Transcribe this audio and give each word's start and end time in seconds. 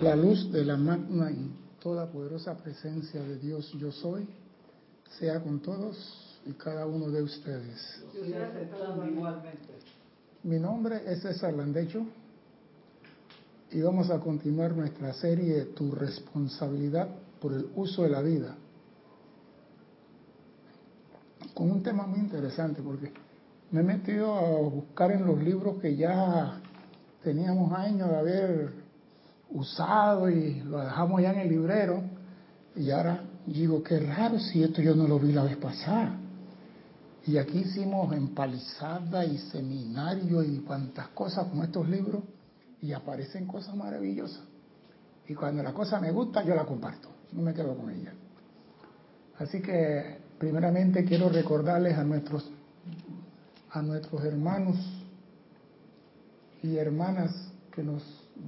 La 0.00 0.14
luz 0.14 0.52
de 0.52 0.64
la 0.64 0.76
magna 0.76 1.30
y 1.30 1.50
toda 1.80 2.10
poderosa 2.10 2.56
presencia 2.56 3.20
de 3.20 3.36
Dios 3.38 3.72
yo 3.80 3.90
soy, 3.90 4.28
sea 5.18 5.40
con 5.42 5.60
todos 5.60 6.40
y 6.46 6.52
cada 6.52 6.86
uno 6.86 7.10
de 7.10 7.22
ustedes. 7.22 8.04
Mi 10.44 10.58
nombre 10.60 11.02
es 11.04 11.22
César 11.22 11.52
Landecho 11.52 12.06
y 13.72 13.80
vamos 13.80 14.08
a 14.10 14.20
continuar 14.20 14.76
nuestra 14.76 15.12
serie 15.14 15.64
Tu 15.64 15.90
responsabilidad 15.90 17.08
por 17.40 17.52
el 17.52 17.68
uso 17.74 18.04
de 18.04 18.10
la 18.10 18.22
vida 18.22 18.56
con 21.54 21.72
un 21.72 21.82
tema 21.82 22.06
muy 22.06 22.20
interesante 22.20 22.80
porque 22.82 23.12
me 23.72 23.80
he 23.80 23.82
metido 23.82 24.32
a 24.32 24.60
buscar 24.60 25.10
en 25.10 25.26
los 25.26 25.42
libros 25.42 25.80
que 25.80 25.96
ya 25.96 26.60
teníamos 27.24 27.72
años 27.72 28.08
de 28.08 28.16
haber 28.16 28.72
usado 29.50 30.28
y 30.30 30.60
lo 30.60 30.80
dejamos 30.80 31.22
ya 31.22 31.32
en 31.32 31.40
el 31.40 31.48
librero. 31.48 32.02
Y 32.76 32.90
ahora 32.90 33.22
digo, 33.46 33.82
qué 33.82 33.98
raro 34.00 34.38
si 34.38 34.62
esto 34.62 34.82
yo 34.82 34.94
no 34.94 35.08
lo 35.08 35.18
vi 35.18 35.32
la 35.32 35.44
vez 35.44 35.56
pasada. 35.56 36.16
Y 37.26 37.36
aquí 37.36 37.58
hicimos 37.58 38.12
empalizada 38.14 39.24
y 39.24 39.36
seminario 39.38 40.42
y 40.42 40.60
cuantas 40.60 41.08
cosas 41.08 41.46
con 41.48 41.62
estos 41.62 41.88
libros 41.88 42.22
y 42.80 42.92
aparecen 42.92 43.46
cosas 43.46 43.74
maravillosas. 43.76 44.42
Y 45.26 45.34
cuando 45.34 45.62
la 45.62 45.74
cosa 45.74 46.00
me 46.00 46.10
gusta, 46.10 46.42
yo 46.42 46.54
la 46.54 46.64
comparto, 46.64 47.08
no 47.32 47.42
me 47.42 47.52
quedo 47.52 47.76
con 47.76 47.90
ella. 47.90 48.14
Así 49.38 49.60
que 49.60 50.18
primeramente 50.38 51.04
quiero 51.04 51.28
recordarles 51.28 51.98
a 51.98 52.04
nuestros, 52.04 52.50
a 53.70 53.82
nuestros 53.82 54.24
hermanos 54.24 54.76
y 56.62 56.76
hermanas 56.76 57.52
que 57.72 57.82
nos 57.82 58.02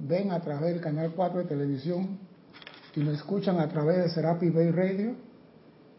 ven 0.07 0.31
a 0.31 0.39
través 0.39 0.73
del 0.73 0.81
canal 0.81 1.11
4 1.15 1.39
de 1.39 1.45
televisión 1.45 2.19
y 2.95 2.99
nos 3.01 3.15
escuchan 3.15 3.59
a 3.59 3.67
través 3.67 3.97
de 3.97 4.09
Serapi 4.09 4.49
Bay 4.49 4.71
Radio, 4.71 5.15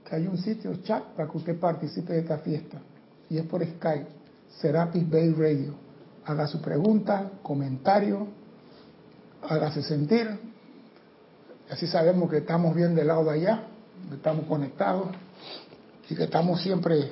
que 0.04 0.16
hay 0.16 0.26
un 0.26 0.38
sitio 0.38 0.74
chat 0.82 1.02
para 1.16 1.30
que 1.30 1.36
usted 1.36 1.58
participe 1.58 2.12
de 2.12 2.20
esta 2.20 2.38
fiesta. 2.38 2.78
Y 3.30 3.38
es 3.38 3.46
por 3.46 3.64
Skype, 3.64 4.06
Serapis 4.60 5.08
Bay 5.08 5.32
Radio. 5.32 5.74
Haga 6.24 6.46
su 6.46 6.60
pregunta, 6.60 7.30
comentario, 7.42 8.28
hágase 9.48 9.82
sentir. 9.82 10.28
Así 11.70 11.86
sabemos 11.86 12.30
que 12.30 12.38
estamos 12.38 12.74
bien 12.74 12.94
del 12.94 13.06
lado 13.06 13.24
de 13.24 13.30
allá, 13.30 13.64
que 14.08 14.16
estamos 14.16 14.46
conectados 14.46 15.08
y 16.08 16.14
que 16.14 16.24
estamos 16.24 16.60
siempre 16.60 17.10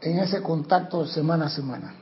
en 0.00 0.18
ese 0.18 0.40
contacto 0.40 1.06
semana 1.06 1.46
a 1.46 1.50
semana. 1.50 1.94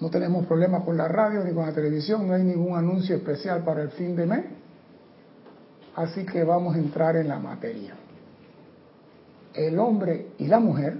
No 0.00 0.10
tenemos 0.10 0.46
problemas 0.46 0.84
con 0.84 0.96
la 0.96 1.08
radio 1.08 1.42
ni 1.42 1.54
con 1.54 1.66
la 1.66 1.72
televisión, 1.72 2.28
no 2.28 2.34
hay 2.34 2.42
ningún 2.42 2.76
anuncio 2.76 3.16
especial 3.16 3.64
para 3.64 3.82
el 3.82 3.90
fin 3.90 4.14
de 4.14 4.26
mes. 4.26 4.44
Así 5.94 6.26
que 6.26 6.44
vamos 6.44 6.76
a 6.76 6.78
entrar 6.78 7.16
en 7.16 7.28
la 7.28 7.38
materia. 7.38 7.94
El 9.54 9.78
hombre 9.78 10.32
y 10.38 10.46
la 10.46 10.60
mujer 10.60 10.98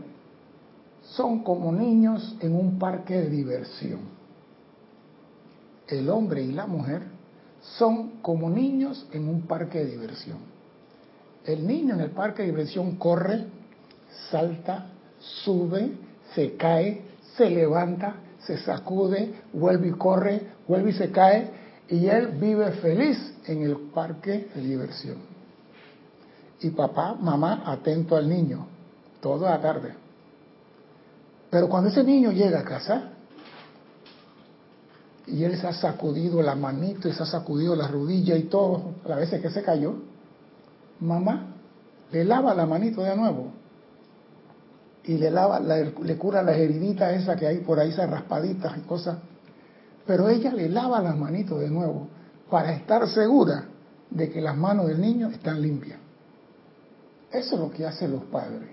son 1.02 1.44
como 1.44 1.72
niños 1.72 2.36
en 2.40 2.54
un 2.54 2.78
parque 2.78 3.14
de 3.16 3.28
diversión. 3.28 4.00
El 5.86 6.08
hombre 6.08 6.42
y 6.42 6.52
la 6.52 6.66
mujer 6.66 7.02
son 7.60 8.20
como 8.22 8.48
niños 8.48 9.06
en 9.12 9.28
un 9.28 9.42
parque 9.42 9.80
de 9.80 9.90
diversión. 9.90 10.38
El 11.44 11.66
niño 11.66 11.94
en 11.94 12.00
el 12.00 12.10
parque 12.10 12.42
de 12.42 12.48
diversión 12.48 12.96
corre, 12.96 13.44
salta, 14.30 14.86
sube, 15.18 15.92
se 16.34 16.56
cae, 16.56 17.02
se 17.36 17.50
levanta, 17.50 18.16
se 18.46 18.58
sacude, 18.58 19.34
vuelve 19.52 19.88
y 19.88 19.92
corre, 19.92 20.40
vuelve 20.68 20.90
y 20.90 20.94
se 20.94 21.10
cae, 21.10 21.50
y 21.88 22.06
él 22.06 22.28
vive 22.28 22.72
feliz 22.72 23.34
en 23.46 23.62
el 23.62 23.76
parque 23.94 24.48
de 24.54 24.60
diversión. 24.60 25.18
Y 26.60 26.70
papá, 26.70 27.16
mamá, 27.20 27.62
atento 27.66 28.16
al 28.16 28.28
niño, 28.28 28.66
toda 29.20 29.50
la 29.50 29.60
tarde. 29.60 29.94
Pero 31.50 31.68
cuando 31.68 31.90
ese 31.90 32.02
niño 32.02 32.32
llega 32.32 32.60
a 32.60 32.64
casa, 32.64 33.10
y 35.26 35.42
él 35.42 35.58
se 35.58 35.66
ha 35.66 35.72
sacudido 35.72 36.40
la 36.40 36.54
manito, 36.54 37.08
y 37.08 37.12
se 37.12 37.22
ha 37.22 37.26
sacudido 37.26 37.74
la 37.74 37.88
rodilla 37.88 38.36
y 38.36 38.44
todo, 38.44 38.94
las 39.04 39.18
veces 39.18 39.42
que 39.42 39.50
se 39.50 39.62
cayó, 39.62 39.94
mamá 41.00 41.52
le 42.12 42.24
lava 42.24 42.54
la 42.54 42.66
manito 42.66 43.02
de 43.02 43.16
nuevo 43.16 43.52
y 45.06 45.18
le 45.18 45.30
lava, 45.30 45.60
le 45.60 46.16
cura 46.16 46.42
las 46.42 46.56
heriditas 46.56 47.14
esas 47.14 47.38
que 47.38 47.46
hay 47.46 47.58
por 47.58 47.78
ahí, 47.78 47.90
esas 47.90 48.10
raspaditas 48.10 48.76
y 48.76 48.80
cosas. 48.80 49.18
Pero 50.06 50.28
ella 50.28 50.52
le 50.52 50.68
lava 50.68 51.00
las 51.00 51.16
manitos 51.16 51.60
de 51.60 51.70
nuevo 51.70 52.08
para 52.50 52.72
estar 52.72 53.08
segura 53.08 53.66
de 54.10 54.30
que 54.30 54.40
las 54.40 54.56
manos 54.56 54.88
del 54.88 55.00
niño 55.00 55.28
están 55.30 55.60
limpias. 55.62 55.98
Eso 57.30 57.54
es 57.54 57.60
lo 57.60 57.70
que 57.70 57.84
hacen 57.84 58.12
los 58.12 58.24
padres. 58.24 58.68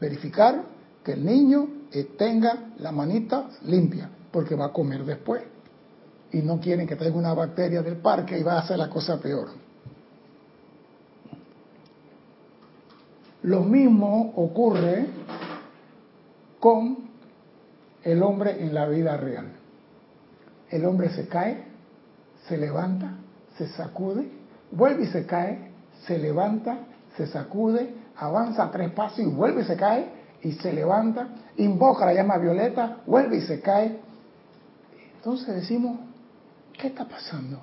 Verificar 0.00 0.62
que 1.04 1.12
el 1.12 1.24
niño 1.24 1.68
tenga 2.16 2.72
la 2.78 2.92
manita 2.92 3.48
limpia, 3.64 4.08
porque 4.30 4.54
va 4.54 4.66
a 4.66 4.72
comer 4.72 5.04
después. 5.04 5.42
Y 6.32 6.42
no 6.42 6.60
quieren 6.60 6.86
que 6.86 6.96
traiga 6.96 7.16
una 7.16 7.34
bacteria 7.34 7.82
del 7.82 7.96
parque 7.96 8.38
y 8.38 8.42
va 8.42 8.54
a 8.54 8.60
hacer 8.60 8.78
la 8.78 8.88
cosa 8.88 9.18
peor. 9.18 9.48
Lo 13.42 13.62
mismo 13.62 14.34
ocurre 14.36 15.06
con 16.60 17.10
el 18.04 18.22
hombre 18.22 18.62
en 18.62 18.74
la 18.74 18.86
vida 18.86 19.16
real. 19.16 19.48
El 20.68 20.84
hombre 20.84 21.10
se 21.10 21.26
cae, 21.26 21.64
se 22.46 22.56
levanta, 22.56 23.16
se 23.56 23.66
sacude, 23.68 24.30
vuelve 24.70 25.04
y 25.04 25.06
se 25.06 25.26
cae, 25.26 25.72
se 26.06 26.18
levanta, 26.18 26.78
se 27.16 27.26
sacude, 27.26 27.94
avanza 28.16 28.70
tres 28.70 28.92
pasos 28.92 29.20
y 29.20 29.26
vuelve 29.26 29.62
y 29.62 29.64
se 29.64 29.76
cae 29.76 30.20
y 30.42 30.52
se 30.52 30.72
levanta, 30.72 31.28
invoca 31.56 32.06
la 32.06 32.14
llama 32.14 32.38
violeta, 32.38 32.98
vuelve 33.06 33.38
y 33.38 33.42
se 33.42 33.60
cae. 33.60 33.98
Entonces 35.16 35.54
decimos, 35.56 35.98
¿qué 36.78 36.88
está 36.88 37.06
pasando? 37.06 37.60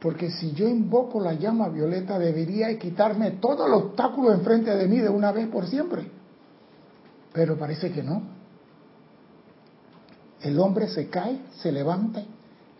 Porque 0.00 0.30
si 0.30 0.52
yo 0.52 0.66
invoco 0.66 1.20
la 1.20 1.34
llama 1.34 1.68
violeta 1.68 2.18
debería 2.18 2.76
quitarme 2.78 3.32
todos 3.32 3.68
los 3.68 3.82
obstáculos 3.82 4.34
enfrente 4.34 4.74
de 4.74 4.88
mí 4.88 4.98
de 4.98 5.10
una 5.10 5.30
vez 5.30 5.46
por 5.48 5.66
siempre. 5.66 6.19
Pero 7.32 7.58
parece 7.58 7.90
que 7.92 8.02
no. 8.02 8.22
El 10.42 10.58
hombre 10.58 10.88
se 10.88 11.08
cae, 11.08 11.40
se 11.60 11.70
levanta. 11.70 12.22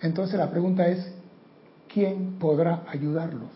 Entonces 0.00 0.38
la 0.38 0.50
pregunta 0.50 0.86
es, 0.86 1.06
¿quién 1.92 2.38
podrá 2.38 2.84
ayudarlo? 2.88 3.46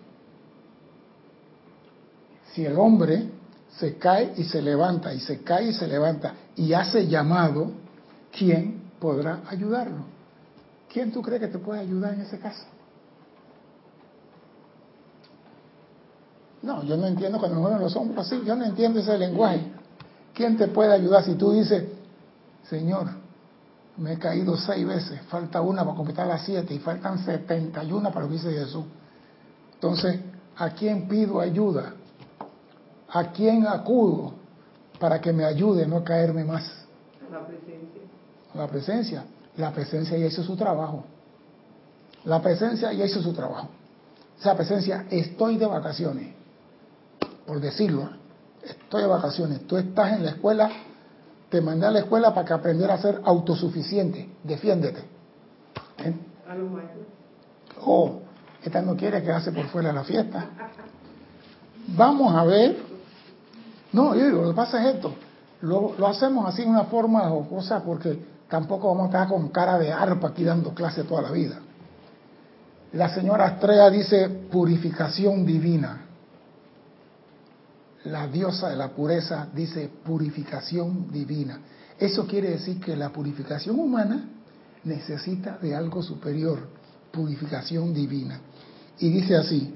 Si 2.53 2.65
el 2.65 2.79
hombre 2.79 3.31
se 3.79 3.97
cae 3.97 4.35
y 4.37 4.45
se 4.45 4.63
levanta, 4.63 5.13
y 5.13 5.21
se 5.21 5.43
cae 5.43 5.71
y 5.71 5.73
se 5.73 5.89
levanta, 5.89 6.35
y 6.55 6.73
hace 6.73 7.09
llamado, 7.09 7.73
¿quién 8.31 8.83
podrá 9.01 9.41
ayudarlo? 9.49 10.05
¿Quién 10.93 11.11
tú 11.11 11.23
crees 11.23 11.41
que 11.41 11.49
te 11.49 11.59
puede 11.59 11.81
ayudar 11.81 12.15
en 12.15 12.21
ese 12.21 12.39
caso? 12.39 12.65
No, 16.63 16.85
yo 16.85 16.97
no 16.97 17.07
entiendo 17.07 17.39
cuando 17.39 17.57
me 17.57 17.63
mueven 17.63 17.81
los 17.81 17.97
hombros 17.97 18.27
así, 18.27 18.41
yo 18.47 18.55
no 18.55 18.65
entiendo 18.65 19.01
ese 19.01 19.19
lenguaje. 19.19 19.74
¿Quién 20.35 20.57
te 20.57 20.67
puede 20.67 20.93
ayudar 20.93 21.25
si 21.25 21.35
tú 21.35 21.53
dices, 21.53 21.85
Señor, 22.69 23.07
me 23.97 24.15
he 24.15 24.19
caído 24.19 24.57
seis 24.57 24.85
veces, 24.85 25.21
falta 25.29 25.61
una 25.61 25.85
para 25.85 25.97
completar 25.97 26.27
las 26.27 26.45
siete 26.45 26.75
y 26.75 26.81
faltan 26.81 27.25
setenta 27.25 27.85
y 27.85 27.93
una 27.93 28.11
para 28.11 28.23
lo 28.23 28.29
que 28.29 28.39
dice 28.39 28.53
Jesús? 28.53 28.85
Entonces, 29.75 30.21
¿a 30.57 30.71
quién 30.71 31.07
pido 31.07 31.41
ayuda? 31.41 31.95
¿A 33.11 33.31
quién 33.31 33.65
acudo 33.67 34.35
para 34.99 35.21
que 35.21 35.33
me 35.33 35.45
ayude 35.45 35.85
a 35.85 35.87
no 35.87 36.03
caerme 36.03 36.43
más? 36.45 36.65
La 37.31 37.47
presencia. 37.47 38.03
La 38.55 38.67
presencia. 38.67 39.25
La 39.57 39.71
presencia 39.73 40.19
ya 40.19 40.27
hizo 40.27 40.43
su 40.43 40.57
trabajo. 40.57 41.05
La 42.25 42.43
presencia 42.43 42.93
ya 42.93 43.05
hizo 43.05 43.23
su 43.23 43.33
trabajo. 43.33 43.69
Esa 44.41 44.57
presencia, 44.57 45.07
estoy 45.11 45.59
de 45.59 45.67
vacaciones, 45.67 46.35
por 47.47 47.61
decirlo 47.61 48.24
estoy 48.65 49.03
de 49.03 49.09
vacaciones, 49.09 49.67
tú 49.67 49.77
estás 49.77 50.13
en 50.13 50.25
la 50.25 50.31
escuela, 50.31 50.71
te 51.49 51.61
mandé 51.61 51.87
a 51.87 51.91
la 51.91 52.01
escuela 52.01 52.35
para 52.35 52.47
que 52.47 52.53
aprendiera 52.53 52.95
a 52.95 52.99
ser 52.99 53.21
autosuficiente, 53.25 54.29
defiéndete. 54.43 55.01
¿Eh? 55.99 56.15
Oh, 57.85 58.21
esta 58.63 58.83
no 58.83 58.97
quiere 58.97 59.23
quedarse 59.23 59.53
por 59.53 59.67
fuera 59.67 59.89
de 59.89 59.95
la 59.95 60.05
fiesta. 60.05 60.47
Vamos 61.89 62.35
a 62.35 62.45
ver. 62.45 62.77
No, 63.93 64.15
yo 64.15 64.27
digo, 64.27 64.43
lo 64.43 64.49
que 64.49 64.57
pasa 64.57 64.83
es 64.83 64.97
esto. 64.97 65.15
Lo, 65.61 65.95
lo 65.97 66.07
hacemos 66.07 66.47
así 66.47 66.63
en 66.63 66.71
una 66.71 66.85
forma 66.85 67.31
cosa 67.49 67.83
porque 67.83 68.19
tampoco 68.49 68.89
vamos 68.89 69.05
a 69.05 69.07
estar 69.07 69.29
con 69.29 69.49
cara 69.49 69.79
de 69.79 69.93
arpa 69.93 70.29
aquí 70.29 70.45
dando 70.45 70.75
clase 70.75 71.05
toda 71.05 71.23
la 71.23 71.31
vida. 71.31 71.61
La 72.93 73.09
señora 73.09 73.47
Estrella 73.49 73.91
dice 73.91 74.29
purificación 74.29 75.45
divina 75.45 76.04
la 78.05 78.27
diosa 78.29 78.69
de 78.69 78.77
la 78.77 78.89
pureza 78.89 79.49
dice 79.55 79.91
purificación 80.05 81.11
divina. 81.11 81.61
Eso 81.99 82.27
quiere 82.27 82.51
decir 82.51 82.81
que 82.81 82.97
la 82.97 83.11
purificación 83.11 83.79
humana 83.79 84.29
necesita 84.85 85.59
de 85.59 85.75
algo 85.75 86.03
superior, 86.03 86.59
purificación 87.11 87.95
divina. 87.95 88.41
Y 88.99 89.09
dice 89.11 89.37
así, 89.37 89.75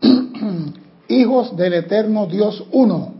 hijos 1.08 1.56
del 1.56 1.74
eterno 1.74 2.26
Dios 2.26 2.64
uno, 2.72 3.14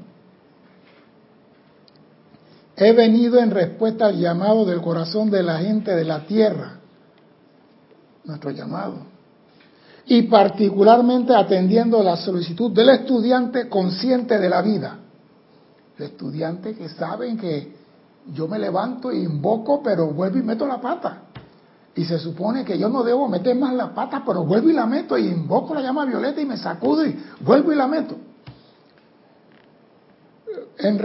he 2.76 2.93
venido 2.93 3.38
en 3.38 3.50
respuesta 3.50 4.06
al 4.06 4.19
llamado 4.19 4.64
del 4.64 4.82
corazón 4.82 5.31
de 5.31 5.43
la 5.43 5.58
gente 5.58 5.94
de 5.94 6.05
la 6.05 6.26
tierra, 6.26 6.78
nuestro 8.25 8.50
llamado, 8.50 9.11
y 10.06 10.22
particularmente 10.22 11.34
atendiendo 11.34 12.02
la 12.02 12.16
solicitud 12.16 12.72
del 12.72 12.88
estudiante 12.90 13.69
consciente 13.69 14.38
de 14.38 14.49
la 14.49 14.62
vida. 14.62 14.99
El 15.99 16.06
estudiante 16.06 16.75
que 16.75 16.88
saben 16.88 17.38
que 17.38 17.72
yo 18.32 18.49
me 18.49 18.58
levanto 18.58 19.12
y 19.12 19.22
invoco, 19.22 19.82
pero 19.82 20.08
vuelvo 20.08 20.38
y 20.38 20.43
meto 20.43 20.66
la 20.66 20.81
pata. 20.81 21.22
Y 21.94 22.04
se 22.04 22.19
supone 22.19 22.64
que 22.64 22.78
yo 22.78 22.88
no 22.88 23.02
debo 23.02 23.28
meter 23.28 23.54
más 23.56 23.75
la 23.75 23.94
pata, 23.94 24.22
pero 24.25 24.44
vuelvo 24.44 24.70
y 24.70 24.72
la 24.72 24.87
meto 24.87 25.19
y 25.19 25.28
invoco 25.28 25.75
la 25.75 25.82
llama 25.82 26.06
violeta 26.06 26.40
y 26.40 26.46
me 26.46 26.56
sacudo 26.56 27.05
y 27.05 27.16
vuelvo 27.40 27.72
y 27.72 27.76
la 27.76 27.87
meto. 27.87 28.16
En, 30.78 31.00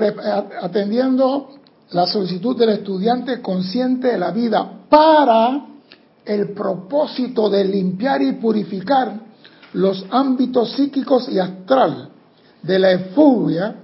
atendiendo 0.61 1.49
la 1.91 2.07
solicitud 2.07 2.57
del 2.57 2.69
estudiante 2.69 3.41
consciente 3.41 4.07
de 4.07 4.17
la 4.17 4.31
vida 4.31 4.85
para 4.89 5.65
el 6.27 6.49
propósito 6.49 7.49
de 7.49 7.63
limpiar 7.63 8.21
y 8.21 8.33
purificar 8.33 9.21
los 9.73 10.05
ámbitos 10.11 10.73
psíquicos 10.73 11.29
y 11.29 11.39
astral 11.39 12.09
de 12.61 12.79
la 12.79 12.91
efuria 12.91 13.75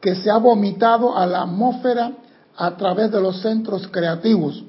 que 0.00 0.16
se 0.16 0.30
ha 0.30 0.38
vomitado 0.38 1.16
a 1.16 1.26
la 1.26 1.42
atmósfera 1.42 2.12
a 2.56 2.76
través 2.76 3.10
de 3.10 3.20
los 3.20 3.40
centros 3.40 3.88
creativos 3.88 4.64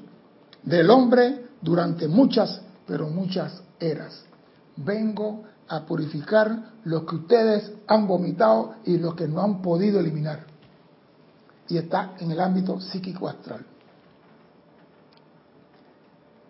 del 0.62 0.90
hombre 0.90 1.46
durante 1.60 2.08
muchas, 2.08 2.60
pero 2.86 3.08
muchas 3.08 3.62
eras. 3.80 4.24
Vengo 4.76 5.44
a 5.68 5.86
purificar 5.86 6.72
lo 6.84 7.06
que 7.06 7.16
ustedes 7.16 7.72
han 7.86 8.06
vomitado 8.06 8.76
y 8.84 8.98
lo 8.98 9.14
que 9.16 9.26
no 9.26 9.42
han 9.42 9.62
podido 9.62 10.00
eliminar. 10.00 10.46
Y 11.68 11.78
está 11.78 12.14
en 12.18 12.30
el 12.30 12.40
ámbito 12.40 12.80
psíquico 12.80 13.28
astral. 13.28 13.64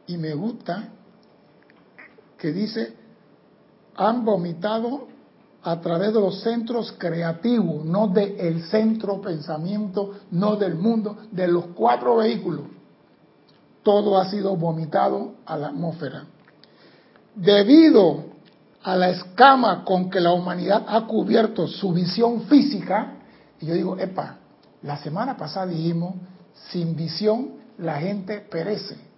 Y 0.06 0.16
me 0.16 0.34
gusta 0.34 0.88
que 2.38 2.52
dice, 2.52 2.94
han 3.96 4.24
vomitado 4.24 5.08
a 5.62 5.80
través 5.80 6.12
de 6.12 6.20
los 6.20 6.42
centros 6.42 6.92
creativos, 6.98 7.84
no 7.86 8.08
del 8.08 8.62
centro 8.64 9.20
pensamiento, 9.20 10.12
no 10.30 10.56
del 10.56 10.74
mundo, 10.74 11.16
de 11.30 11.48
los 11.48 11.66
cuatro 11.68 12.16
vehículos. 12.16 12.66
Todo 13.82 14.18
ha 14.18 14.28
sido 14.28 14.56
vomitado 14.56 15.34
a 15.46 15.56
la 15.56 15.68
atmósfera. 15.68 16.24
Debido 17.34 18.24
a 18.82 18.96
la 18.96 19.08
escama 19.08 19.84
con 19.84 20.10
que 20.10 20.20
la 20.20 20.32
humanidad 20.32 20.84
ha 20.86 21.06
cubierto 21.06 21.66
su 21.66 21.92
visión 21.92 22.42
física, 22.42 23.14
y 23.58 23.66
yo 23.66 23.74
digo, 23.74 23.98
epa, 23.98 24.36
la 24.82 24.98
semana 24.98 25.36
pasada 25.36 25.66
dijimos, 25.66 26.14
sin 26.70 26.94
visión 26.94 27.52
la 27.78 27.98
gente 28.00 28.40
perece. 28.40 29.13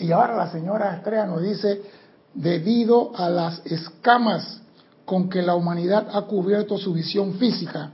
Y 0.00 0.12
ahora 0.12 0.34
la 0.34 0.50
señora 0.50 0.96
Estrella 0.96 1.26
nos 1.26 1.42
dice, 1.42 1.82
debido 2.34 3.12
a 3.14 3.28
las 3.28 3.64
escamas 3.66 4.62
con 5.04 5.28
que 5.28 5.42
la 5.42 5.54
humanidad 5.54 6.08
ha 6.12 6.22
cubierto 6.22 6.78
su 6.78 6.94
visión 6.94 7.34
física, 7.34 7.90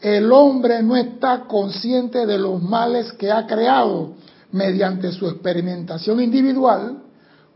el 0.00 0.30
hombre 0.32 0.82
no 0.82 0.96
está 0.96 1.40
consciente 1.46 2.26
de 2.26 2.38
los 2.38 2.62
males 2.62 3.12
que 3.12 3.30
ha 3.30 3.46
creado 3.46 4.14
mediante 4.52 5.10
su 5.12 5.26
experimentación 5.28 6.20
individual 6.20 7.02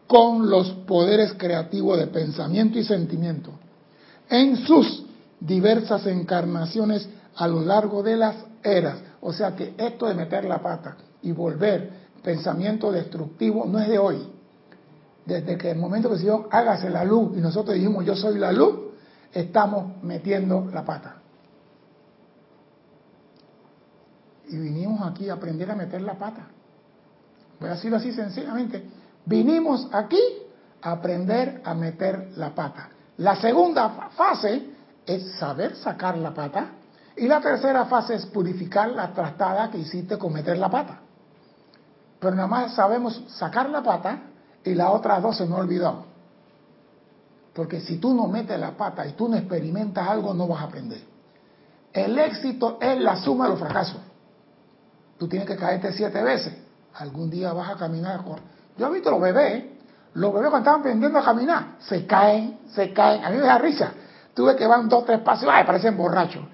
con 0.07 0.49
los 0.49 0.71
poderes 0.87 1.35
creativos 1.35 1.99
de 1.99 2.07
pensamiento 2.07 2.79
y 2.79 2.85
sentimiento 2.85 3.51
en 4.29 4.57
sus 4.57 5.05
diversas 5.39 6.07
encarnaciones 6.07 7.09
a 7.37 7.47
lo 7.47 7.61
largo 7.61 8.03
de 8.03 8.17
las 8.17 8.37
eras. 8.63 8.99
O 9.21 9.33
sea 9.33 9.55
que 9.55 9.75
esto 9.77 10.07
de 10.07 10.15
meter 10.15 10.45
la 10.45 10.61
pata 10.63 10.97
y 11.23 11.33
volver 11.33 12.06
pensamiento 12.27 12.91
destructivo 12.91 13.67
no 13.67 13.79
es 13.79 13.89
de 13.89 14.01
hoy. 14.01 14.29
Desde 15.25 15.57
que 15.57 15.71
el 15.71 15.79
momento 15.79 16.11
que 16.11 16.17
se 16.17 16.25
dio, 16.25 16.49
hágase 16.51 16.91
la 16.91 17.05
luz 17.05 17.37
y 17.37 17.41
nosotros 17.41 17.77
dijimos 17.77 18.05
yo 18.05 18.17
soy 18.17 18.37
la 18.37 18.51
luz, 18.51 18.75
estamos 19.33 20.03
metiendo 20.03 20.69
la 20.75 20.85
pata. 20.85 21.19
Y 24.49 24.57
vinimos 24.57 25.01
aquí 25.07 25.29
a 25.29 25.35
aprender 25.35 25.71
a 25.71 25.77
meter 25.77 26.03
la 26.03 26.15
pata. 26.15 26.49
Voy 27.61 27.69
a 27.69 27.75
decirlo 27.75 27.97
así 27.97 28.13
sencillamente. 28.13 28.83
Vinimos 29.25 29.89
aquí 29.93 30.21
a 30.83 30.93
aprender 30.93 31.63
a 31.65 31.75
meter 31.75 32.33
la 32.37 32.53
pata. 32.57 32.91
La 33.19 33.37
segunda 33.37 34.11
fase 34.17 34.67
es 35.07 35.39
saber 35.39 35.77
sacar 35.77 36.19
la 36.19 36.35
pata. 36.35 36.71
Y 37.17 37.29
la 37.29 37.41
tercera 37.41 37.85
fase 37.85 38.15
es 38.15 38.27
purificar 38.27 38.91
la 38.91 39.13
trastada 39.13 39.71
que 39.71 39.79
hiciste 39.79 40.19
con 40.19 40.33
meter 40.33 40.59
la 40.59 40.69
pata 40.69 41.03
pero 42.19 42.35
nada 42.35 42.49
más 42.49 42.75
sabemos 42.75 43.23
sacar 43.29 43.69
la 43.69 43.83
pata 43.83 44.21
y 44.65 44.75
las 44.75 44.91
otras 44.91 45.23
dos 45.23 45.37
se 45.37 45.47
me 45.47 45.55
olvidado. 45.55 46.05
Porque 47.55 47.81
si 47.81 47.97
tú 47.99 48.15
no 48.15 48.27
metes 48.27 48.59
la 48.59 48.73
pata 48.73 49.07
y 49.07 49.13
tú 49.13 49.29
no 49.29 49.37
experimentas 49.37 50.07
algo, 50.09 50.35
no 50.35 50.47
vas 50.47 50.61
a 50.61 50.65
aprender. 50.65 51.01
El 51.93 52.19
éxito 52.19 52.79
es 52.81 53.01
la 53.01 53.17
suma 53.17 53.45
de 53.45 53.51
los 53.53 53.59
fracasos. 53.59 54.01
Tú 55.19 55.29
tienes 55.29 55.49
que 55.49 55.57
caerte 55.57 55.93
siete 55.93 56.23
veces. 56.23 56.55
Algún 56.95 57.31
día 57.31 57.53
vas 57.53 57.71
a 57.71 57.77
caminar 57.77 58.23
con... 58.25 58.37
Yo 58.77 58.89
he 58.89 58.93
visto 58.93 59.11
los 59.11 59.21
bebés, 59.21 59.65
los 60.15 60.33
bebés 60.35 60.51
cuando 60.51 60.69
están 60.69 60.81
aprendiendo 60.81 61.19
a 61.19 61.25
caminar, 61.25 61.77
se 61.79 62.07
caen, 62.07 62.59
se 62.69 62.93
caen. 62.93 63.25
A 63.25 63.31
mí 63.31 63.37
me 63.37 63.45
da 63.45 63.57
risa. 63.57 63.93
Tú 64.35 64.45
ves 64.45 64.57
que 64.57 64.67
van 64.67 64.89
dos, 64.89 65.07
tres 65.07 65.21
pasos, 65.21 65.49
ay, 65.51 65.65
parecen 65.65 65.97
borrachos. 65.97 66.45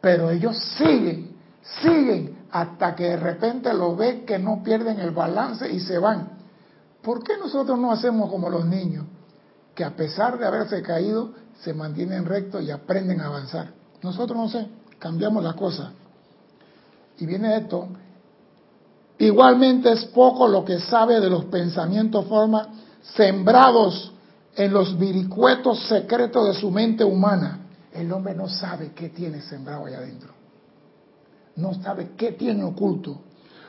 Pero 0.00 0.30
ellos 0.30 0.56
siguen, 0.76 1.36
siguen 1.82 2.37
hasta 2.50 2.94
que 2.94 3.04
de 3.04 3.16
repente 3.16 3.72
lo 3.74 3.94
ve 3.96 4.24
que 4.24 4.38
no 4.38 4.62
pierden 4.62 5.00
el 5.00 5.10
balance 5.10 5.70
y 5.70 5.80
se 5.80 5.98
van. 5.98 6.30
¿Por 7.02 7.22
qué 7.22 7.36
nosotros 7.36 7.78
no 7.78 7.92
hacemos 7.92 8.30
como 8.30 8.48
los 8.48 8.64
niños, 8.64 9.04
que 9.74 9.84
a 9.84 9.94
pesar 9.94 10.38
de 10.38 10.46
haberse 10.46 10.82
caído, 10.82 11.32
se 11.60 11.74
mantienen 11.74 12.24
rectos 12.24 12.62
y 12.62 12.70
aprenden 12.70 13.20
a 13.20 13.26
avanzar? 13.26 13.72
Nosotros 14.02 14.36
no 14.36 14.48
sé, 14.48 14.66
cambiamos 14.98 15.44
la 15.44 15.54
cosa. 15.54 15.92
Y 17.18 17.26
viene 17.26 17.56
esto, 17.56 17.88
igualmente 19.18 19.92
es 19.92 20.04
poco 20.06 20.48
lo 20.48 20.64
que 20.64 20.80
sabe 20.80 21.20
de 21.20 21.28
los 21.28 21.46
pensamientos 21.46 22.26
forma 22.26 22.68
sembrados 23.14 24.12
en 24.54 24.72
los 24.72 24.98
viricuetos 24.98 25.86
secretos 25.88 26.48
de 26.48 26.54
su 26.54 26.70
mente 26.70 27.04
humana. 27.04 27.60
El 27.92 28.12
hombre 28.12 28.34
no 28.34 28.48
sabe 28.48 28.92
qué 28.92 29.08
tiene 29.08 29.40
sembrado 29.40 29.86
allá 29.86 29.98
adentro 29.98 30.37
no 31.58 31.74
sabe 31.82 32.10
qué 32.16 32.32
tiene 32.32 32.64
oculto, 32.64 33.18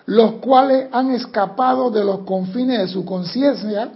los 0.05 0.33
cuales 0.33 0.87
han 0.91 1.11
escapado 1.11 1.91
de 1.91 2.03
los 2.03 2.19
confines 2.19 2.79
de 2.79 2.87
su 2.87 3.03
conciencia 3.03 3.91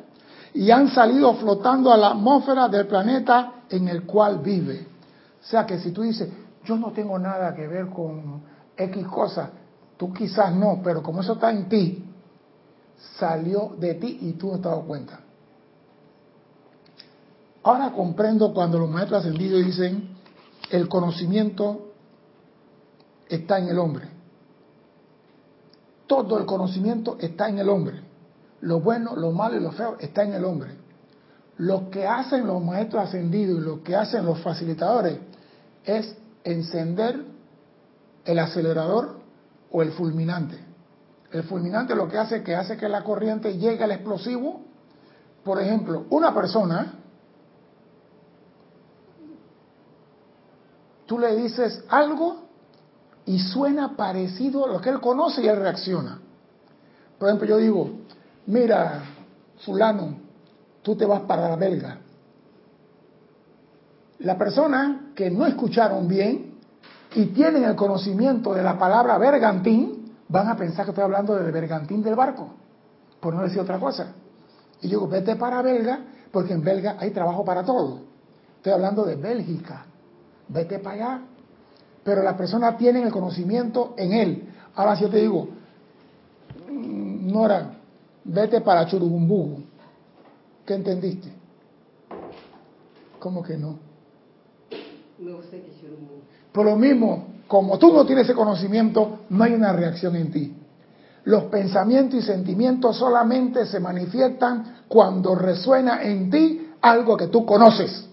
y 0.54 0.70
han 0.72 0.90
salido 0.90 1.34
flotando 1.36 1.92
a 1.92 1.98
la 1.98 2.10
atmósfera 2.10 2.68
del 2.68 2.88
planeta 2.88 3.64
en 3.70 3.88
el 3.88 4.04
cual 4.04 4.40
vive. 4.40 4.88
O 5.42 5.46
sea 5.46 5.66
que 5.66 5.80
si 5.80 5.92
tú 5.92 6.02
dices, 6.02 6.30
yo 6.66 6.78
no 6.78 6.92
tengo 6.92 7.18
nada 7.18 7.54
que 7.56 7.68
ver 7.68 7.88
con 7.88 8.42
X 8.78 9.08
cosa, 9.08 9.52
tú 9.98 10.14
quizás 10.14 10.54
no, 10.54 10.82
pero 10.84 11.02
como 11.02 11.22
eso 11.22 11.34
está 11.34 11.52
en 11.52 11.70
ti, 11.70 12.06
salió 13.18 13.76
de 13.80 13.96
ti 13.96 14.20
y 14.22 14.34
tú 14.34 14.48
no 14.48 14.54
te 14.54 14.68
has 14.68 14.76
dado 14.76 14.82
cuenta. 14.82 15.20
Ahora 17.64 17.92
comprendo 17.92 18.54
cuando 18.54 18.80
los 18.80 18.90
maestros 18.90 19.22
ascendidos 19.22 19.66
dicen, 19.66 20.10
el 20.70 20.88
conocimiento 20.90 21.93
está 23.36 23.58
en 23.58 23.70
el 23.70 23.80
hombre. 23.80 24.08
Todo 26.08 26.38
el 26.38 26.46
conocimiento 26.46 27.18
está 27.20 27.50
en 27.50 27.60
el 27.60 27.70
hombre. 27.70 28.02
Lo 28.62 28.80
bueno, 28.80 29.16
lo 29.16 29.32
malo 29.32 29.58
y 29.58 29.60
lo 29.60 29.72
feo 29.72 29.98
está 30.00 30.24
en 30.24 30.34
el 30.34 30.46
hombre. 30.46 30.72
Lo 31.58 31.90
que 31.90 32.06
hacen 32.08 32.46
los 32.46 32.64
maestros 32.64 33.04
ascendidos 33.04 33.60
y 33.60 33.62
lo 33.62 33.84
que 33.84 33.96
hacen 33.96 34.26
los 34.26 34.40
facilitadores 34.42 35.18
es 35.84 36.16
encender 36.44 37.26
el 38.26 38.40
acelerador 38.40 39.20
o 39.72 39.82
el 39.82 39.92
fulminante. 39.92 40.58
El 41.32 41.44
fulminante 41.44 41.96
lo 41.96 42.08
que 42.08 42.18
hace 42.18 42.38
es 42.38 42.44
que 42.44 42.56
hace 42.56 42.78
que 42.78 42.88
la 42.88 43.04
corriente 43.04 43.58
llegue 43.58 43.84
al 43.84 43.92
explosivo. 43.92 44.62
Por 45.44 45.60
ejemplo, 45.60 46.06
una 46.10 46.34
persona, 46.34 46.94
tú 51.06 51.18
le 51.18 51.36
dices 51.36 51.84
algo 51.90 52.43
y 53.26 53.40
suena 53.40 53.96
parecido 53.96 54.66
a 54.66 54.70
lo 54.70 54.82
que 54.82 54.90
él 54.90 55.00
conoce 55.00 55.42
y 55.42 55.48
él 55.48 55.58
reacciona. 55.58 56.20
Por 57.18 57.30
ejemplo, 57.30 57.48
yo 57.48 57.58
digo, 57.58 57.90
mira, 58.48 59.02
fulano, 59.66 60.18
tú 60.82 60.96
te 60.96 61.06
vas 61.06 61.22
para 61.22 61.50
la 61.50 61.56
belga. 61.56 62.00
La 64.20 64.38
persona 64.38 65.12
que 65.16 65.30
no 65.30 65.46
escucharon 65.46 66.08
bien 66.08 66.54
y 67.16 67.28
tienen 67.28 67.64
el 67.64 67.76
conocimiento 67.76 68.54
de 68.54 68.64
la 68.64 68.78
palabra 68.78 69.18
bergantín, 69.18 70.14
van 70.28 70.48
a 70.48 70.56
pensar 70.56 70.86
que 70.86 70.92
estoy 70.92 71.04
hablando 71.04 71.36
del 71.36 71.52
bergantín 71.52 72.02
del 72.02 72.16
barco, 72.16 72.50
por 73.20 73.34
no 73.34 73.44
decir 73.44 73.60
otra 73.60 73.80
cosa. 73.80 74.14
Y 74.82 74.88
yo 74.88 75.00
digo, 75.00 75.08
vete 75.08 75.36
para 75.36 75.62
Belga, 75.62 76.00
porque 76.32 76.54
en 76.54 76.64
Belga 76.64 76.98
hay 77.00 77.12
trabajo 77.12 77.46
para 77.46 77.64
todo. 77.64 78.02
Estoy 78.58 78.74
hablando 78.74 79.06
de 79.06 79.16
Bélgica. 79.16 79.86
Vete 80.50 80.80
para 80.80 80.96
allá. 80.96 81.22
Pero 82.04 82.22
las 82.22 82.36
personas 82.36 82.78
tienen 82.78 83.04
el 83.06 83.12
conocimiento 83.12 83.94
en 83.98 84.14
él. 84.14 84.44
Ahora 84.76 84.96
si 84.96 85.04
yo 85.04 85.10
te 85.10 85.18
digo, 85.18 85.48
Nora, 86.70 87.74
vete 88.24 88.62
para 88.62 88.86
Churubumbugu. 88.86 89.64
¿Qué 90.66 90.76
entendiste? 90.76 91.30
¿Cómo 93.20 93.42
que 93.44 93.58
no? 93.58 93.80
No 95.20 95.42
sé 95.44 95.62
qué 95.62 95.74
Churubumbugu. 95.80 96.22
Por 96.52 96.66
lo 96.66 96.76
mismo, 96.76 97.28
como 97.48 97.78
tú 97.80 97.94
no 97.94 98.06
tienes 98.06 98.26
ese 98.26 98.34
conocimiento, 98.34 99.20
no 99.30 99.44
hay 99.44 99.54
una 99.54 99.74
reacción 99.74 100.16
en 100.16 100.32
ti. 100.32 100.56
Los 101.26 101.46
pensamientos 101.46 102.20
y 102.20 102.22
sentimientos 102.22 102.98
solamente 102.98 103.66
se 103.66 103.80
manifiestan 103.80 104.84
cuando 104.88 105.36
resuena 105.36 106.04
en 106.04 106.30
ti 106.30 106.70
algo 106.82 107.16
que 107.16 107.28
tú 107.28 107.46
conoces. 107.46 108.10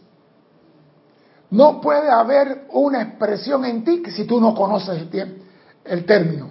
No 1.50 1.80
puede 1.80 2.08
haber 2.10 2.66
una 2.72 3.02
expresión 3.02 3.64
en 3.64 3.84
ti 3.84 4.02
si 4.14 4.24
tú 4.24 4.40
no 4.40 4.54
conoces 4.54 5.02
el, 5.84 6.04
término. 6.04 6.50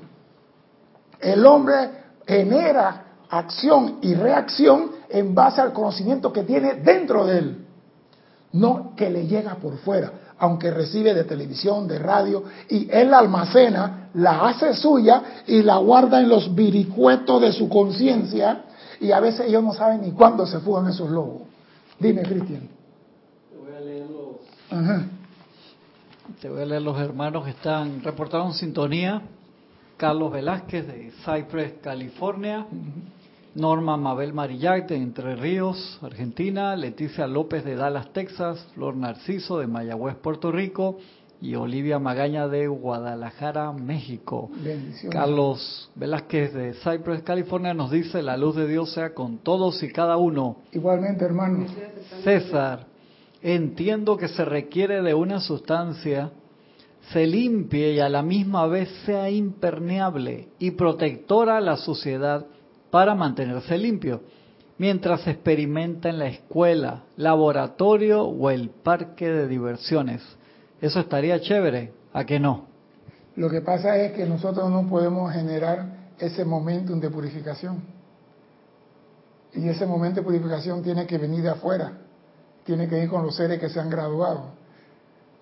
El 1.20 1.46
hombre 1.46 1.90
genera 2.28 3.06
acción 3.30 4.00
y 4.02 4.14
reacción 4.14 4.92
en 5.10 5.34
base 5.34 5.62
al 5.62 5.72
conocimiento 5.72 6.34
que 6.34 6.44
tiene 6.44 6.76
dentro 6.76 7.26
de 7.26 7.38
él, 7.38 7.66
no 8.52 8.94
que 8.96 9.10
le 9.10 9.26
llega 9.26 9.56
por 9.56 9.78
fuera, 9.78 10.12
aunque 10.38 10.72
recibe 10.72 11.14
de 11.14 11.24
televisión, 11.24 11.88
de 11.88 12.00
radio, 12.00 12.44
y 12.68 12.90
él 12.92 13.12
la 13.12 13.20
almacena, 13.20 14.10
la 14.16 14.48
hace 14.48 14.74
suya 14.74 15.44
y 15.48 15.62
la 15.62 15.78
guarda 15.78 16.20
en 16.20 16.28
los 16.28 16.54
viricuetos 16.54 17.42
de 17.42 17.54
su 17.54 17.70
conciencia, 17.70 18.66
y 19.00 19.12
a 19.12 19.20
veces 19.20 19.48
ellos 19.48 19.64
no 19.64 19.74
saben 19.74 20.02
ni 20.02 20.12
cuándo 20.12 20.46
se 20.46 20.60
fugan 20.60 20.88
esos 20.88 21.10
lobos. 21.10 21.44
Dime, 22.00 22.24
Cristian. 22.24 22.68
Te 23.50 23.58
voy 23.58 23.76
a 23.76 23.80
leer 23.80 24.08
Te 26.42 26.48
voy 26.48 26.62
a 26.62 26.66
leer 26.66 26.84
los 26.84 27.00
hermanos 27.00 27.44
que 27.44 27.52
están 27.52 28.04
reportados 28.04 28.54
en 28.54 28.54
sintonía. 28.54 29.22
Carlos 29.98 30.32
Velázquez 30.32 30.86
de 30.86 31.12
Cypress, 31.26 31.74
California. 31.82 32.68
Norma 33.56 33.98
Mabel 33.98 34.32
Marillac 34.32 34.88
de 34.88 34.96
Entre 34.96 35.36
Ríos, 35.36 36.00
Argentina, 36.04 36.76
Leticia 36.76 37.26
López 37.26 37.66
de 37.66 37.76
Dallas, 37.76 38.14
Texas, 38.14 38.64
Flor 38.76 38.96
Narciso 38.96 39.58
de 39.58 39.66
Mayagüez, 39.66 40.16
Puerto 40.18 40.52
Rico 40.52 41.00
y 41.42 41.56
Olivia 41.56 41.98
Magaña 41.98 42.48
de 42.48 42.68
Guadalajara, 42.68 43.72
México. 43.74 44.52
Carlos 45.10 45.90
Velázquez 45.96 46.54
de 46.54 46.74
Cypress, 46.76 47.24
California 47.24 47.74
nos 47.74 47.90
dice, 47.90 48.22
la 48.22 48.38
luz 48.38 48.56
de 48.56 48.68
Dios 48.68 48.94
sea 48.94 49.16
con 49.16 49.40
todos 49.40 49.82
y 49.82 49.92
cada 49.92 50.18
uno. 50.18 50.58
Igualmente, 50.72 51.26
hermano. 51.26 51.66
César, 52.24 52.86
entiendo 53.42 54.18
que 54.18 54.28
se 54.28 54.46
requiere 54.46 55.02
de 55.02 55.14
una 55.14 55.40
sustancia 55.40 56.32
se 57.12 57.26
limpie 57.26 57.94
y 57.94 58.00
a 58.00 58.10
la 58.10 58.22
misma 58.22 58.68
vez 58.68 58.90
sea 59.06 59.30
impermeable 59.30 60.50
y 60.60 60.72
protectora 60.72 61.58
a 61.58 61.62
la 61.62 61.78
sociedad 61.78 62.46
para 62.92 63.16
mantenerse 63.16 63.78
limpio, 63.78 64.22
mientras 64.78 65.22
se 65.22 65.32
experimenta 65.32 66.10
en 66.10 66.20
la 66.20 66.28
escuela, 66.28 67.04
laboratorio 67.18 68.24
o 68.24 68.50
el 68.50 68.70
parque 68.70 69.30
de 69.30 69.48
diversiones. 69.48 70.22
Eso 70.82 71.00
estaría 71.00 71.42
chévere, 71.42 71.94
¿a 72.14 72.26
qué 72.26 72.40
no? 72.40 72.68
Lo 73.36 73.50
que 73.50 73.62
pasa 73.62 73.98
es 73.98 74.14
que 74.14 74.26
nosotros 74.26 74.70
no 74.70 74.88
podemos 74.88 75.32
generar 75.34 76.10
ese 76.20 76.46
momentum 76.46 77.00
de 77.00 77.10
purificación. 77.10 77.82
Y 79.54 79.68
ese 79.68 79.86
momento 79.86 80.20
de 80.20 80.26
purificación 80.26 80.84
tiene 80.84 81.08
que 81.08 81.18
venir 81.18 81.42
de 81.42 81.50
afuera, 81.50 81.94
tiene 82.64 82.88
que 82.88 83.04
ir 83.04 83.10
con 83.10 83.24
los 83.24 83.36
seres 83.36 83.60
que 83.60 83.70
se 83.70 83.80
han 83.80 83.90
graduado. 83.90 84.60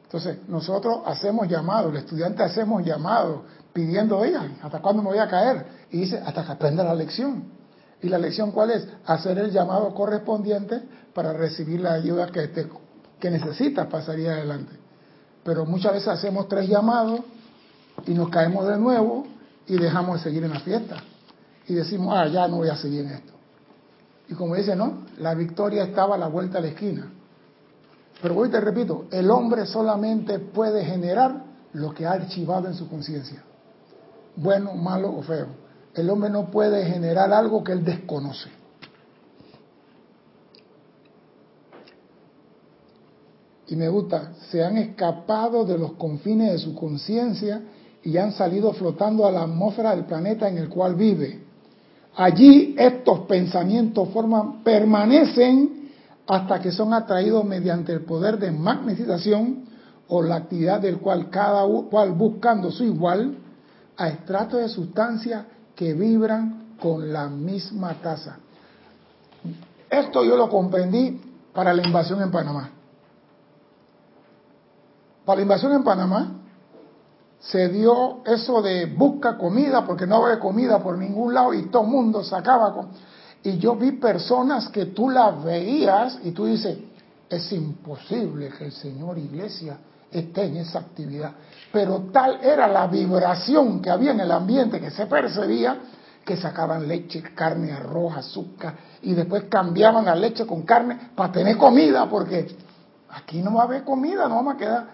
Entonces, 0.03 0.37
nosotros 0.47 1.01
hacemos 1.05 1.47
llamados, 1.49 1.91
el 1.91 1.97
estudiante 1.97 2.41
hacemos 2.41 2.85
llamados, 2.85 3.41
pidiendo, 3.73 4.23
ella, 4.23 4.41
¿hasta 4.63 4.79
cuándo 4.81 5.03
me 5.03 5.09
voy 5.09 5.19
a 5.19 5.27
caer? 5.27 5.65
Y 5.91 5.99
dice, 5.99 6.21
hasta 6.25 6.45
que 6.45 6.51
aprenda 6.53 6.83
la 6.83 6.95
lección. 6.95 7.43
¿Y 8.01 8.09
la 8.09 8.17
lección 8.17 8.51
cuál 8.51 8.71
es? 8.71 8.87
Hacer 9.05 9.37
el 9.39 9.51
llamado 9.51 9.93
correspondiente 9.93 10.81
para 11.13 11.33
recibir 11.33 11.81
la 11.81 11.93
ayuda 11.93 12.27
que, 12.27 12.47
te, 12.47 12.69
que 13.19 13.29
necesitas 13.29 13.87
para 13.87 14.03
salir 14.05 14.29
adelante. 14.29 14.73
Pero 15.43 15.65
muchas 15.65 15.93
veces 15.93 16.07
hacemos 16.07 16.47
tres 16.47 16.69
llamados 16.69 17.21
y 18.05 18.13
nos 18.13 18.29
caemos 18.29 18.67
de 18.67 18.77
nuevo 18.77 19.25
y 19.65 19.77
dejamos 19.77 20.17
de 20.17 20.23
seguir 20.23 20.43
en 20.43 20.51
la 20.51 20.59
fiesta. 20.59 20.97
Y 21.67 21.73
decimos, 21.73 22.13
ah, 22.15 22.27
ya 22.27 22.47
no 22.47 22.57
voy 22.57 22.69
a 22.69 22.77
seguir 22.77 23.01
en 23.01 23.11
esto. 23.11 23.33
Y 24.29 24.33
como 24.33 24.55
dice, 24.55 24.75
no, 24.75 25.05
la 25.19 25.33
victoria 25.33 25.83
estaba 25.83 26.15
a 26.15 26.17
la 26.17 26.27
vuelta 26.27 26.57
de 26.57 26.67
la 26.67 26.73
esquina. 26.73 27.11
Pero 28.21 28.35
hoy 28.35 28.49
te 28.49 28.59
repito, 28.59 29.05
el 29.11 29.29
hombre 29.29 29.65
solamente 29.65 30.39
puede 30.39 30.83
generar 30.83 31.43
lo 31.73 31.93
que 31.93 32.05
ha 32.05 32.13
archivado 32.13 32.67
en 32.67 32.73
su 32.73 32.89
conciencia, 32.89 33.43
bueno, 34.35 34.73
malo 34.73 35.13
o 35.15 35.21
feo. 35.21 35.47
El 35.93 36.09
hombre 36.09 36.29
no 36.29 36.49
puede 36.49 36.85
generar 36.85 37.31
algo 37.31 37.63
que 37.63 37.71
él 37.71 37.83
desconoce. 37.83 38.49
Y 43.67 43.75
me 43.75 43.89
gusta, 43.89 44.33
se 44.49 44.63
han 44.63 44.77
escapado 44.77 45.65
de 45.65 45.77
los 45.77 45.93
confines 45.93 46.53
de 46.53 46.57
su 46.59 46.73
conciencia 46.73 47.61
y 48.03 48.17
han 48.17 48.31
salido 48.31 48.71
flotando 48.73 49.25
a 49.25 49.31
la 49.31 49.43
atmósfera 49.43 49.91
del 49.91 50.05
planeta 50.05 50.47
en 50.47 50.57
el 50.57 50.69
cual 50.69 50.95
vive. 50.95 51.46
Allí 52.17 52.73
estos 52.79 53.19
pensamientos 53.21 54.09
forman, 54.09 54.63
permanecen 54.63 55.91
hasta 56.27 56.59
que 56.59 56.71
son 56.71 56.91
atraídos 56.91 57.45
mediante 57.45 57.93
el 57.93 58.01
poder 58.01 58.39
de 58.39 58.51
magnetización 58.51 59.65
o 60.07 60.23
la 60.23 60.37
actividad 60.37 60.81
del 60.81 60.97
cual 60.97 61.29
cada 61.29 61.63
cual 61.91 62.13
buscando 62.13 62.71
su 62.71 62.85
igual 62.85 63.37
a 63.95 64.09
estratos 64.09 64.61
de 64.61 64.67
sustancia 64.67 65.45
que 65.75 65.93
vibran 65.93 66.75
con 66.79 67.13
la 67.13 67.27
misma 67.27 67.93
tasa. 68.01 68.39
Esto 69.87 70.23
yo 70.23 70.35
lo 70.35 70.49
comprendí 70.49 71.21
para 71.53 71.71
la 71.71 71.85
invasión 71.85 72.19
en 72.23 72.31
Panamá. 72.31 72.71
Para 75.23 75.35
la 75.35 75.41
invasión 75.43 75.71
en 75.71 75.83
Panamá 75.83 76.31
se 77.39 77.69
dio 77.69 78.23
eso 78.25 78.61
de 78.61 78.85
busca 78.87 79.37
comida 79.37 79.85
porque 79.85 80.07
no 80.07 80.25
había 80.25 80.39
comida 80.39 80.79
por 80.79 80.97
ningún 80.97 81.33
lado 81.33 81.53
y 81.53 81.69
todo 81.69 81.83
el 81.83 81.89
mundo 81.89 82.23
sacaba 82.23 82.73
con 82.73 82.89
y 83.43 83.59
yo 83.59 83.75
vi 83.75 83.93
personas 83.93 84.69
que 84.69 84.87
tú 84.87 85.09
las 85.09 85.41
veías 85.41 86.19
y 86.23 86.31
tú 86.31 86.45
dices, 86.45 86.77
es 87.29 87.51
imposible 87.53 88.49
que 88.49 88.65
el 88.65 88.71
Señor 88.73 89.17
Iglesia 89.17 89.77
esté 90.11 90.45
en 90.45 90.57
esa 90.57 90.79
actividad. 90.79 91.31
Pero 91.71 92.09
tal 92.11 92.39
era 92.43 92.67
la 92.67 92.87
vibración 92.87 93.81
que 93.81 93.89
había 93.89 94.11
en 94.11 94.19
el 94.19 94.31
ambiente 94.31 94.81
que 94.81 94.91
se 94.91 95.05
percibía 95.05 95.77
que 96.25 96.35
sacaban 96.35 96.89
leche, 96.89 97.23
carne, 97.33 97.71
arroz, 97.71 98.17
azúcar 98.17 98.75
y 99.01 99.13
después 99.13 99.45
cambiaban 99.45 100.03
la 100.03 100.15
leche 100.15 100.45
con 100.45 100.63
carne 100.63 101.11
para 101.15 101.31
tener 101.31 101.57
comida 101.57 102.09
porque 102.09 102.53
aquí 103.11 103.41
no 103.41 103.53
va 103.53 103.61
a 103.61 103.65
haber 103.65 103.85
comida, 103.85 104.27
no 104.27 104.35
vamos 104.35 104.55
a 104.55 104.57
quedar. 104.57 104.87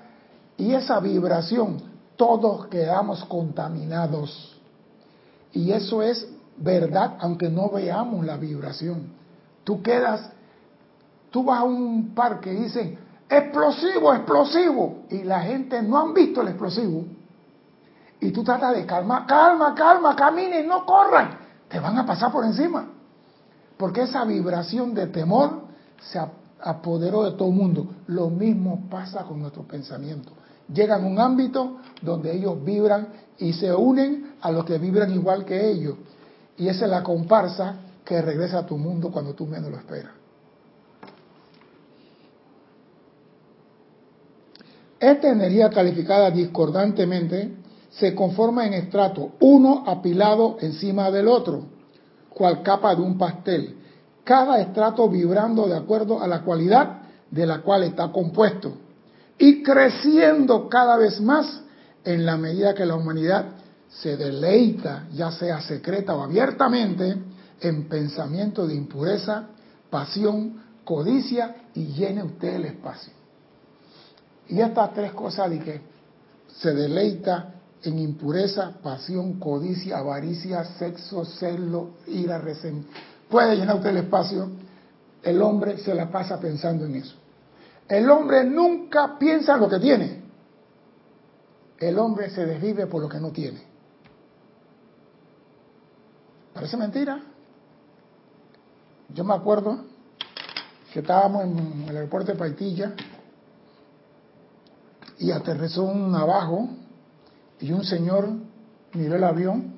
Y 0.58 0.76
esa 0.76 1.00
vibración, 1.00 1.82
todos 2.15 2.67
quedamos 2.67 3.24
contaminados. 3.25 4.60
Y 5.51 5.72
eso 5.72 6.01
es 6.01 6.27
verdad, 6.58 7.17
aunque 7.20 7.50
no 7.50 7.70
veamos 7.70 8.25
la 8.25 8.38
vibración. 8.38 9.13
Tú 9.63 9.82
quedas, 9.82 10.32
tú 11.32 11.43
vas 11.43 11.60
a 11.60 11.63
un 11.63 12.13
parque 12.13 12.53
y 12.53 12.58
dicen, 12.58 12.98
explosivo, 13.29 14.13
explosivo, 14.13 15.03
y 15.10 15.24
la 15.24 15.41
gente 15.41 15.82
no 15.82 16.00
han 16.00 16.13
visto 16.13 16.41
el 16.41 16.50
explosivo. 16.50 17.05
Y 18.20 18.32
tú 18.32 18.43
tratas 18.43 18.75
de 18.75 18.86
calmar, 18.86 19.25
calma, 19.25 19.74
calma, 19.75 20.15
caminen, 20.15 20.67
no 20.67 20.86
corran, 20.86 21.38
te 21.67 21.79
van 21.79 21.98
a 21.98 22.05
pasar 22.05 22.32
por 22.32 22.46
encima. 22.46 22.88
Porque 23.77 24.03
esa 24.03 24.24
vibración 24.24 24.93
de 24.93 25.08
temor 25.08 25.63
se 26.00 26.20
apoderó 26.62 27.24
de 27.24 27.32
todo 27.32 27.50
el 27.50 27.55
mundo. 27.55 27.88
Lo 28.08 28.29
mismo 28.29 28.88
pasa 28.89 29.24
con 29.24 29.39
nuestros 29.39 29.65
pensamientos. 29.65 30.34
Llegan 30.74 31.03
a 31.03 31.08
un 31.08 31.20
ámbito 31.20 31.77
donde 32.01 32.36
ellos 32.36 32.63
vibran 32.63 33.08
y 33.38 33.53
se 33.53 33.74
unen 33.74 34.34
a 34.42 34.51
los 34.51 34.65
que 34.65 34.77
vibran 34.77 35.13
igual 35.13 35.46
que 35.46 35.70
ellos. 35.70 35.96
Y 36.58 36.68
esa 36.68 36.86
es 36.86 36.92
la 36.92 37.03
comparsa 37.03 37.75
que 38.03 38.22
regresa 38.22 38.60
a 38.60 38.65
tu 38.65 38.77
mundo 38.77 39.12
cuando 39.12 39.34
tú 39.34 39.46
menos 39.46 39.72
lo 39.72 39.77
esperas. 39.77 40.12
Esta 45.00 45.30
energía 45.30 45.70
calificada 45.70 46.32
discordantemente 46.32 47.58
se 47.89 48.15
conforma 48.15 48.65
en 48.65 48.74
estratos, 48.74 49.32
uno 49.42 49.84
apilado 49.86 50.58
encima 50.62 51.12
del 51.12 51.27
otro, 51.27 51.65
cual 52.30 52.63
capa 52.63 52.96
de 52.96 53.01
un 53.01 53.18
pastel, 53.18 53.75
cada 54.24 54.62
estrato 54.62 55.10
vibrando 55.10 55.68
de 55.68 55.75
acuerdo 55.75 56.22
a 56.22 56.27
la 56.27 56.42
cualidad 56.42 57.01
de 57.30 57.46
la 57.46 57.62
cual 57.62 57.84
está 57.84 58.12
compuesto, 58.12 58.77
y 59.44 59.62
creciendo 59.62 60.70
cada 60.70 60.96
vez 60.96 61.20
más 61.20 61.64
en 62.06 62.26
la 62.26 62.38
medida 62.38 62.74
que 62.74 62.86
la 62.86 62.96
humanidad 62.96 63.44
se 63.90 64.16
deleita, 64.16 65.10
ya 65.12 65.32
sea 65.32 65.60
secreta 65.60 66.16
o 66.16 66.24
abiertamente, 66.24 67.18
en 67.60 67.90
pensamiento 67.90 68.66
de 68.66 68.74
impureza, 68.74 69.50
pasión, 69.90 70.64
codicia 70.86 71.58
y 71.74 71.88
llene 71.88 72.24
usted 72.24 72.56
el 72.56 72.66
espacio. 72.68 73.12
Y 74.48 74.62
estas 74.62 74.94
tres 74.94 75.12
cosas 75.12 75.50
de 75.50 75.60
que 75.60 75.82
se 76.62 76.74
deleita 76.74 77.56
en 77.84 78.00
impureza, 78.00 78.72
pasión, 78.82 79.42
codicia, 79.42 79.98
avaricia, 79.98 80.64
sexo, 80.80 81.26
celo, 81.26 81.96
ira, 82.08 82.38
resentimiento. 82.38 82.98
Puede 83.30 83.58
llenar 83.58 83.76
usted 83.76 83.90
el 83.90 83.98
espacio. 83.98 84.52
El 85.22 85.42
hombre 85.42 85.80
se 85.80 85.94
la 85.94 86.10
pasa 86.10 86.40
pensando 86.40 86.86
en 86.86 86.96
eso. 86.96 87.23
El 87.88 88.10
hombre 88.10 88.44
nunca 88.44 89.18
piensa 89.18 89.56
en 89.56 89.60
lo 89.60 89.70
que 89.70 89.80
tiene. 89.80 90.24
El 91.78 92.00
hombre 92.00 92.30
se 92.30 92.46
desvive 92.46 92.88
por 92.88 93.02
lo 93.02 93.10
que 93.10 93.20
no 93.20 93.32
tiene. 93.32 93.62
Parece 96.54 96.78
mentira. 96.78 97.20
Yo 99.10 99.24
me 99.24 99.34
acuerdo 99.34 99.80
que 100.92 101.00
estábamos 101.00 101.44
en 101.44 101.86
el 101.90 101.98
aeropuerto 101.98 102.32
de 102.32 102.38
Paitilla 102.38 102.94
y 105.20 105.32
aterrizó 105.32 105.84
un 105.84 106.12
navajo 106.12 106.70
y 107.60 107.72
un 107.72 107.84
señor 107.84 108.30
miró 108.94 109.16
el 109.16 109.24
avión 109.24 109.74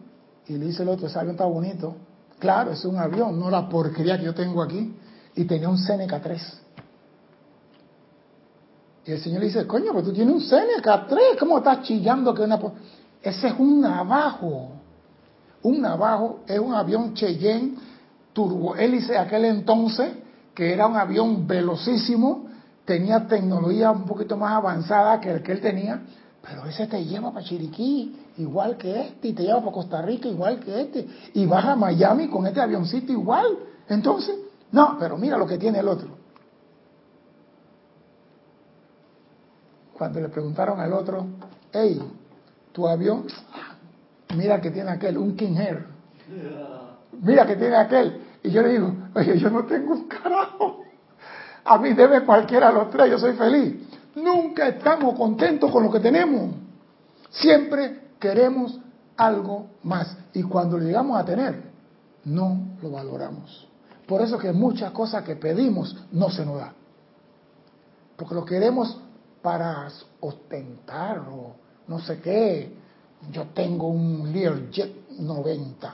y 0.47 0.57
le 0.57 0.65
dice 0.67 0.83
el 0.83 0.89
otro, 0.89 1.07
ese 1.07 1.17
avión 1.17 1.35
está 1.35 1.45
bonito. 1.45 1.95
Claro, 2.39 2.71
es 2.71 2.85
un 2.85 2.97
avión, 2.97 3.39
no 3.39 3.49
la 3.49 3.67
porquería 3.67 4.17
que 4.17 4.25
yo 4.25 4.35
tengo 4.35 4.61
aquí. 4.61 4.95
Y 5.35 5.45
tenía 5.45 5.69
un 5.69 5.77
Seneca 5.77 6.21
3. 6.21 6.64
Y 9.05 9.11
el 9.11 9.19
señor 9.19 9.41
le 9.41 9.47
dice, 9.47 9.67
coño, 9.67 9.91
pero 9.91 10.03
tú 10.03 10.13
tienes 10.13 10.33
un 10.33 10.41
Seneca 10.41 11.05
3, 11.07 11.37
¿cómo 11.39 11.59
estás 11.59 11.83
chillando 11.83 12.33
que 12.33 12.41
una... 12.41 12.59
Ese 13.21 13.47
es 13.47 13.53
un 13.57 13.81
navajo. 13.81 14.71
Un 15.61 15.81
navajo 15.81 16.39
es 16.47 16.59
un 16.59 16.73
avión 16.73 17.13
Cheyenne 17.13 17.75
turbohélice 18.33 19.17
aquel 19.17 19.45
entonces, 19.45 20.11
que 20.53 20.73
era 20.73 20.87
un 20.87 20.97
avión 20.97 21.47
velocísimo, 21.47 22.47
tenía 22.83 23.27
tecnología 23.27 23.91
un 23.91 24.05
poquito 24.05 24.37
más 24.37 24.53
avanzada 24.53 25.19
que 25.19 25.31
el 25.31 25.41
que 25.41 25.53
él 25.53 25.61
tenía, 25.61 26.01
pero 26.41 26.65
ese 26.65 26.85
te 26.85 27.03
lleva 27.03 27.31
para 27.31 27.45
Chiriquí 27.45 28.15
igual 28.37 28.77
que 28.77 29.01
este, 29.01 29.29
y 29.29 29.33
te 29.33 29.43
lleva 29.43 29.59
para 29.59 29.71
Costa 29.71 30.01
Rica 30.01 30.27
igual 30.27 30.59
que 30.59 30.81
este, 30.81 31.07
y 31.33 31.45
vas 31.45 31.65
a 31.65 31.75
Miami 31.75 32.27
con 32.27 32.45
este 32.45 32.61
avioncito 32.61 33.11
igual. 33.11 33.57
Entonces, 33.87 34.35
no, 34.71 34.97
pero 34.99 35.17
mira 35.17 35.37
lo 35.37 35.47
que 35.47 35.57
tiene 35.57 35.79
el 35.79 35.87
otro. 35.87 36.14
Cuando 39.97 40.19
le 40.19 40.27
preguntaron 40.29 40.79
al 40.79 40.91
otro, 40.91 41.25
hey, 41.71 42.01
tu 42.73 42.85
avión, 42.87 43.25
mira 44.35 44.59
que 44.59 44.71
tiene 44.71 44.91
aquel, 44.91 45.17
un 45.17 45.35
King 45.37 45.55
Air. 45.55 45.85
Mira 47.21 47.45
que 47.45 47.55
tiene 47.55 47.75
aquel. 47.77 48.21
Y 48.43 48.51
yo 48.51 48.61
le 48.61 48.69
digo, 48.69 48.93
oye, 49.15 49.37
yo 49.39 49.49
no 49.49 49.63
tengo 49.65 49.93
un 49.93 50.07
carajo. 50.07 50.83
A 51.63 51.77
mí 51.77 51.93
debe 51.93 52.25
cualquiera 52.25 52.67
de 52.67 52.73
los 52.73 52.91
tres, 52.91 53.09
yo 53.09 53.17
soy 53.17 53.33
feliz. 53.33 53.75
Nunca 54.15 54.67
estamos 54.67 55.17
contentos 55.17 55.71
con 55.71 55.83
lo 55.83 55.91
que 55.91 56.01
tenemos. 56.01 56.55
Siempre 57.29 58.09
queremos 58.19 58.79
algo 59.15 59.67
más. 59.83 60.17
Y 60.33 60.43
cuando 60.43 60.77
lo 60.77 60.83
llegamos 60.83 61.17
a 61.17 61.23
tener, 61.23 61.63
no 62.25 62.75
lo 62.81 62.91
valoramos. 62.91 63.67
Por 64.05 64.21
eso 64.21 64.37
que 64.37 64.51
muchas 64.51 64.91
cosas 64.91 65.23
que 65.23 65.37
pedimos 65.37 65.95
no 66.11 66.29
se 66.29 66.45
nos 66.45 66.57
da. 66.57 66.73
Porque 68.17 68.35
lo 68.35 68.45
queremos 68.45 69.01
para 69.45 69.87
ostentar 70.21 71.19
o 71.19 71.55
no 71.87 71.99
sé 71.99 72.19
qué. 72.19 72.73
Yo 73.31 73.49
tengo 73.53 73.89
un 73.89 74.33
Learjet 74.33 75.11
90. 75.19 75.93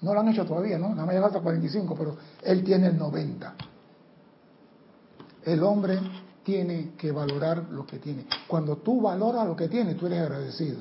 No 0.00 0.12
lo 0.12 0.18
han 0.18 0.28
hecho 0.30 0.44
todavía, 0.44 0.78
¿no? 0.78 0.88
Nada 0.88 1.06
más 1.06 1.14
llega 1.14 1.26
hasta 1.28 1.40
45, 1.40 1.94
pero 1.96 2.16
él 2.42 2.64
tiene 2.64 2.88
el 2.88 2.98
90. 2.98 3.54
El 5.44 5.62
hombre 5.62 6.00
tiene 6.42 6.94
que 6.98 7.12
valorar 7.12 7.68
lo 7.70 7.86
que 7.86 8.00
tiene. 8.00 8.26
Cuando 8.48 8.78
tú 8.78 9.00
valoras 9.00 9.46
lo 9.46 9.54
que 9.54 9.68
tienes, 9.68 9.96
tú 9.96 10.06
eres 10.06 10.22
agradecido. 10.22 10.80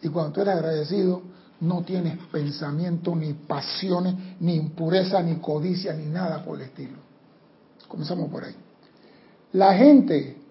Y 0.00 0.08
cuando 0.08 0.32
tú 0.32 0.40
eres 0.40 0.54
agradecido, 0.54 1.20
no 1.60 1.82
tienes 1.82 2.16
pensamiento, 2.32 3.14
ni 3.14 3.34
pasiones, 3.34 4.14
ni 4.40 4.54
impureza, 4.54 5.20
ni 5.20 5.36
codicia, 5.36 5.92
ni 5.92 6.06
nada 6.06 6.42
por 6.42 6.56
el 6.56 6.68
estilo. 6.68 6.96
Comenzamos 7.88 8.30
por 8.30 8.42
ahí. 8.42 8.56
La 9.52 9.74
gente 9.74 10.45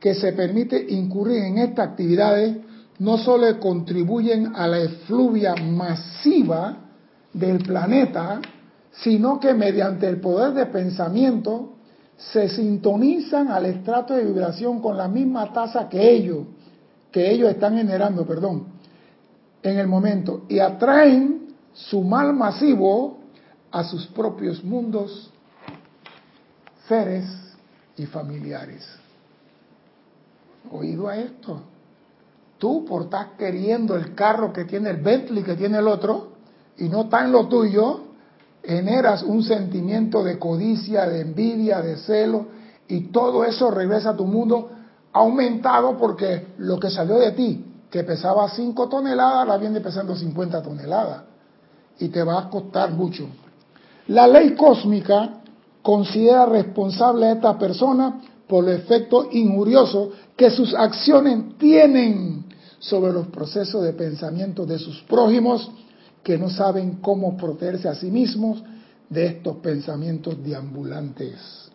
que 0.00 0.14
se 0.14 0.32
permite 0.32 0.86
incurrir 0.90 1.44
en 1.44 1.58
estas 1.58 1.88
actividades 1.88 2.56
no 2.98 3.16
solo 3.18 3.58
contribuyen 3.60 4.54
a 4.56 4.66
la 4.66 4.80
efluvia 4.80 5.54
masiva 5.54 6.76
del 7.32 7.58
planeta, 7.58 8.40
sino 8.90 9.38
que 9.38 9.54
mediante 9.54 10.08
el 10.08 10.20
poder 10.20 10.52
de 10.54 10.66
pensamiento 10.66 11.74
se 12.16 12.48
sintonizan 12.48 13.48
al 13.48 13.66
estrato 13.66 14.14
de 14.14 14.24
vibración 14.24 14.80
con 14.80 14.96
la 14.96 15.06
misma 15.06 15.52
tasa 15.52 15.88
que 15.88 16.10
ellos, 16.10 16.46
que 17.12 17.30
ellos 17.30 17.50
están 17.50 17.76
generando, 17.76 18.26
perdón, 18.26 18.66
en 19.62 19.78
el 19.78 19.86
momento 19.86 20.44
y 20.48 20.58
atraen 20.58 21.54
su 21.72 22.02
mal 22.02 22.34
masivo 22.34 23.18
a 23.70 23.84
sus 23.84 24.06
propios 24.08 24.64
mundos, 24.64 25.30
seres 26.88 27.24
y 27.96 28.06
familiares. 28.06 28.84
Oído 30.70 31.08
a 31.08 31.16
esto. 31.16 31.60
Tú 32.58 32.84
por 32.84 33.02
estar 33.02 33.36
queriendo 33.36 33.94
el 33.96 34.14
carro 34.14 34.52
que 34.52 34.64
tiene 34.64 34.90
el 34.90 34.96
Bentley 34.98 35.42
que 35.42 35.54
tiene 35.54 35.78
el 35.78 35.88
otro 35.88 36.32
y 36.76 36.88
no 36.88 37.02
está 37.02 37.24
en 37.24 37.32
lo 37.32 37.46
tuyo, 37.46 38.00
generas 38.62 39.22
un 39.22 39.42
sentimiento 39.42 40.22
de 40.22 40.38
codicia, 40.38 41.06
de 41.06 41.22
envidia, 41.22 41.80
de 41.80 41.96
celo, 41.96 42.46
y 42.86 43.08
todo 43.08 43.44
eso 43.44 43.70
regresa 43.70 44.10
a 44.10 44.16
tu 44.16 44.26
mundo 44.26 44.70
aumentado 45.12 45.96
porque 45.96 46.48
lo 46.58 46.78
que 46.78 46.90
salió 46.90 47.18
de 47.18 47.32
ti, 47.32 47.64
que 47.90 48.04
pesaba 48.04 48.48
5 48.48 48.88
toneladas, 48.88 49.48
la 49.48 49.56
viene 49.56 49.80
pesando 49.80 50.14
50 50.14 50.62
toneladas, 50.62 51.22
y 51.98 52.08
te 52.08 52.22
va 52.22 52.38
a 52.40 52.50
costar 52.50 52.90
mucho. 52.92 53.26
La 54.08 54.26
ley 54.26 54.54
cósmica 54.54 55.40
considera 55.82 56.46
responsable 56.46 57.26
a 57.26 57.32
esta 57.32 57.58
persona 57.58 58.20
por 58.48 58.68
el 58.68 58.76
efecto 58.76 59.28
injurioso 59.30 60.10
que 60.36 60.50
sus 60.50 60.74
acciones 60.74 61.58
tienen 61.58 62.46
sobre 62.78 63.12
los 63.12 63.26
procesos 63.28 63.84
de 63.84 63.92
pensamiento 63.92 64.64
de 64.64 64.78
sus 64.78 65.02
prójimos 65.02 65.70
que 66.22 66.38
no 66.38 66.48
saben 66.48 66.96
cómo 67.00 67.36
protegerse 67.36 67.88
a 67.88 67.94
sí 67.94 68.10
mismos 68.10 68.62
de 69.08 69.26
estos 69.26 69.56
pensamientos 69.56 70.42
deambulantes, 70.42 71.70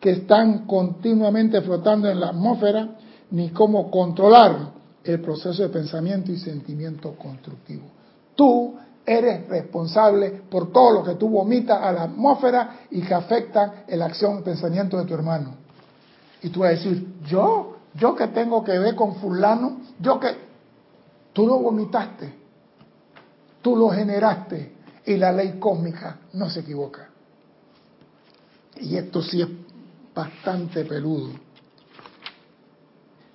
que 0.00 0.10
están 0.10 0.66
continuamente 0.66 1.60
flotando 1.60 2.08
en 2.08 2.20
la 2.20 2.28
atmósfera, 2.28 2.96
ni 3.30 3.50
cómo 3.50 3.90
controlar 3.90 4.72
el 5.04 5.20
proceso 5.20 5.62
de 5.62 5.68
pensamiento 5.68 6.32
y 6.32 6.38
sentimiento 6.38 7.12
constructivo. 7.16 7.84
Tú 8.34 8.74
eres 9.08 9.48
responsable 9.48 10.42
por 10.50 10.70
todo 10.70 10.92
lo 10.92 11.04
que 11.04 11.14
tú 11.14 11.28
vomitas 11.28 11.80
a 11.82 11.92
la 11.92 12.02
atmósfera 12.04 12.80
y 12.90 13.00
que 13.00 13.14
afecta 13.14 13.84
la 13.88 14.06
acción 14.06 14.42
pensamiento 14.42 14.98
de 14.98 15.04
tu 15.04 15.14
hermano. 15.14 15.54
Y 16.42 16.50
tú 16.50 16.60
vas 16.60 16.68
a 16.68 16.72
decir, 16.72 17.06
yo, 17.26 17.76
yo 17.94 18.14
que 18.14 18.28
tengo 18.28 18.62
que 18.62 18.78
ver 18.78 18.94
con 18.94 19.16
fulano, 19.16 19.80
yo 19.98 20.20
que 20.20 20.28
tú 21.32 21.46
lo 21.46 21.58
vomitaste. 21.58 22.34
Tú 23.62 23.74
lo 23.76 23.88
generaste 23.88 24.72
y 25.06 25.16
la 25.16 25.32
ley 25.32 25.58
cósmica 25.58 26.18
no 26.34 26.48
se 26.48 26.60
equivoca. 26.60 27.08
Y 28.80 28.96
esto 28.96 29.22
sí 29.22 29.42
es 29.42 29.48
bastante 30.14 30.84
peludo. 30.84 31.30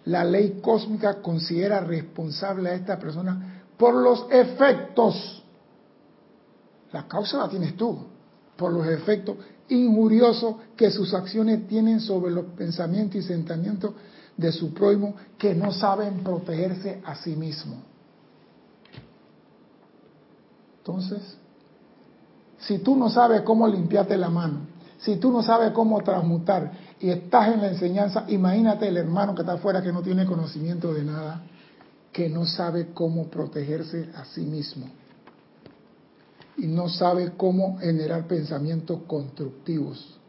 La 0.06 0.24
ley 0.24 0.60
cósmica 0.62 1.22
considera 1.22 1.80
responsable 1.80 2.70
a 2.70 2.74
esta 2.74 3.00
persona 3.00 3.64
por 3.78 3.96
los 3.96 4.28
efectos. 4.30 5.43
La 6.94 7.08
causa 7.08 7.40
la 7.40 7.50
tienes 7.50 7.76
tú, 7.76 7.98
por 8.56 8.72
los 8.72 8.88
efectos 8.88 9.38
injuriosos 9.68 10.56
que 10.78 10.92
sus 10.92 11.14
acciones 11.14 11.68
tienen 11.68 12.00
sobre 12.00 12.32
los 12.32 12.46
pensamientos 12.56 13.16
y 13.16 13.24
sentimientos 13.24 13.94
de 14.38 14.52
su 14.52 14.74
prójimo 14.74 15.16
que 15.38 15.56
no 15.56 15.72
saben 15.72 16.24
protegerse 16.24 17.02
a 17.04 17.16
sí 17.16 17.36
mismos. 17.36 17.80
Entonces, 20.80 21.22
si 22.60 22.80
tú 22.80 22.96
no 22.96 23.10
sabes 23.10 23.42
cómo 23.42 23.68
limpiarte 23.68 24.16
la 24.16 24.30
mano, 24.30 24.68
si 25.00 25.16
tú 25.16 25.32
no 25.32 25.42
sabes 25.42 25.72
cómo 25.72 26.02
transmutar 26.04 26.72
y 27.00 27.10
estás 27.10 27.54
en 27.54 27.62
la 27.62 27.70
enseñanza, 27.70 28.26
imagínate 28.28 28.88
el 28.88 28.98
hermano 28.98 29.34
que 29.34 29.42
está 29.42 29.54
afuera 29.54 29.82
que 29.82 29.92
no 29.92 30.02
tiene 30.02 30.26
conocimiento 30.26 30.94
de 30.94 31.04
nada, 31.04 31.42
que 32.12 32.30
no 32.30 32.46
sabe 32.46 32.94
cómo 32.94 33.28
protegerse 33.28 34.10
a 34.16 34.26
sí 34.26 34.42
mismo 34.42 34.88
y 36.58 36.68
no 36.68 36.90
sabe 36.90 37.34
cómo 37.36 37.78
generar 37.80 38.28
pensamientos 38.28 39.02
constructivos. 39.08 40.20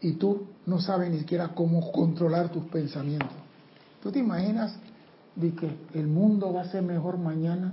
Y 0.00 0.12
tú 0.12 0.46
no 0.66 0.80
sabes 0.80 1.10
ni 1.10 1.18
siquiera 1.18 1.48
cómo 1.54 1.92
controlar 1.92 2.50
tus 2.50 2.64
pensamientos. 2.66 3.36
¿Tú 4.02 4.10
te 4.10 4.18
imaginas 4.18 4.74
de 5.34 5.54
que 5.54 5.70
el 5.94 6.06
mundo 6.06 6.52
va 6.52 6.62
a 6.62 6.70
ser 6.70 6.82
mejor 6.82 7.18
mañana 7.18 7.72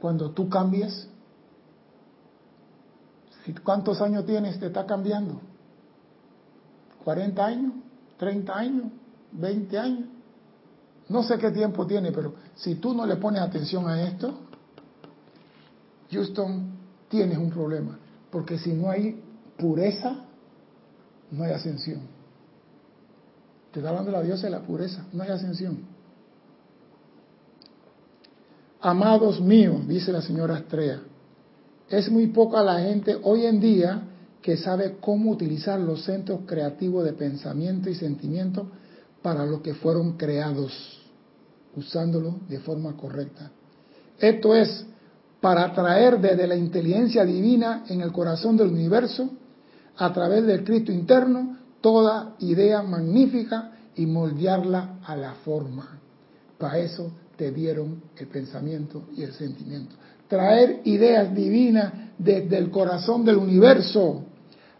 cuando 0.00 0.30
tú 0.30 0.48
cambies, 0.48 1.08
¿Cuántos 3.64 4.00
años 4.02 4.26
tienes? 4.26 4.58
¿Te 4.60 4.66
está 4.66 4.84
cambiando? 4.84 5.40
¿40 7.04 7.38
años? 7.38 7.72
¿30 8.20 8.50
años? 8.50 8.84
¿20 9.34 9.76
años? 9.78 10.08
No 11.08 11.22
sé 11.22 11.38
qué 11.38 11.50
tiempo 11.50 11.86
tiene, 11.86 12.12
pero 12.12 12.34
si 12.54 12.74
tú 12.74 12.92
no 12.92 13.06
le 13.06 13.16
pones 13.16 13.40
atención 13.40 13.88
a 13.88 14.02
esto, 14.02 14.38
Houston, 16.10 16.72
tienes 17.08 17.38
un 17.38 17.50
problema. 17.50 17.98
Porque 18.30 18.58
si 18.58 18.72
no 18.72 18.90
hay 18.90 19.20
pureza, 19.56 20.24
no 21.30 21.44
hay 21.44 21.52
ascensión. 21.52 22.00
Te 23.72 23.80
está 23.80 23.90
hablando 23.90 24.10
la 24.10 24.22
diosa 24.22 24.46
de 24.46 24.50
la 24.50 24.62
pureza, 24.62 25.04
no 25.12 25.22
hay 25.22 25.30
ascensión. 25.30 25.78
Amados 28.80 29.40
míos, 29.40 29.86
dice 29.86 30.12
la 30.12 30.22
señora 30.22 30.58
Estrella, 30.58 31.00
es 31.88 32.10
muy 32.10 32.28
poca 32.28 32.62
la 32.62 32.80
gente 32.80 33.18
hoy 33.22 33.44
en 33.46 33.60
día 33.60 34.02
que 34.40 34.56
sabe 34.56 34.98
cómo 35.00 35.30
utilizar 35.32 35.80
los 35.80 36.04
centros 36.04 36.40
creativos 36.46 37.04
de 37.04 37.12
pensamiento 37.12 37.90
y 37.90 37.94
sentimiento 37.94 38.68
para 39.20 39.44
lo 39.44 39.62
que 39.62 39.74
fueron 39.74 40.16
creados, 40.16 41.02
usándolo 41.74 42.36
de 42.48 42.60
forma 42.60 42.96
correcta. 42.96 43.50
Esto 44.18 44.54
es 44.54 44.86
para 45.40 45.66
atraer 45.66 46.20
desde 46.20 46.46
la 46.46 46.56
inteligencia 46.56 47.24
divina 47.24 47.84
en 47.88 48.00
el 48.00 48.12
corazón 48.12 48.56
del 48.56 48.68
universo, 48.68 49.30
a 49.96 50.12
través 50.12 50.46
del 50.46 50.64
Cristo 50.64 50.92
interno, 50.92 51.56
toda 51.80 52.34
idea 52.40 52.82
magnífica 52.82 53.72
y 53.96 54.06
moldearla 54.06 55.00
a 55.04 55.16
la 55.16 55.34
forma. 55.34 56.00
Para 56.56 56.78
eso 56.78 57.12
te 57.36 57.52
dieron 57.52 58.02
el 58.16 58.26
pensamiento 58.26 59.04
y 59.16 59.22
el 59.22 59.32
sentimiento. 59.32 59.94
Traer 60.26 60.82
ideas 60.84 61.34
divinas 61.34 61.92
desde 62.18 62.58
el 62.58 62.70
corazón 62.70 63.24
del 63.24 63.36
universo 63.36 64.24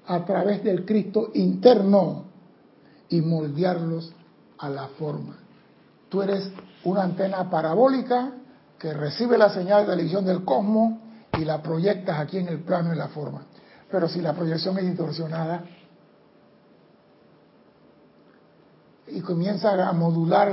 a 0.07 0.25
través 0.25 0.63
del 0.65 0.85
Cristo 0.85 1.31
interno 1.35 2.25
y 3.09 3.21
moldearlos 3.21 4.13
a 4.59 4.69
la 4.69 4.89
forma. 4.89 5.37
Tú 6.09 6.23
eres 6.23 6.51
una 6.85 7.05
antena 7.05 7.49
parabólica 7.49 8.33
que 8.79 8.93
recibe 8.93 9.37
la 9.37 9.51
señal 9.51 9.85
de 9.85 9.93
televisión 9.93 10.25
del 10.25 10.45
cosmos 10.45 10.95
y 11.33 11.45
la 11.45 11.63
proyectas 11.63 12.19
aquí 12.19 12.39
en 12.39 12.49
el 12.49 12.61
plano 12.61 12.91
de 12.91 12.97
la 12.97 13.09
forma. 13.09 13.43
Pero 13.91 14.09
si 14.09 14.21
la 14.21 14.35
proyección 14.35 14.79
es 14.79 14.85
distorsionada 14.85 15.65
y 19.09 19.21
comienza 19.21 19.89
a 19.89 19.93
modular 19.93 20.53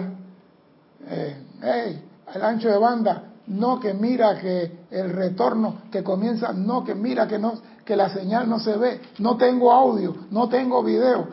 eh, 1.07 2.01
el 2.33 2.41
ancho 2.41 2.69
de 2.69 2.77
banda, 2.77 3.23
no 3.47 3.79
que 3.79 3.93
mira 3.93 4.39
que 4.39 4.85
el 4.89 5.11
retorno 5.11 5.83
que 5.91 6.03
comienza, 6.03 6.51
no 6.53 6.83
que 6.83 6.95
mira 6.95 7.27
que 7.27 7.38
no 7.38 7.53
que 7.85 7.95
la 7.95 8.09
señal 8.09 8.49
no 8.49 8.59
se 8.59 8.75
ve, 8.77 8.99
no 9.19 9.38
tengo 9.38 9.71
audio, 9.71 10.15
no 10.31 10.49
tengo 10.49 10.83
video 10.83 11.27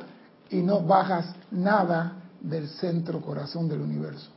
y 0.51 0.57
no 0.57 0.83
bajas 0.83 1.35
nada 1.51 2.19
del 2.43 2.69
centro 2.69 3.23
corazón 3.23 3.69
del 3.69 3.81
universo. 3.81 4.31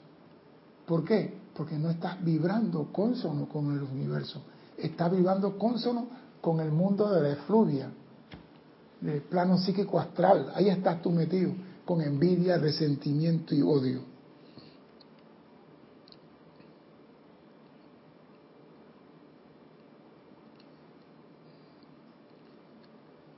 ¿Por 0.85 1.03
qué? 1.03 1.44
Porque 1.55 1.77
no 1.77 1.89
estás 1.89 2.23
vibrando 2.23 2.91
consono 2.91 3.47
con 3.47 3.71
el 3.71 3.83
universo, 3.83 4.41
estás 4.77 5.11
vibrando 5.11 5.57
consono 5.57 6.07
con 6.41 6.59
el 6.59 6.71
mundo 6.71 7.09
de 7.09 7.21
la 7.21 7.29
efluvia, 7.31 7.89
del 9.01 9.21
plano 9.21 9.57
psíquico 9.57 9.99
astral. 9.99 10.51
Ahí 10.53 10.69
estás 10.69 11.01
tú 11.01 11.11
metido, 11.11 11.53
con 11.85 12.01
envidia, 12.01 12.57
resentimiento 12.57 13.55
y 13.55 13.61
odio. 13.61 14.01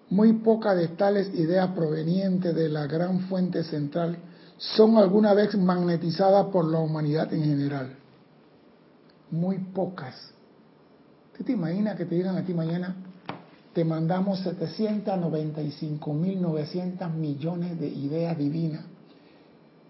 Muy 0.09 0.33
pocas 0.33 0.75
de 0.77 0.87
tales 0.87 1.33
ideas 1.35 1.69
provenientes 1.71 2.55
de 2.55 2.69
la 2.69 2.87
gran 2.87 3.19
fuente 3.27 3.63
central 3.63 4.17
son 4.57 4.97
alguna 4.97 5.33
vez 5.33 5.55
magnetizadas 5.55 6.47
por 6.47 6.65
la 6.65 6.79
humanidad 6.79 7.31
en 7.33 7.43
general. 7.43 7.95
Muy 9.31 9.57
pocas. 9.57 10.33
¿Tú 11.37 11.43
te 11.43 11.51
imaginas 11.51 11.97
que 11.97 12.05
te 12.05 12.15
digan 12.15 12.37
a 12.37 12.45
ti 12.45 12.53
mañana, 12.53 12.95
te 13.73 13.83
mandamos 13.85 14.45
795.900 14.45 17.13
millones 17.13 17.79
de 17.79 17.87
ideas 17.87 18.37
divinas 18.37 18.85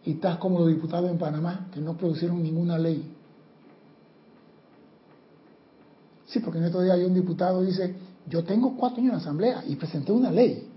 y 0.03 0.13
estás 0.13 0.37
como 0.37 0.59
los 0.59 0.67
diputados 0.67 1.09
en 1.09 1.17
Panamá 1.17 1.69
que 1.73 1.79
no 1.79 1.95
producieron 1.95 2.43
ninguna 2.43 2.77
ley? 2.77 3.13
Sí, 6.25 6.39
porque 6.39 6.59
en 6.59 6.65
estos 6.65 6.83
días 6.83 6.97
hay 6.97 7.05
un 7.05 7.13
diputado 7.13 7.61
dice, 7.61 7.95
yo 8.27 8.43
tengo 8.43 8.75
cuatro 8.75 8.97
años 8.97 9.11
en 9.11 9.17
la 9.17 9.21
asamblea 9.21 9.63
y 9.67 9.77
presenté 9.77 10.11
una 10.11 10.31
ley. 10.31 10.67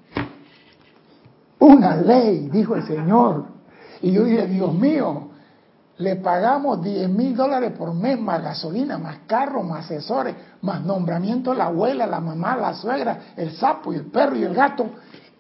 Una 1.59 1.97
ley, 1.97 2.49
dijo 2.53 2.77
el 2.77 2.87
Señor. 2.87 3.47
Y 4.03 4.13
yo 4.13 4.25
dije, 4.25 4.47
Dios 4.47 4.73
mío, 4.73 5.30
le 6.01 6.17
pagamos 6.17 6.83
10 6.83 7.09
mil 7.11 7.37
dólares 7.37 7.73
por 7.77 7.95
mes 7.95 8.19
más 8.19 8.43
gasolina, 8.43 8.99
más 8.99 9.19
carro, 9.27 9.63
más 9.63 9.85
asesores, 9.85 10.35
más 10.63 10.85
nombramiento 10.85 11.51
de 11.51 11.59
la 11.59 11.67
abuela, 11.67 12.07
la 12.07 12.21
mamá, 12.21 12.57
la 12.57 12.75
suegra, 12.75 13.35
el 13.37 13.53
sapo 13.53 13.93
y 13.93 13.97
el 13.97 14.07
perro 14.07 14.37
y 14.37 14.43
el 14.43 14.55
gato. 14.55 14.87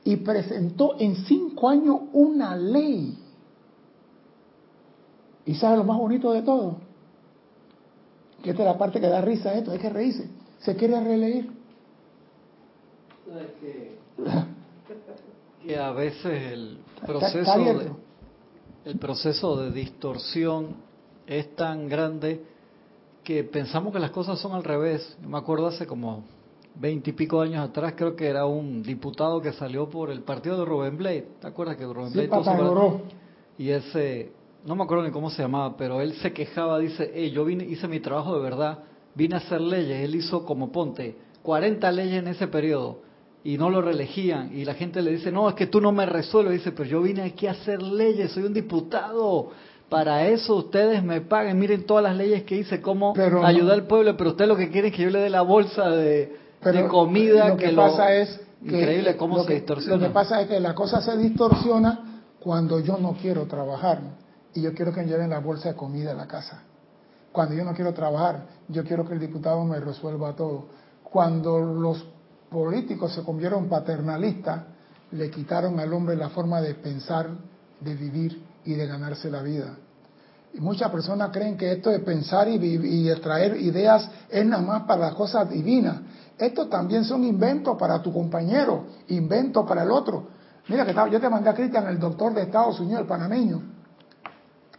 Y 0.05 0.16
presentó 0.16 0.96
en 0.99 1.16
cinco 1.16 1.68
años 1.68 2.01
una 2.12 2.57
ley. 2.57 3.18
¿Y 5.46 5.55
sabe 5.55 5.79
lo 5.79 5.85
más 5.85 5.96
bonito 5.96 6.33
de 6.33 6.42
todo? 6.42 6.77
Que 8.42 8.51
esta 8.51 8.62
es 8.62 8.68
la 8.68 8.79
parte 8.79 9.01
que 9.01 9.09
da 9.09 9.20
risa 9.20 9.55
esto, 9.55 9.73
hay 9.73 9.79
que 9.79 9.90
reírse. 9.90 10.29
Se 10.59 10.77
quiere 10.77 11.01
releer 11.01 11.46
que, 15.62 15.79
a 15.79 15.92
veces 15.92 16.53
el 16.53 16.79
proceso, 17.07 17.96
el 18.85 18.99
proceso 18.99 19.57
de 19.57 19.71
distorsión 19.71 20.77
es 21.27 21.55
tan 21.55 21.88
grande 21.88 22.43
que 23.23 23.45
pensamos 23.45 23.93
que 23.93 23.99
las 23.99 24.11
cosas 24.11 24.38
son 24.38 24.53
al 24.53 24.64
revés. 24.64 25.16
Me 25.27 25.38
acuerdo 25.38 25.66
hace 25.66 25.87
como 25.87 26.25
veinte 26.75 27.11
y 27.11 27.12
pico 27.12 27.40
años 27.40 27.69
atrás, 27.69 27.95
creo 27.97 28.16
que 28.16 28.27
era 28.27 28.47
un 28.47 28.83
diputado 28.83 29.40
que 29.40 29.53
salió 29.53 29.88
por 29.88 30.11
el 30.11 30.23
partido 30.23 30.59
de 30.59 30.64
Rubén 30.64 30.97
Blade. 30.97 31.29
¿Te 31.40 31.47
acuerdas 31.47 31.77
que 31.77 31.85
Rubén 31.85 32.12
Blade 32.12 32.29
Y 33.59 33.71
ese, 33.71 34.33
no 34.64 34.75
me 34.75 34.85
acuerdo 34.85 35.05
ni 35.05 35.11
cómo 35.11 35.31
se 35.31 35.43
llamaba, 35.43 35.77
pero 35.77 36.01
él 36.01 36.14
se 36.14 36.33
quejaba, 36.33 36.79
dice, 36.79 37.31
yo 37.31 37.45
vine, 37.45 37.64
hice 37.64 37.87
mi 37.87 38.01
trabajo 38.01 38.35
de 38.35 38.40
verdad, 38.40 38.79
vine 39.14 39.35
a 39.35 39.38
hacer 39.38 39.61
leyes. 39.61 40.03
Él 40.03 40.14
hizo 40.14 40.47
como 40.47 40.73
ponte 40.73 41.16
40 41.43 41.93
leyes 41.93 42.23
en 42.23 42.29
ese 42.29 42.49
periodo 42.49 43.10
y 43.42 43.57
no 43.57 43.70
lo 43.70 43.81
reelegían 43.81 44.57
y 44.57 44.64
la 44.64 44.74
gente 44.74 45.00
le 45.03 45.12
dice, 45.12 45.33
no, 45.33 45.48
es 45.48 45.55
que 45.55 45.66
tú 45.66 45.81
no 45.81 45.92
me 45.92 46.07
resuelves, 46.07 46.55
dice, 46.55 46.72
pero 46.72 46.88
yo 46.88 47.00
vine 47.00 47.22
aquí 47.22 47.46
a 47.46 47.53
hacer 47.53 47.81
leyes, 47.83 48.33
soy 48.33 48.44
un 48.44 48.53
diputado, 48.53 49.50
para 49.88 50.26
eso 50.29 50.57
ustedes 50.57 51.03
me 51.03 51.20
paguen, 51.20 51.59
miren 51.59 51.85
todas 51.85 52.05
las 52.05 52.16
leyes 52.16 52.44
que 52.44 52.57
hice, 52.57 52.81
cómo 52.81 53.14
ayudar 53.44 53.74
al 53.74 53.87
pueblo, 53.87 54.16
pero 54.16 54.31
ustedes 54.31 54.48
lo 54.48 54.57
que 54.57 54.70
quieren 54.70 54.90
es 54.90 54.96
que 54.96 55.03
yo 55.03 55.11
le 55.11 55.18
dé 55.18 55.31
la 55.31 55.42
bolsa 55.42 55.90
de, 55.90 56.37
comida. 56.88 57.48
Lo 57.48 57.57
que, 57.57 57.70
pasa 57.70 58.14
es 58.14 58.40
increíble 58.62 59.16
cómo 59.16 59.42
se 59.42 59.55
distorsiona. 59.55 59.96
Lo 59.96 60.03
que 60.07 60.12
pasa 60.12 60.42
es 60.42 60.48
que 60.48 60.61
la 60.61 60.74
cosa 60.74 61.00
se 61.00 61.16
distorsiona 61.16 62.22
cuando 62.38 62.79
yo 62.79 62.98
no 62.98 63.16
quiero 63.20 63.46
trabajar 63.46 64.00
y 64.55 64.62
yo 64.62 64.74
quiero 64.74 64.92
que 64.92 65.00
me 65.00 65.09
lleven 65.09 65.31
la 65.31 65.40
bolsa 65.40 65.70
de 65.70 65.74
comida 65.74 66.12
a 66.12 66.14
la 66.14 66.29
casa. 66.29 66.62
Cuando 67.33 67.55
yo 67.55 67.64
no 67.64 67.74
quiero 67.74 67.92
trabajar, 67.92 68.46
yo 68.68 68.85
quiero 68.85 69.07
que 69.07 69.14
el 69.14 69.20
diputado 69.20 69.64
me 69.64 69.81
resuelva 69.81 70.35
todo. 70.37 70.66
Cuando 71.03 71.59
los 71.59 72.05
políticos 72.51 73.15
se 73.15 73.23
convirtieron 73.23 73.69
paternalistas, 73.69 74.63
le 75.13 75.31
quitaron 75.31 75.79
al 75.81 75.93
hombre 75.93 76.17
la 76.17 76.29
forma 76.29 76.61
de 76.61 76.75
pensar, 76.75 77.29
de 77.81 77.95
vivir 77.95 78.43
y 78.65 78.75
de 78.75 78.87
ganarse 78.87 79.31
la 79.31 79.43
vida. 79.43 79.77
Y 80.53 80.61
muchas 80.61 80.91
personas 80.91 81.31
creen 81.31 81.57
que 81.57 81.73
esto 81.73 81.91
de 81.91 82.01
pensar 82.01 82.49
y, 82.49 82.55
y 82.55 83.05
de 83.05 83.17
traer 83.17 83.57
ideas 83.61 84.11
es 84.29 84.45
nada 84.45 84.63
más 84.63 84.83
para 84.83 85.03
las 85.03 85.15
cosas 85.15 85.49
divinas. 85.49 85.99
Estos 86.37 86.69
también 86.69 87.05
son 87.05 87.23
inventos 87.23 87.77
para 87.79 88.03
tu 88.03 88.13
compañero, 88.13 88.87
inventos 89.09 89.67
para 89.67 89.85
el 89.85 89.91
otro. 89.91 90.29
Mira 90.69 90.85
que 90.85 90.95
yo 91.11 91.21
te 91.21 91.29
mandé 91.29 91.51
a 91.51 91.55
Cristian, 91.55 91.87
el 91.87 91.99
doctor 91.99 92.35
de 92.35 92.43
Estados 92.43 92.81
Unidos, 92.81 93.03
el 93.03 93.07
panameño, 93.07 93.63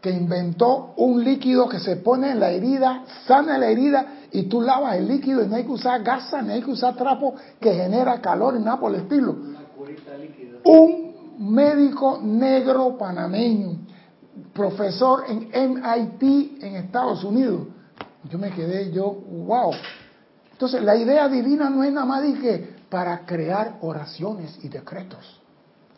que 0.01 0.09
inventó 0.09 0.93
un 0.97 1.23
líquido 1.23 1.69
que 1.69 1.79
se 1.79 1.97
pone 1.97 2.31
en 2.31 2.39
la 2.39 2.49
herida, 2.49 3.03
sana 3.27 3.57
la 3.57 3.67
herida 3.67 4.20
y 4.31 4.43
tú 4.43 4.61
lavas 4.61 4.95
el 4.95 5.07
líquido 5.07 5.43
y 5.43 5.47
no 5.47 5.55
hay 5.55 5.63
que 5.63 5.71
usar 5.71 6.01
gasa, 6.03 6.41
ni 6.41 6.53
hay 6.53 6.61
que 6.61 6.71
usar 6.71 6.95
trapo 6.95 7.35
que 7.59 7.73
genera 7.73 8.21
calor 8.21 8.55
y 8.55 8.59
nada 8.59 8.79
por 8.79 8.93
el 8.93 9.01
estilo. 9.01 9.35
Un 10.63 11.53
médico 11.53 12.19
negro 12.21 12.97
panameño, 12.97 13.77
profesor 14.53 15.23
en 15.27 15.49
MIT 15.49 16.63
en 16.63 16.75
Estados 16.75 17.23
Unidos. 17.23 17.67
Yo 18.29 18.37
me 18.37 18.51
quedé 18.51 18.91
yo, 18.91 19.11
wow. 19.11 19.71
Entonces 20.51 20.83
la 20.83 20.95
idea 20.95 21.27
divina 21.27 21.69
no 21.69 21.83
es 21.83 21.91
nada 21.91 22.05
más 22.05 22.23
que 22.39 22.81
para 22.89 23.25
crear 23.25 23.79
oraciones 23.81 24.59
y 24.63 24.69
decretos. 24.69 25.39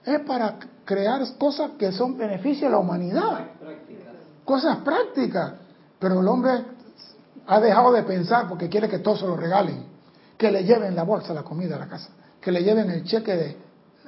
Es 0.06 0.20
para 0.22 0.58
crear 0.86 1.22
cosas 1.38 1.72
que 1.78 1.92
son 1.92 2.18
beneficio 2.18 2.68
a 2.68 2.72
la 2.72 2.80
humanidad 2.80 3.48
cosas 4.46 4.78
prácticas. 4.78 5.54
Pero 6.00 6.20
el 6.20 6.28
hombre 6.28 6.52
ha 7.48 7.60
dejado 7.60 7.92
de 7.92 8.04
pensar 8.04 8.48
porque 8.48 8.70
quiere 8.70 8.90
que 8.90 9.00
todo 9.00 9.18
se 9.18 9.26
lo 9.26 9.36
regalen. 9.36 9.92
que 10.38 10.52
le 10.52 10.64
lleven 10.64 10.96
la 10.96 11.04
bolsa, 11.04 11.34
la 11.34 11.44
comida 11.44 11.76
a 11.76 11.80
la 11.80 11.88
casa, 11.88 12.10
que 12.42 12.52
le 12.52 12.64
lleven 12.64 12.90
el 12.90 13.04
cheque 13.04 13.36
de 13.36 13.58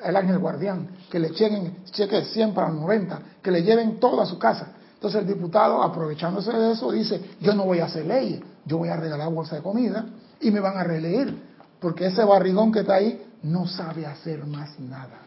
el 0.04 0.16
ángel 0.16 0.40
guardián, 0.40 0.90
que 1.10 1.20
le 1.20 1.30
lleven 1.30 1.84
cheque 1.86 2.18
de 2.18 2.26
100 2.26 2.54
para 2.54 2.70
90, 2.70 3.20
que 3.42 3.52
le 3.52 3.64
lleven 3.64 4.00
todo 4.00 4.22
a 4.22 4.26
su 4.26 4.38
casa. 4.38 4.74
Entonces 4.96 5.22
el 5.22 5.28
diputado, 5.28 5.82
aprovechándose 5.82 6.52
de 6.52 6.74
eso, 6.74 6.92
dice, 6.92 7.22
yo 7.40 7.54
no 7.54 7.64
voy 7.64 7.80
a 7.80 7.86
hacer 7.86 8.06
leyes, 8.06 8.42
yo 8.66 8.78
voy 8.78 8.90
a 8.90 8.98
regalar 8.98 9.32
bolsa 9.32 9.56
de 9.56 9.62
comida 9.62 10.06
y 10.42 10.52
me 10.52 10.60
van 10.60 10.78
a 10.78 10.84
releer, 10.84 11.34
porque 11.80 12.08
ese 12.08 12.24
barrigón 12.24 12.72
que 12.72 12.80
está 12.80 12.96
ahí 12.96 13.24
no 13.44 13.68
sabe 13.68 14.06
hacer 14.06 14.46
más 14.46 14.80
nada 14.80 15.22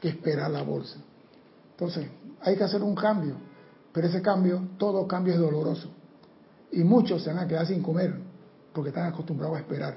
que 0.00 0.08
esperar 0.08 0.50
la 0.50 0.62
bolsa. 0.62 0.98
Entonces, 1.72 2.08
hay 2.42 2.56
que 2.56 2.64
hacer 2.64 2.82
un 2.82 2.94
cambio, 2.94 3.36
pero 3.92 4.08
ese 4.08 4.20
cambio, 4.22 4.62
todo 4.78 5.06
cambio 5.06 5.34
es 5.34 5.40
doloroso. 5.40 5.88
Y 6.76 6.84
muchos 6.84 7.22
se 7.22 7.30
van 7.32 7.38
a 7.38 7.48
quedar 7.48 7.66
sin 7.66 7.82
comer 7.82 8.12
porque 8.74 8.90
están 8.90 9.06
acostumbrados 9.06 9.56
a 9.56 9.60
esperar 9.60 9.96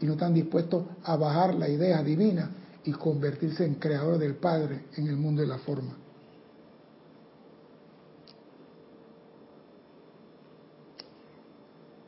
y 0.00 0.06
no 0.06 0.14
están 0.14 0.34
dispuestos 0.34 0.84
a 1.04 1.14
bajar 1.14 1.54
la 1.54 1.68
idea 1.68 2.02
divina 2.02 2.50
y 2.82 2.90
convertirse 2.90 3.64
en 3.64 3.76
creador 3.76 4.18
del 4.18 4.34
Padre 4.34 4.86
en 4.96 5.06
el 5.06 5.16
mundo 5.16 5.42
de 5.42 5.46
la 5.46 5.58
forma. 5.58 5.96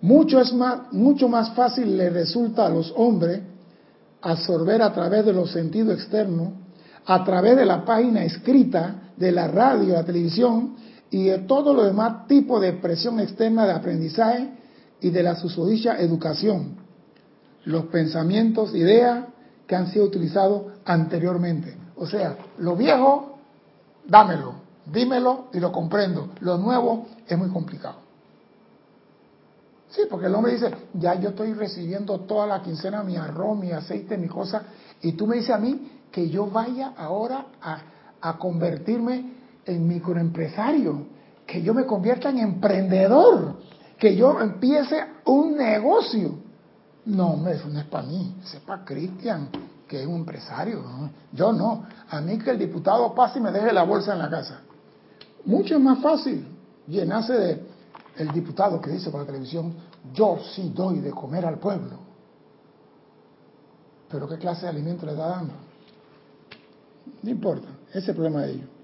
Mucho, 0.01 0.41
es 0.41 0.53
más, 0.53 0.93
mucho 0.93 1.29
más 1.29 1.55
fácil 1.55 1.97
le 1.97 2.11
resulta 2.11 2.67
a 2.67 2.71
los 2.71 2.93
hombres 2.97 3.41
absorber 4.21 4.83
a 4.83 4.93
través 4.93 5.25
de 5.27 5.33
los 5.33 5.53
sentidos 5.53 5.95
externos, 5.95 6.55
a 7.07 7.25
través 7.25 7.57
de 7.57 7.65
la 7.65 7.85
página 7.85 8.25
escrita, 8.25 9.13
de 9.17 9.31
la 9.31 9.47
radio, 9.47 9.95
la 9.95 10.05
televisión 10.05 10.77
y 11.11 11.25
de 11.25 11.39
todo 11.39 11.73
lo 11.73 11.85
demás 11.85 12.27
tipo 12.27 12.61
de 12.61 12.71
expresión 12.71 13.21
externa 13.21 13.67
de 13.67 13.73
aprendizaje 13.73 14.51
y 15.01 15.11
de 15.11 15.23
la 15.23 15.37
susodicha 15.37 15.99
educación, 15.99 16.77
los 17.65 17.87
pensamientos, 17.87 18.75
ideas 18.75 19.27
que 19.67 19.77
han 19.77 19.91
sido 19.91 20.05
utilizados 20.07 20.73
anteriormente. 20.85 21.77
O 21.97 22.07
sea, 22.07 22.37
lo 22.59 22.77
viejo, 22.77 23.39
dámelo, 24.07 24.55
dímelo 24.87 25.47
y 25.53 25.61
lo 25.61 25.73
comprendo. 25.73 26.31
Lo 26.41 26.59
nuevo 26.59 27.07
es 27.27 27.37
muy 27.39 27.49
complicado. 27.49 27.97
Sí, 29.91 30.03
porque 30.09 30.27
el 30.27 30.35
hombre 30.35 30.53
dice, 30.53 30.71
ya 30.95 31.15
yo 31.15 31.31
estoy 31.31 31.55
recibiendo 31.55 32.21
toda 32.21 32.47
la 32.47 32.63
quincena 32.63 33.03
mi 33.03 33.17
arroz, 33.17 33.59
mi 33.59 33.73
aceite, 33.73 34.19
mi 34.19 34.29
cosa, 34.29 34.63
y 35.01 35.13
tú 35.13 35.27
me 35.27 35.37
dices 35.37 35.51
a 35.51 35.59
mí 35.59 35.93
que 36.13 36.29
yo 36.29 36.47
vaya 36.47 36.93
ahora 36.97 37.47
a, 37.63 37.81
a 38.21 38.39
convertirme 38.39 39.38
en 39.69 39.87
microempresario, 39.87 41.07
que 41.47 41.63
yo 41.63 41.75
me 41.75 41.87
convierta 41.87 42.31
en 42.31 42.39
emprendedor, 42.39 43.57
que 43.99 44.17
yo 44.17 44.41
empiece 44.41 45.05
un 45.27 45.57
negocio. 45.57 46.39
No, 47.07 47.47
eso 47.49 47.69
no 47.69 47.79
es 47.79 47.87
para 47.87 48.07
mí, 48.07 48.37
es 48.43 48.61
para 48.61 48.85
Cristian, 48.85 49.49
que 49.87 50.03
es 50.03 50.07
un 50.07 50.17
empresario. 50.17 50.83
Yo 51.33 51.53
no. 51.53 51.85
A 52.11 52.21
mí 52.21 52.39
que 52.39 52.51
el 52.51 52.59
diputado 52.59 53.15
pase 53.15 53.39
y 53.39 53.43
me 53.43 53.51
deje 53.51 53.73
la 53.73 53.85
bolsa 53.85 54.13
en 54.13 54.19
la 54.19 54.29
casa. 54.29 54.61
Mucho 55.45 55.79
más 55.81 56.01
fácil 56.01 56.47
llenarse 56.87 57.33
de 57.33 57.67
el 58.17 58.33
diputado 58.33 58.81
que 58.81 58.91
dice 58.91 59.11
por 59.11 59.21
la 59.21 59.27
televisión, 59.27 59.75
yo 60.13 60.39
sí 60.55 60.73
doy 60.75 60.99
de 60.99 61.11
comer 61.11 61.47
al 61.47 61.59
pueblo. 61.59 61.99
Pero 64.11 64.29
¿qué 64.29 64.37
clase 64.39 64.63
de 64.63 64.69
alimento 64.69 65.07
le 65.07 65.13
está 65.13 65.29
dando? 65.29 65.55
No 67.23 67.31
importa, 67.31 67.69
ese 67.91 67.99
es 67.99 68.09
el 68.09 68.15
problema 68.15 68.43
de 68.43 68.53
ellos. 68.53 68.78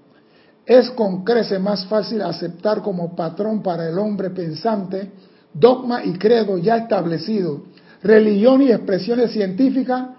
Es 0.65 0.89
con 0.91 1.23
crece 1.23 1.59
más 1.59 1.85
fácil 1.85 2.21
aceptar 2.21 2.81
como 2.81 3.15
patrón 3.15 3.61
para 3.61 3.87
el 3.87 3.97
hombre 3.99 4.31
pensante 4.31 5.11
dogma 5.53 6.03
y 6.03 6.13
credo 6.13 6.57
ya 6.57 6.77
establecido, 6.77 7.63
religión 8.03 8.61
y 8.61 8.71
expresiones 8.71 9.31
científicas 9.31 10.09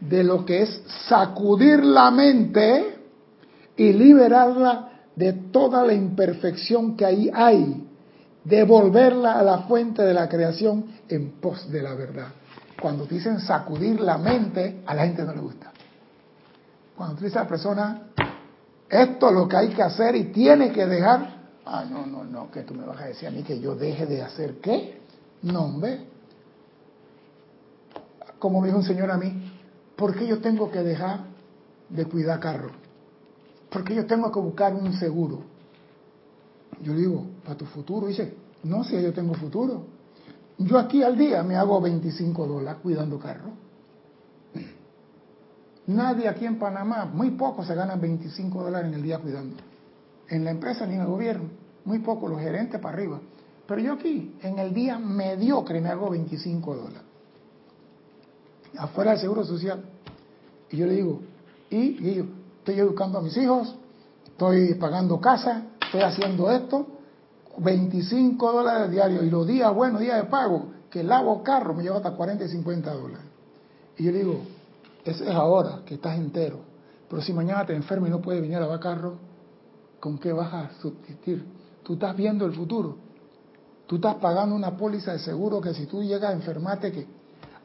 de 0.00 0.22
lo 0.22 0.44
que 0.44 0.62
es 0.62 0.82
sacudir 1.08 1.84
la 1.84 2.10
mente 2.10 2.98
y 3.76 3.92
liberarla 3.92 4.90
de 5.16 5.32
toda 5.32 5.84
la 5.84 5.92
imperfección 5.92 6.96
que 6.96 7.04
ahí 7.04 7.30
hay 7.32 7.82
devolverla 8.44 9.40
a 9.40 9.42
la 9.42 9.58
fuente 9.60 10.02
de 10.02 10.14
la 10.14 10.28
creación 10.28 10.86
en 11.08 11.32
pos 11.40 11.70
de 11.70 11.82
la 11.82 11.94
verdad. 11.94 12.28
Cuando 12.80 13.04
dicen 13.04 13.40
sacudir 13.40 14.00
la 14.00 14.18
mente, 14.18 14.82
a 14.86 14.94
la 14.94 15.04
gente 15.04 15.24
no 15.24 15.34
le 15.34 15.40
gusta. 15.40 15.72
Cuando 16.96 17.20
dice 17.20 17.38
a 17.38 17.42
la 17.42 17.48
persona, 17.48 18.02
esto 18.88 19.28
es 19.28 19.34
lo 19.34 19.48
que 19.48 19.56
hay 19.56 19.68
que 19.68 19.82
hacer 19.82 20.14
y 20.16 20.24
tiene 20.24 20.72
que 20.72 20.86
dejar, 20.86 21.44
ah, 21.64 21.84
no, 21.84 22.06
no, 22.06 22.24
no, 22.24 22.50
que 22.50 22.62
tú 22.62 22.74
me 22.74 22.84
vas 22.84 23.00
a 23.00 23.06
decir 23.06 23.28
a 23.28 23.30
mí 23.30 23.42
que 23.42 23.58
yo 23.58 23.74
deje 23.74 24.06
de 24.06 24.22
hacer 24.22 24.60
qué? 24.60 25.00
No, 25.42 25.64
hombre. 25.64 26.06
Como 28.38 28.64
dijo 28.64 28.76
un 28.76 28.84
señor 28.84 29.10
a 29.10 29.16
mí, 29.16 29.52
¿por 29.96 30.14
qué 30.14 30.26
yo 30.26 30.40
tengo 30.40 30.70
que 30.70 30.82
dejar 30.82 31.20
de 31.88 32.04
cuidar 32.04 32.38
carro? 32.38 32.70
¿Por 33.70 33.82
qué 33.82 33.94
yo 33.94 34.06
tengo 34.06 34.30
que 34.30 34.40
buscar 34.40 34.74
un 34.74 34.92
seguro? 34.92 35.42
Yo 36.82 36.94
digo, 36.94 37.26
para 37.44 37.56
tu 37.56 37.66
futuro. 37.66 38.06
Dice, 38.06 38.34
no, 38.62 38.84
si 38.84 39.00
yo 39.00 39.12
tengo 39.12 39.34
futuro. 39.34 39.84
Yo 40.58 40.78
aquí 40.78 41.02
al 41.02 41.16
día 41.16 41.42
me 41.42 41.56
hago 41.56 41.80
25 41.80 42.46
dólares 42.46 42.80
cuidando 42.82 43.18
carro. 43.18 43.65
Nadie 45.86 46.28
aquí 46.28 46.44
en 46.44 46.58
Panamá, 46.58 47.04
muy 47.04 47.30
pocos 47.32 47.66
se 47.66 47.74
ganan 47.74 48.00
25 48.00 48.64
dólares 48.64 48.88
en 48.88 48.94
el 48.94 49.02
día 49.02 49.18
cuidando. 49.18 49.56
En 50.28 50.44
la 50.44 50.50
empresa 50.50 50.84
ni 50.86 50.94
en 50.94 51.02
el 51.02 51.06
gobierno, 51.06 51.48
muy 51.84 52.00
pocos, 52.00 52.28
los 52.28 52.40
gerentes 52.40 52.80
para 52.80 52.94
arriba. 52.94 53.20
Pero 53.66 53.80
yo 53.80 53.92
aquí, 53.92 54.36
en 54.42 54.58
el 54.58 54.74
día 54.74 54.98
mediocre, 54.98 55.80
me 55.80 55.88
hago 55.88 56.10
25 56.10 56.76
dólares. 56.76 57.02
Afuera 58.78 59.12
del 59.12 59.20
seguro 59.20 59.44
social. 59.44 59.84
Y 60.70 60.76
yo 60.76 60.86
le 60.86 60.94
digo, 60.94 61.20
y, 61.70 62.14
yo, 62.14 62.24
estoy 62.58 62.80
educando 62.80 63.18
a 63.18 63.22
mis 63.22 63.36
hijos, 63.36 63.76
estoy 64.24 64.74
pagando 64.74 65.20
casa, 65.20 65.66
estoy 65.80 66.02
haciendo 66.02 66.50
esto, 66.50 66.86
25 67.58 68.52
dólares 68.52 68.90
diarios 68.90 69.24
y 69.24 69.30
los 69.30 69.46
días 69.46 69.72
buenos, 69.72 70.00
días 70.00 70.16
de 70.22 70.28
pago, 70.28 70.66
que 70.90 71.04
lavo 71.04 71.42
carro, 71.44 71.74
me 71.74 71.84
lleva 71.84 71.96
hasta 71.96 72.10
40 72.10 72.44
y 72.44 72.48
50 72.48 72.92
dólares. 72.92 73.26
Y 73.98 74.04
yo 74.04 74.12
le 74.12 74.18
digo, 74.18 74.40
eso 75.10 75.24
es 75.24 75.30
ahora 75.30 75.82
que 75.84 75.94
estás 75.94 76.16
entero, 76.16 76.60
pero 77.08 77.22
si 77.22 77.32
mañana 77.32 77.64
te 77.64 77.74
enfermas 77.74 78.08
y 78.08 78.12
no 78.12 78.20
puedes 78.20 78.42
venir 78.42 78.56
a 78.56 78.60
lavar 78.60 78.80
carro, 78.80 79.14
¿con 80.00 80.18
qué 80.18 80.32
vas 80.32 80.52
a 80.52 80.70
subsistir? 80.80 81.44
Tú 81.82 81.94
estás 81.94 82.16
viendo 82.16 82.44
el 82.44 82.52
futuro. 82.52 82.96
Tú 83.86 83.96
estás 83.96 84.16
pagando 84.16 84.56
una 84.56 84.76
póliza 84.76 85.12
de 85.12 85.20
seguro 85.20 85.60
que 85.60 85.72
si 85.72 85.86
tú 85.86 86.02
llegas 86.02 86.30
a 86.30 86.32
enfermarte, 86.32 86.90
que, 86.90 87.06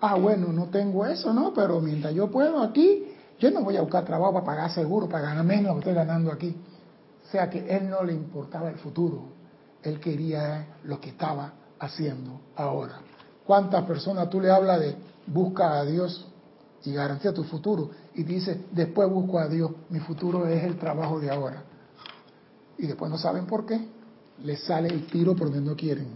ah, 0.01 0.15
bueno, 0.15 0.53
no 0.53 0.67
tengo 0.67 1.05
eso, 1.05 1.33
¿no? 1.33 1.51
Pero 1.53 1.81
mientras 1.81 2.13
yo 2.13 2.29
puedo 2.29 2.61
aquí, 2.61 3.05
yo 3.39 3.49
no 3.49 3.63
voy 3.63 3.77
a 3.77 3.81
buscar 3.81 4.05
trabajo 4.05 4.33
para 4.33 4.45
pagar 4.45 4.71
seguro, 4.71 5.09
para 5.09 5.29
ganar 5.29 5.43
menos 5.43 5.69
lo 5.69 5.73
que 5.73 5.79
estoy 5.79 5.93
ganando 5.95 6.31
aquí. 6.31 6.55
O 7.25 7.31
sea 7.31 7.49
que 7.49 7.75
él 7.75 7.89
no 7.89 8.03
le 8.03 8.13
importaba 8.13 8.69
el 8.69 8.77
futuro, 8.77 9.23
él 9.81 9.99
quería 9.99 10.75
lo 10.83 11.01
que 11.01 11.09
estaba 11.09 11.53
haciendo 11.79 12.39
ahora. 12.55 12.99
¿Cuántas 13.45 13.83
personas 13.85 14.29
tú 14.29 14.39
le 14.39 14.51
hablas 14.51 14.79
de 14.79 14.95
busca 15.25 15.79
a 15.79 15.85
Dios 15.85 16.30
y 16.85 16.93
garantiza 16.93 17.33
tu 17.33 17.43
futuro? 17.43 17.91
Y 18.15 18.23
dice, 18.23 18.65
después 18.71 19.09
busco 19.09 19.39
a 19.39 19.47
Dios, 19.47 19.71
mi 19.89 19.99
futuro 19.99 20.47
es 20.47 20.63
el 20.63 20.77
trabajo 20.77 21.19
de 21.19 21.29
ahora. 21.29 21.63
Y 22.77 22.87
después 22.87 23.11
no 23.11 23.17
saben 23.17 23.45
por 23.45 23.65
qué, 23.65 23.79
les 24.43 24.63
sale 24.63 24.89
el 24.89 25.05
tiro 25.07 25.35
por 25.35 25.51
donde 25.51 25.69
no 25.69 25.75
quieren. 25.75 26.07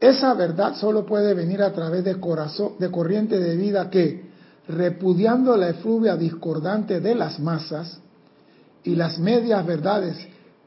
Esa 0.00 0.34
verdad 0.34 0.76
solo 0.76 1.04
puede 1.04 1.34
venir 1.34 1.62
a 1.62 1.72
través 1.72 2.04
de 2.04 2.20
corazón, 2.20 2.74
de 2.78 2.90
corriente 2.90 3.38
de 3.38 3.56
vida 3.56 3.90
que 3.90 4.28
repudiando 4.68 5.56
la 5.56 5.70
efluvia 5.70 6.16
discordante 6.16 7.00
de 7.00 7.14
las 7.14 7.40
masas 7.40 7.98
y 8.84 8.94
las 8.94 9.18
medias 9.18 9.64
verdades 9.66 10.16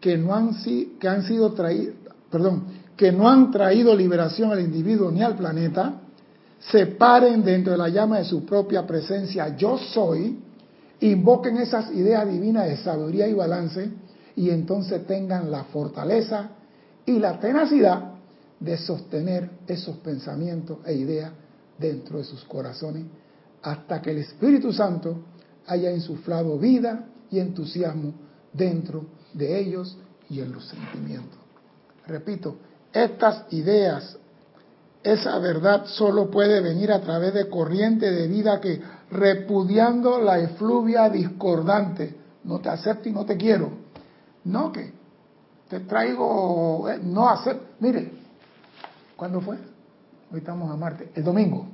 que 0.02 0.18
no 0.18 0.34
han, 0.34 0.56
que 1.00 1.08
han 1.08 1.24
sido 1.24 1.54
traído, 1.54 1.94
perdón, 2.30 2.66
que 2.96 3.12
no 3.12 3.30
han 3.30 3.52
traído 3.52 3.96
liberación 3.96 4.52
al 4.52 4.60
individuo 4.60 5.12
ni 5.12 5.22
al 5.22 5.36
planeta, 5.36 6.02
se 6.60 6.86
paren 6.86 7.44
dentro 7.44 7.72
de 7.72 7.78
la 7.78 7.90
llama 7.90 8.20
de 8.20 8.26
su 8.26 8.46
propia 8.46 8.86
presencia, 8.86 9.56
yo 9.56 9.78
soy, 9.78 10.40
invoquen 11.00 11.58
esas 11.58 11.92
ideas 11.92 12.30
divinas 12.30 12.68
de 12.68 12.78
sabiduría 12.78 13.28
y 13.28 13.34
balance 13.34 13.90
y 14.36 14.50
entonces 14.50 15.06
tengan 15.08 15.50
la 15.50 15.64
fortaleza 15.66 16.52
y 17.06 17.18
la 17.18 17.40
tenacidad 17.40 18.12
de 18.60 18.78
sostener 18.78 19.50
esos 19.68 19.98
pensamientos 19.98 20.78
e 20.86 20.94
ideas 20.94 21.32
dentro 21.80 22.20
de 22.20 22.24
sus 22.24 22.44
corazones 22.46 23.06
hasta 23.64 24.02
que 24.02 24.12
el 24.12 24.20
Espíritu 24.20 24.72
Santo 24.72 25.18
haya 25.66 25.92
insuflado 25.92 26.58
vida 26.60 27.08
y 27.32 27.40
entusiasmo 27.40 28.14
dentro 28.54 29.06
de 29.34 29.60
ellos 29.60 29.98
y 30.30 30.40
en 30.40 30.52
los 30.52 30.68
sentimientos. 30.68 31.40
Repito, 32.08 32.58
estas 32.94 33.46
ideas, 33.52 34.18
esa 35.04 35.40
verdad 35.40 35.86
solo 35.86 36.30
puede 36.30 36.62
venir 36.62 36.92
a 36.92 37.02
través 37.02 37.34
de 37.34 37.50
corriente 37.50 38.12
de 38.12 38.28
vida 38.28 38.60
que, 38.62 38.82
repudiando 39.10 40.20
la 40.20 40.40
efluvia 40.40 41.10
discordante, 41.10 42.16
no 42.44 42.60
te 42.60 42.70
acepto 42.70 43.10
y 43.10 43.12
no 43.12 43.26
te 43.26 43.38
quiero. 43.38 43.72
No 44.44 44.72
que 44.72 44.94
te 45.70 45.82
traigo, 45.82 46.90
eh, 46.90 47.00
no 47.02 47.30
acepto. 47.30 47.66
Mire, 47.80 48.12
¿cuándo 49.16 49.42
fue? 49.42 49.58
hoy 50.32 50.40
estamos 50.40 50.72
a 50.72 50.78
martes, 50.78 51.10
el 51.14 51.24
domingo, 51.24 51.68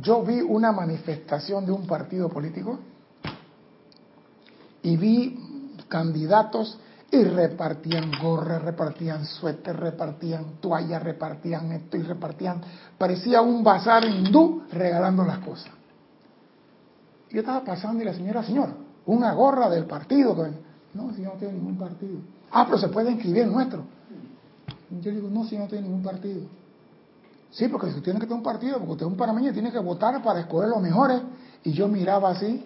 yo 0.00 0.22
vi 0.22 0.40
una 0.40 0.72
manifestación 0.72 1.66
de 1.66 1.72
un 1.72 1.86
partido 1.86 2.28
político 2.28 2.78
y 4.82 4.96
vi 4.96 5.76
candidatos 5.88 6.78
y 7.10 7.22
repartían 7.22 8.10
gorras, 8.20 8.62
repartían 8.62 9.24
suéter, 9.24 9.76
repartían 9.76 10.60
toallas, 10.60 11.02
repartían 11.02 11.72
esto 11.72 11.96
y 11.96 12.02
repartían. 12.02 12.60
Parecía 12.98 13.40
un 13.40 13.62
bazar 13.62 14.04
hindú 14.04 14.62
regalando 14.72 15.24
las 15.24 15.38
cosas. 15.38 15.72
Yo 17.30 17.40
estaba 17.40 17.64
pasando 17.64 18.02
y 18.02 18.06
la 18.06 18.14
señora, 18.14 18.42
señor, 18.42 18.70
una 19.06 19.32
gorra 19.34 19.68
del 19.70 19.86
partido. 19.86 20.34
No, 20.94 21.12
si 21.14 21.22
no 21.22 21.32
tiene 21.32 21.54
ningún 21.54 21.76
partido. 21.76 22.18
Ah, 22.50 22.64
pero 22.66 22.78
se 22.78 22.88
puede 22.88 23.10
inscribir 23.10 23.42
en 23.42 23.52
nuestro. 23.52 23.84
Yo 25.00 25.10
digo, 25.10 25.28
no, 25.30 25.44
si 25.44 25.56
no 25.56 25.66
tiene 25.66 25.86
ningún 25.88 26.02
partido. 26.02 26.42
Sí, 27.50 27.68
porque 27.68 27.92
si 27.92 28.00
tiene 28.00 28.18
que 28.18 28.26
tener 28.26 28.38
un 28.38 28.42
partido, 28.42 28.78
porque 28.78 28.92
usted 28.92 29.06
es 29.06 29.12
un 29.12 29.16
panameño 29.16 29.52
tiene 29.52 29.72
que 29.72 29.78
votar 29.78 30.22
para 30.22 30.40
escoger 30.40 30.68
los 30.68 30.80
mejores. 30.80 31.20
Y 31.64 31.72
yo 31.72 31.88
miraba 31.88 32.30
así, 32.30 32.64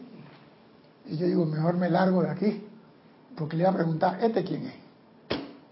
y 1.06 1.16
yo 1.16 1.26
digo, 1.26 1.46
mejor 1.46 1.76
me 1.76 1.88
largo 1.88 2.22
de 2.22 2.30
aquí. 2.30 2.66
Porque 3.40 3.56
le 3.56 3.62
iba 3.62 3.70
a 3.70 3.74
preguntar, 3.74 4.18
¿este 4.22 4.44
quién 4.44 4.66
es? 4.66 4.74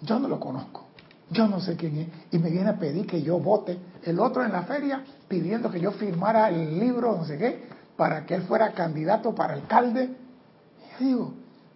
Yo 0.00 0.18
no 0.18 0.26
lo 0.26 0.40
conozco. 0.40 0.86
Yo 1.28 1.46
no 1.46 1.60
sé 1.60 1.76
quién 1.76 1.98
es. 1.98 2.08
Y 2.30 2.38
me 2.38 2.48
viene 2.48 2.70
a 2.70 2.78
pedir 2.78 3.06
que 3.06 3.20
yo 3.20 3.38
vote. 3.38 3.78
El 4.04 4.18
otro 4.20 4.42
en 4.42 4.52
la 4.52 4.62
feria 4.62 5.04
pidiendo 5.28 5.70
que 5.70 5.78
yo 5.78 5.92
firmara 5.92 6.48
el 6.48 6.80
libro, 6.80 7.14
no 7.14 7.26
sé 7.26 7.36
qué, 7.36 7.68
para 7.94 8.24
que 8.24 8.36
él 8.36 8.42
fuera 8.44 8.72
candidato 8.72 9.34
para 9.34 9.52
alcalde. 9.52 10.04
Y 10.04 11.02
yo 11.02 11.06
digo, 11.06 11.34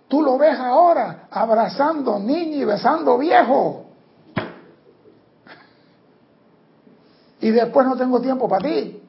tú 0.08 0.22
lo 0.22 0.38
ves 0.38 0.58
ahora 0.58 1.28
abrazando 1.30 2.18
niños 2.18 2.62
y 2.62 2.64
besando 2.64 3.18
viejos. 3.18 3.82
Y 7.42 7.50
después 7.50 7.86
no 7.86 7.96
tengo 7.96 8.18
tiempo 8.22 8.48
para 8.48 8.66
ti. 8.66 9.02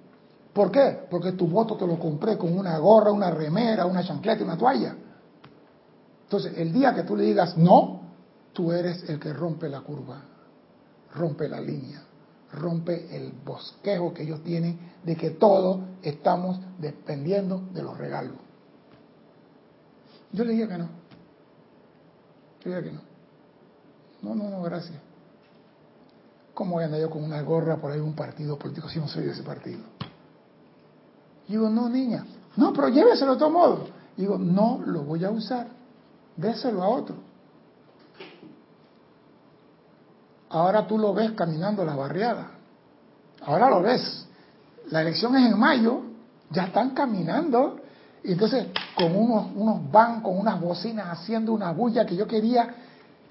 ¿Por 0.51 0.69
qué? 0.69 1.07
Porque 1.09 1.31
tu 1.31 1.47
voto 1.47 1.77
te 1.77 1.87
lo 1.87 1.97
compré 1.97 2.37
con 2.37 2.57
una 2.57 2.77
gorra, 2.77 3.09
una 3.13 3.31
remera, 3.31 3.85
una 3.85 4.03
chancleta 4.03 4.41
y 4.41 4.43
una 4.43 4.57
toalla. 4.57 4.97
Entonces, 6.35 6.57
el 6.57 6.73
día 6.73 6.95
que 6.95 7.03
tú 7.03 7.15
le 7.15 7.25
digas 7.25 7.55
no, 7.57 8.01
tú 8.53 8.71
eres 8.71 9.07
el 9.07 9.19
que 9.19 9.31
rompe 9.33 9.69
la 9.69 9.81
curva, 9.81 10.19
rompe 11.13 11.47
la 11.47 11.61
línea, 11.61 12.01
rompe 12.53 13.15
el 13.15 13.33
bosquejo 13.45 14.15
que 14.15 14.23
ellos 14.23 14.43
tienen 14.43 14.79
de 15.03 15.15
que 15.15 15.29
todos 15.29 15.81
estamos 16.01 16.59
dependiendo 16.79 17.61
de 17.71 17.83
los 17.83 17.95
regalos. 17.99 18.33
Yo 20.31 20.43
le 20.43 20.53
dije 20.53 20.67
que 20.67 20.77
no. 20.79 20.89
Yo 22.61 22.71
le 22.71 22.77
dije 22.77 22.89
que 22.89 22.95
no. 22.95 23.01
No, 24.23 24.33
no, 24.33 24.49
no, 24.49 24.63
gracias. 24.63 24.99
¿Cómo 26.55 26.73
voy 26.73 26.81
a 26.81 26.85
andar 26.87 26.99
yo 26.99 27.11
con 27.11 27.23
una 27.23 27.43
gorra 27.43 27.77
por 27.77 27.91
ahí 27.91 27.99
un 27.99 28.15
partido 28.15 28.57
político 28.57 28.89
si 28.89 28.97
no 28.97 29.07
soy 29.07 29.25
de 29.25 29.33
ese 29.33 29.43
partido? 29.43 29.81
digo, 31.47 31.69
no, 31.69 31.87
niña. 31.89 32.25
No, 32.57 32.73
pero 32.73 32.89
lléveselo 32.89 33.33
de 33.33 33.37
todo 33.37 33.51
modo. 33.51 33.87
digo, 34.17 34.39
no 34.39 34.81
lo 34.83 35.03
voy 35.03 35.23
a 35.23 35.29
usar 35.29 35.82
déselo 36.35 36.83
a 36.83 36.87
otro. 36.89 37.15
Ahora 40.49 40.85
tú 40.85 40.97
lo 40.97 41.13
ves 41.13 41.31
caminando 41.31 41.83
la 41.83 41.95
barriada. 41.95 42.51
Ahora 43.45 43.69
lo 43.69 43.81
ves. 43.81 44.27
La 44.89 45.01
elección 45.01 45.35
es 45.35 45.51
en 45.51 45.57
mayo, 45.57 46.01
ya 46.51 46.65
están 46.65 46.91
caminando. 46.91 47.79
Y 48.23 48.33
entonces 48.33 48.67
con 48.95 49.15
unos, 49.15 49.47
unos 49.55 49.91
van 49.91 50.21
con 50.21 50.37
unas 50.37 50.61
bocinas 50.61 51.07
haciendo 51.07 51.53
una 51.53 51.71
bulla 51.71 52.05
que 52.05 52.15
yo 52.15 52.27
quería 52.27 52.75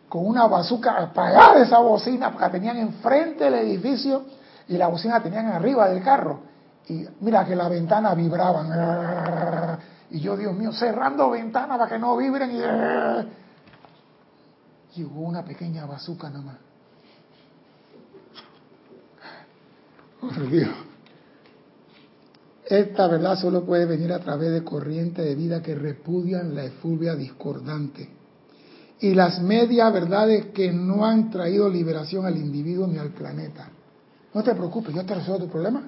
con 0.09 0.27
una 0.27 0.47
bazuca 0.47 0.99
apagar 0.99 1.57
esa 1.57 1.79
bocina 1.79 2.29
porque 2.31 2.45
la 2.45 2.51
tenían 2.51 2.77
enfrente 2.77 3.45
del 3.45 3.55
edificio 3.55 4.25
y 4.69 4.77
la 4.77 4.89
bocina 4.89 5.15
la 5.15 5.23
tenían 5.23 5.47
arriba 5.47 5.89
del 5.89 6.03
carro. 6.03 6.41
Y 6.89 7.07
mira 7.21 7.47
que 7.47 7.57
la 7.57 7.69
ventana 7.69 8.15
vibraban. 8.15 9.79
Y 10.13 10.21
yo, 10.21 10.37
Dios 10.37 10.55
mío, 10.55 10.73
cerrando 10.73 11.31
ventanas 11.31 11.79
para 11.79 11.91
que 11.91 11.99
no 11.99 12.17
vibren. 12.17 12.51
Y, 12.51 12.61
y 15.01 15.05
hubo 15.05 15.23
una 15.23 15.43
pequeña 15.43 15.87
bazuca 15.87 16.29
nada 16.29 16.45
más. 16.45 16.57
Oh, 20.21 20.41
Dios. 20.51 20.69
Esta 22.67 23.09
verdad 23.09 23.39
solo 23.39 23.65
puede 23.65 23.87
venir 23.87 24.13
a 24.13 24.21
través 24.21 24.53
de 24.53 24.63
corrientes 24.63 25.25
de 25.25 25.35
vida 25.35 25.63
que 25.63 25.75
repudian 25.75 26.55
la 26.55 26.65
efluvia 26.65 27.15
discordante 27.15 28.09
y 29.01 29.15
las 29.15 29.43
medias 29.43 29.93
verdades 29.93 30.47
que 30.55 30.73
no 30.73 31.05
han 31.05 31.31
traído 31.31 31.69
liberación 31.69 32.25
al 32.25 32.37
individuo 32.37 32.87
ni 32.87 32.99
al 32.99 33.11
planeta. 33.11 33.69
No 34.33 34.43
te 34.43 34.55
preocupes, 34.55 34.95
yo 34.95 35.05
te 35.05 35.15
resuelvo 35.15 35.47
tu 35.47 35.51
problema. 35.51 35.83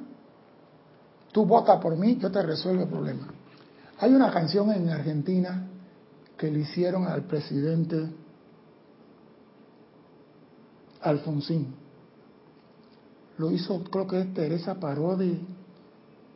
Tú 1.30 1.46
vota 1.46 1.78
por 1.78 1.96
mí, 1.96 2.16
yo 2.16 2.30
te 2.30 2.42
resuelvo 2.42 2.82
el 2.82 2.88
problema. 2.88 3.28
Hay 3.98 4.12
una 4.12 4.32
canción 4.32 4.70
en 4.72 4.88
Argentina 4.88 5.68
que 6.36 6.50
le 6.50 6.60
hicieron 6.60 7.04
al 7.06 7.22
presidente 7.22 8.08
Alfonsín. 11.00 11.74
Lo 13.38 13.50
hizo, 13.50 13.82
creo 13.84 14.06
que 14.06 14.20
es 14.20 14.34
Teresa 14.34 14.74
Parodi 14.80 15.40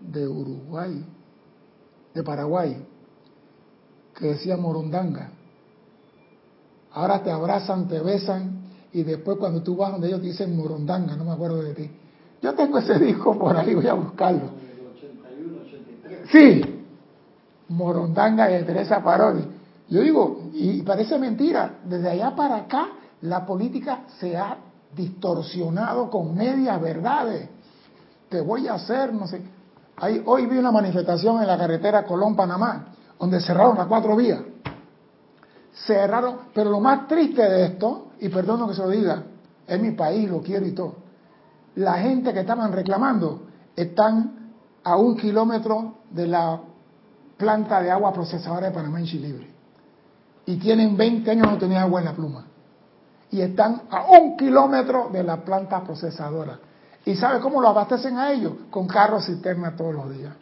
de 0.01 0.29
Uruguay, 0.29 1.05
de 2.15 2.23
Paraguay, 2.23 2.85
que 4.17 4.27
decía 4.27 4.57
Morondanga. 4.57 5.31
Ahora 6.93 7.23
te 7.23 7.31
abrazan, 7.31 7.89
te 7.89 8.01
besan 8.01 8.63
y 8.93 9.03
después 9.03 9.39
cuando 9.39 9.63
tú 9.63 9.77
vas 9.77 9.93
donde 9.93 10.09
ellos 10.09 10.23
dicen 10.23 10.57
Morondanga, 10.57 11.17
no 11.17 11.25
me 11.25 11.33
acuerdo 11.33 11.63
de 11.63 11.75
ti. 11.75 11.91
Yo 12.43 12.55
tengo 12.55 12.79
ese 12.79 12.99
disco 13.05 13.39
por 13.39 13.57
ahí, 13.57 13.75
voy 13.75 13.87
a 13.87 13.95
buscarlo. 13.95 14.51
Sí, 16.31 16.78
Morondanga 17.69 18.49
de 18.49 18.63
Teresa 18.65 19.03
Parodi. 19.03 19.45
Yo 19.89 20.03
digo, 20.03 20.51
y 20.53 20.83
parece 20.83 21.19
mentira, 21.19 21.79
desde 21.85 22.11
allá 22.11 22.35
para 22.37 22.57
acá 22.57 22.89
la 23.23 23.45
política 23.47 24.01
se 24.19 24.37
ha 24.37 24.59
distorsionado 24.95 26.11
con 26.11 26.35
medias 26.35 26.81
verdades. 26.81 27.49
Te 28.29 28.41
voy 28.41 28.69
a 28.69 28.75
hacer, 28.75 29.13
no 29.13 29.27
sé. 29.27 29.43
hoy 30.27 30.47
vi 30.47 30.59
una 30.59 30.71
manifestación 30.71 31.41
en 31.41 31.47
la 31.47 31.57
carretera 31.57 32.05
Colón-Panamá, 32.05 32.95
donde 33.19 33.41
cerraron 33.41 33.77
las 33.77 33.87
cuatro 33.87 34.15
vías. 34.17 34.41
Cerraron, 35.87 36.37
pero 36.55 36.71
lo 36.71 36.81
más 36.81 37.07
triste 37.09 37.43
de 37.43 37.65
esto, 37.67 38.09
y 38.21 38.29
perdono 38.29 38.69
que 38.69 38.75
se 38.75 38.83
lo 38.83 38.91
diga, 38.91 39.23
es 39.67 39.81
mi 39.81 39.93
país, 39.93 40.29
lo 40.29 40.41
quiero 40.43 40.67
y 40.67 40.73
todo. 40.73 40.97
La 41.77 41.95
gente 41.95 42.33
que 42.33 42.41
estaban 42.41 42.73
reclamando 42.73 43.43
están 43.77 44.53
a 44.83 44.97
un 44.97 45.17
kilómetro 45.17 45.99
de 46.11 46.27
la 46.27 46.61
planta 47.39 47.81
de 47.81 47.91
agua 47.91 48.13
procesadora 48.13 48.67
de 48.67 48.73
Panamá 48.73 48.99
en 48.99 49.07
Chilibre. 49.07 49.49
Y 50.45 50.57
tienen 50.57 50.97
20 50.97 51.31
años 51.31 51.47
no 51.47 51.59
tenían 51.59 51.83
agua 51.83 52.01
en 52.01 52.07
la 52.07 52.13
pluma. 52.13 52.45
Y 53.31 53.41
están 53.41 53.83
a 53.91 54.07
un 54.19 54.37
kilómetro 54.37 55.09
de 55.11 55.23
la 55.23 55.45
planta 55.45 55.83
procesadora. 55.83 56.59
¿Y 57.05 57.15
sabe 57.15 57.41
cómo 57.41 57.61
lo 57.61 57.69
abastecen 57.69 58.19
a 58.19 58.33
ellos? 58.33 58.53
Con 58.71 58.87
carros 58.87 59.27
cisterna 59.27 59.77
todos 59.77 59.95
los 59.95 60.11
días. 60.11 60.35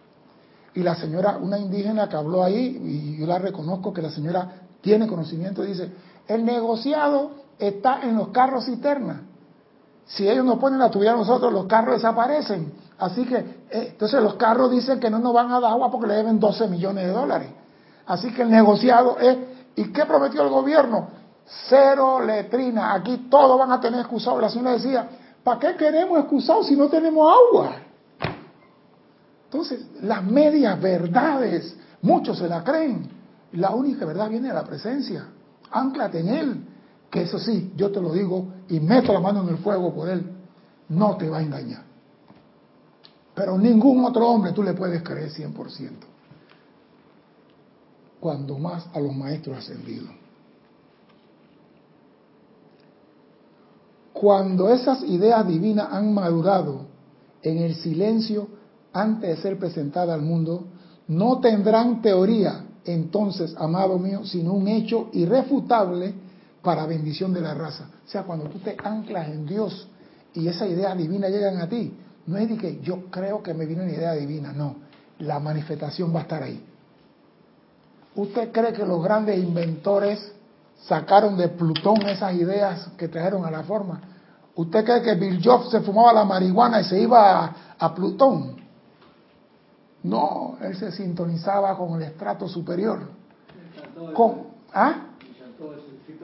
Y 0.75 0.83
la 0.83 0.95
señora, 0.95 1.39
una 1.39 1.59
indígena 1.59 2.09
que 2.09 2.17
habló 2.17 2.43
ahí, 2.43 2.81
y 2.83 3.19
yo 3.19 3.27
la 3.27 3.39
reconozco 3.39 3.93
que 3.93 4.03
la 4.03 4.11
señora 4.11 4.51
tiene 4.81 5.07
conocimiento, 5.07 5.63
dice, 5.63 5.91
el 6.29 6.45
negociado 6.45 7.33
está 7.59 8.03
en 8.03 8.17
los 8.17 8.29
carros 8.29 8.67
cisterna. 8.67 9.23
Si 10.07 10.29
ellos 10.29 10.45
no 10.45 10.59
ponen 10.59 10.79
la 10.79 10.91
tuya 10.91 11.13
a 11.13 11.17
nosotros, 11.17 11.53
los 11.53 11.67
carros 11.67 11.97
desaparecen. 11.97 12.73
Así 12.99 13.25
que, 13.25 13.56
entonces 13.71 14.23
los 14.23 14.35
carros 14.35 14.71
dicen 14.71 15.01
que 15.01 15.11
no 15.11 15.19
nos 15.19 15.33
van 15.33 15.51
a 15.51 15.61
dar 15.61 15.73
agua 15.73 15.91
porque 15.91 16.07
le 16.07 16.15
deben 16.15 16.39
12 16.39 16.69
millones 16.69 17.07
de 17.07 17.13
dólares. 17.13 17.49
Así 18.07 18.33
que 18.33 18.43
el 18.43 18.51
negociado 18.51 19.19
es, 19.19 19.37
¿y 19.75 19.93
qué 19.93 20.05
prometió 20.05 20.43
el 20.43 20.49
gobierno? 20.49 21.09
Cero 21.69 22.21
letrina, 22.25 22.95
aquí 22.95 23.29
todos 23.31 23.59
van 23.59 23.73
a 23.73 23.81
tener 23.81 24.01
excusados. 24.01 24.41
La 24.41 24.49
señora 24.49 24.73
decía, 24.73 25.09
¿para 25.43 25.59
qué 25.59 25.77
queremos 25.77 26.19
excusados 26.21 26.67
si 26.67 26.77
no 26.77 26.89
tenemos 26.89 27.33
agua? 27.33 27.77
Entonces, 29.45 29.87
las 30.03 30.25
medias 30.25 30.81
verdades, 30.81 31.77
muchos 32.03 32.39
se 32.39 32.49
la 32.49 32.63
creen. 32.63 33.09
La 33.53 33.71
única 33.71 34.05
verdad 34.05 34.29
viene 34.29 34.49
de 34.49 34.55
la 34.55 34.65
presencia. 34.65 35.27
Ánclate 35.71 36.21
en 36.21 36.29
Él, 36.29 36.65
que 37.11 37.23
eso 37.23 37.39
sí, 37.39 37.73
yo 37.77 37.91
te 37.91 38.01
lo 38.01 38.13
digo 38.13 38.47
y 38.69 38.81
meto 38.81 39.13
la 39.13 39.21
mano 39.21 39.43
en 39.43 39.49
el 39.49 39.59
fuego 39.59 39.95
por 39.95 40.09
Él, 40.09 40.25
no 40.89 41.17
te 41.17 41.29
va 41.29 41.39
a 41.39 41.43
engañar. 41.43 41.83
Pero 43.37 43.59
ningún 43.59 44.03
otro 44.03 44.27
hombre 44.31 44.53
tú 44.53 44.63
le 44.63 44.73
puedes 44.73 45.03
creer 45.03 45.31
100%. 45.31 45.91
Cuando 48.19 48.59
más 48.59 48.89
a 48.95 48.99
los 48.99 49.15
maestros 49.15 49.59
ascendidos. 49.59 50.09
Cuando 54.15 54.71
esas 54.71 55.03
ideas 55.03 55.47
divinas 55.47 55.93
han 55.93 56.15
madurado 56.15 56.87
en 57.43 57.59
el 57.59 57.75
silencio 57.75 58.49
antes 58.95 59.37
de 59.37 59.43
ser 59.43 59.59
presentadas 59.59 60.15
al 60.15 60.23
mundo, 60.23 60.65
no 61.09 61.39
tendrán 61.39 62.01
teoría 62.01 62.65
entonces, 62.87 63.55
amado 63.59 63.99
mío, 63.99 64.25
sino 64.25 64.55
un 64.55 64.67
hecho 64.69 65.11
irrefutable 65.13 66.15
para 66.63 66.87
bendición 66.87 67.35
de 67.35 67.43
la 67.43 67.53
raza. 67.53 67.91
O 68.07 68.09
sea, 68.09 68.23
cuando 68.23 68.47
tú 68.47 68.61
te 68.61 68.77
anclas 68.83 69.29
en 69.29 69.45
Dios 69.45 69.89
y 70.33 70.49
esa 70.49 70.67
idea 70.67 70.95
divina 70.95 71.29
llegan 71.29 71.59
a 71.59 71.69
ti, 71.69 71.93
no 72.27 72.37
es 72.37 72.49
de 72.49 72.57
que 72.57 72.81
yo 72.81 73.11
creo 73.11 73.43
que 73.43 73.55
me 73.55 73.67
viene 73.67 73.85
una 73.85 73.93
idea 73.93 74.13
divina, 74.13 74.53
no, 74.53 74.77
la 75.19 75.39
manifestación 75.39 76.15
va 76.15 76.21
a 76.21 76.23
estar 76.23 76.43
ahí. 76.43 76.65
¿Usted 78.15 78.51
cree 78.51 78.73
que 78.73 78.85
los 78.85 79.03
grandes 79.03 79.39
inventores 79.39 80.33
sacaron 80.83 81.37
de 81.37 81.49
Plutón 81.49 82.03
esas 82.07 82.35
ideas 82.35 82.89
que 82.97 83.09
trajeron 83.09 83.45
a 83.45 83.51
la 83.51 83.63
forma? 83.63 84.01
¿Usted 84.55 84.85
cree 84.85 85.03
que 85.03 85.15
Bill 85.15 85.41
Jobs 85.45 85.71
se 85.71 85.81
fumaba 85.81 86.13
la 86.13 86.25
marihuana 86.25 86.81
y 86.81 86.85
se 86.85 87.01
iba 87.01 87.55
a, 87.79 87.95
Plutón? 87.95 88.57
No, 90.03 90.57
él 90.63 90.77
se 90.77 90.93
sintonizaba 90.93 91.77
con 91.77 92.01
el 92.01 92.09
estrato 92.09 92.49
superior. 92.49 93.01
Con, 94.15 94.47
¿Ah? 94.73 95.06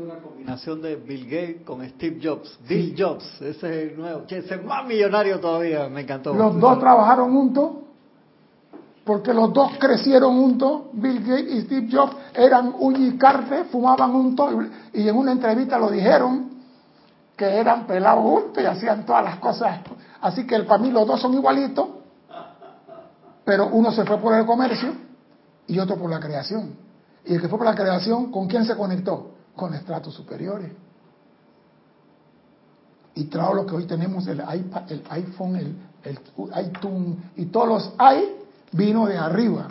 Una 0.02 0.16
combinación 0.16 0.82
de 0.82 0.96
Bill 0.96 1.24
Gates 1.24 1.62
con 1.64 1.88
Steve 1.88 2.18
Jobs. 2.22 2.58
Bill 2.68 2.94
Jobs, 2.98 3.24
ese 3.40 3.50
es 3.50 3.92
el 3.92 3.96
nuevo, 3.96 4.26
que 4.26 4.38
es 4.38 4.64
más 4.64 4.86
millonario 4.86 5.38
todavía, 5.40 5.88
me 5.88 6.02
encantó. 6.02 6.34
Los 6.34 6.58
dos 6.58 6.78
trabajaron 6.78 7.32
juntos, 7.32 7.70
porque 9.04 9.32
los 9.32 9.52
dos 9.52 9.72
crecieron 9.78 10.36
juntos. 10.36 10.82
Bill 10.92 11.20
Gates 11.20 11.54
y 11.54 11.60
Steve 11.62 11.88
Jobs 11.90 12.16
eran 12.34 12.74
uñicarte, 12.78 13.64
fumaban 13.64 14.12
juntos, 14.12 14.52
y 14.92 15.08
en 15.08 15.16
una 15.16 15.32
entrevista 15.32 15.78
lo 15.78 15.90
dijeron 15.90 16.50
que 17.36 17.46
eran 17.46 17.86
pelados 17.86 18.22
juntos 18.22 18.62
y 18.62 18.66
hacían 18.66 19.06
todas 19.06 19.24
las 19.24 19.36
cosas. 19.36 19.80
Así 20.20 20.46
que 20.46 20.60
para 20.60 20.82
mí 20.82 20.90
los 20.90 21.06
dos 21.06 21.20
son 21.20 21.34
igualitos, 21.34 21.88
pero 23.44 23.68
uno 23.68 23.90
se 23.92 24.04
fue 24.04 24.18
por 24.18 24.34
el 24.34 24.46
comercio 24.46 24.92
y 25.66 25.78
otro 25.78 25.96
por 25.96 26.10
la 26.10 26.20
creación. 26.20 26.76
Y 27.24 27.34
el 27.34 27.40
que 27.40 27.48
fue 27.48 27.58
por 27.58 27.66
la 27.66 27.74
creación, 27.74 28.30
¿con 28.30 28.48
quién 28.48 28.64
se 28.64 28.76
conectó? 28.76 29.31
Con 29.56 29.74
estratos 29.74 30.14
superiores. 30.14 30.72
Y 33.14 33.24
trajo 33.24 33.54
lo 33.54 33.66
que 33.66 33.74
hoy 33.74 33.84
tenemos, 33.86 34.26
el, 34.26 34.38
iPad, 34.38 34.90
el 34.90 35.04
iPhone, 35.10 35.56
el, 35.56 35.76
el 36.04 36.18
iTunes 36.66 37.18
y 37.36 37.46
todos 37.46 37.68
los 37.68 37.94
i 38.14 38.42
vino 38.72 39.06
de 39.06 39.18
arriba. 39.18 39.68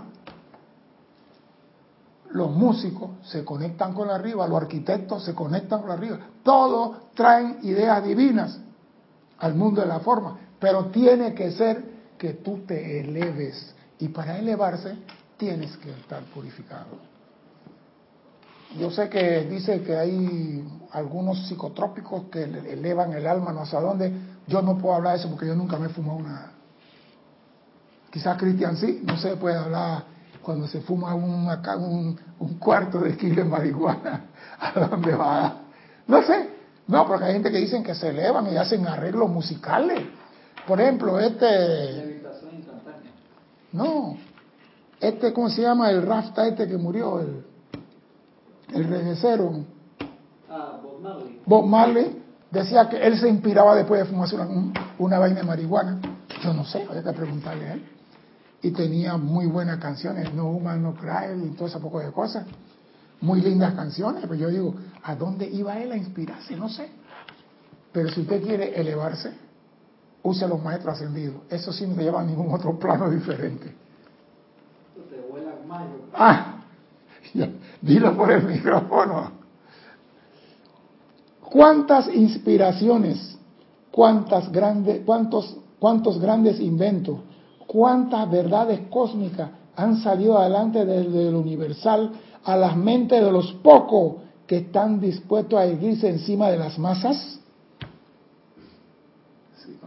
Los 2.31 2.51
músicos 2.51 3.09
se 3.23 3.43
conectan 3.43 3.93
con 3.93 4.09
arriba, 4.09 4.47
los 4.47 4.61
arquitectos 4.61 5.25
se 5.25 5.35
conectan 5.35 5.81
con 5.81 5.91
arriba. 5.91 6.19
Todos 6.43 7.13
traen 7.13 7.59
ideas 7.63 8.03
divinas 8.05 8.59
al 9.39 9.55
mundo 9.55 9.81
de 9.81 9.87
la 9.87 9.99
forma, 9.99 10.37
pero 10.59 10.85
tiene 10.85 11.33
que 11.33 11.51
ser 11.51 11.83
que 12.17 12.35
tú 12.35 12.59
te 12.65 13.01
eleves. 13.01 13.75
Y 13.99 14.07
para 14.09 14.37
elevarse 14.37 14.95
tienes 15.35 15.75
que 15.77 15.91
estar 15.91 16.23
purificado. 16.25 17.11
Yo 18.79 18.89
sé 18.89 19.09
que 19.09 19.41
dice 19.41 19.81
que 19.81 19.97
hay 19.97 20.63
algunos 20.91 21.47
psicotrópicos 21.47 22.23
que 22.31 22.43
elevan 22.43 23.11
el 23.13 23.27
alma 23.27 23.51
no 23.51 23.65
sé 23.65 23.75
a 23.75 23.81
dónde. 23.81 24.11
Yo 24.47 24.61
no 24.61 24.77
puedo 24.77 24.95
hablar 24.95 25.13
de 25.13 25.19
eso 25.19 25.29
porque 25.29 25.47
yo 25.47 25.55
nunca 25.55 25.77
me 25.77 25.87
he 25.87 25.89
fumado 25.89 26.19
una. 26.19 26.51
Quizás 28.11 28.37
Cristian 28.37 28.77
sí, 28.77 29.01
no 29.03 29.17
se 29.17 29.35
puede 29.35 29.57
hablar 29.57 30.03
cuando 30.41 30.67
se 30.67 30.81
fuma 30.81 31.13
un, 31.13 31.49
acá, 31.49 31.77
un, 31.77 32.17
cuarto 32.59 32.99
de 32.99 33.15
kilo 33.15 33.43
de 33.43 33.49
marihuana. 33.49 34.25
¿A 34.59 34.79
dónde 34.79 35.15
va? 35.15 35.61
No 36.07 36.23
sé. 36.23 36.49
No, 36.87 37.07
porque 37.07 37.25
hay 37.25 37.33
gente 37.33 37.51
que 37.51 37.57
dicen 37.57 37.83
que 37.83 37.95
se 37.95 38.09
elevan 38.09 38.51
y 38.51 38.57
hacen 38.57 38.87
arreglos 38.87 39.29
musicales. 39.29 40.03
Por 40.67 40.79
ejemplo, 40.81 41.19
este. 41.19 42.21
No. 43.71 44.17
Este, 44.99 45.33
¿cómo 45.33 45.49
se 45.49 45.61
llama? 45.61 45.89
El 45.89 46.03
Rafta 46.03 46.47
este 46.47 46.67
que 46.67 46.77
murió, 46.77 47.19
el 47.21 47.50
el 48.73 48.87
regresero, 48.87 49.65
ah, 50.49 50.79
Bob 51.45 51.65
Marley. 51.65 52.21
decía 52.51 52.89
que 52.89 52.97
él 52.97 53.17
se 53.17 53.29
inspiraba 53.29 53.75
después 53.75 54.01
de 54.01 54.05
fumarse 54.05 54.35
una, 54.35 54.73
una 54.97 55.19
vaina 55.19 55.41
de 55.41 55.47
marihuana. 55.47 55.99
Yo 56.43 56.53
no 56.53 56.65
sé, 56.65 56.85
había 56.89 57.03
que 57.03 57.13
preguntarle 57.13 57.67
a 57.67 57.73
él. 57.73 57.85
Y 58.63 58.71
tenía 58.71 59.17
muy 59.17 59.47
buenas 59.47 59.79
canciones, 59.79 60.33
No 60.33 60.49
Human 60.49 60.83
No 60.83 60.93
Cry 60.93 61.45
y 61.45 61.49
todo 61.55 61.67
ese 61.67 61.79
poco 61.79 61.99
de 61.99 62.11
cosas. 62.11 62.45
Muy 63.19 63.41
lindas 63.41 63.73
canciones, 63.73 64.21
pero 64.23 64.35
yo 64.35 64.49
digo, 64.49 64.75
¿a 65.03 65.15
dónde 65.15 65.47
iba 65.47 65.77
él 65.79 65.91
a 65.91 65.97
inspirarse? 65.97 66.55
No 66.55 66.69
sé. 66.69 66.89
Pero 67.91 68.09
si 68.09 68.21
usted 68.21 68.41
quiere 68.41 68.79
elevarse, 68.79 69.31
use 70.23 70.45
a 70.45 70.47
los 70.47 70.61
maestros 70.63 70.95
ascendidos. 70.95 71.41
Eso 71.49 71.71
sí 71.71 71.85
no 71.85 71.95
te 71.95 72.03
lleva 72.03 72.21
a 72.21 72.23
ningún 72.23 72.53
otro 72.53 72.77
plano 72.79 73.09
diferente. 73.09 73.75
Te 75.09 75.21
vuelan. 75.29 75.55
Ah, 76.13 76.50
Dilo 77.81 78.15
por 78.15 78.31
el 78.31 78.43
micrófono. 78.47 79.31
¿Cuántas 81.41 82.07
inspiraciones, 82.13 83.37
cuántas 83.91 84.51
grandes, 84.51 85.01
cuántos, 85.05 85.57
cuántos 85.79 86.19
grandes 86.19 86.59
inventos, 86.59 87.19
cuántas 87.67 88.29
verdades 88.31 88.81
cósmicas 88.89 89.49
han 89.75 89.97
salido 89.97 90.37
adelante 90.37 90.85
desde 90.85 91.27
el 91.27 91.35
universal 91.35 92.11
a 92.43 92.55
las 92.55 92.77
mentes 92.77 93.21
de 93.21 93.31
los 93.31 93.51
pocos 93.53 94.21
que 94.47 94.57
están 94.57 94.99
dispuestos 94.99 95.59
a 95.59 95.65
erguirse 95.65 96.07
encima 96.09 96.49
de 96.49 96.57
las 96.57 96.77
masas? 96.79 97.39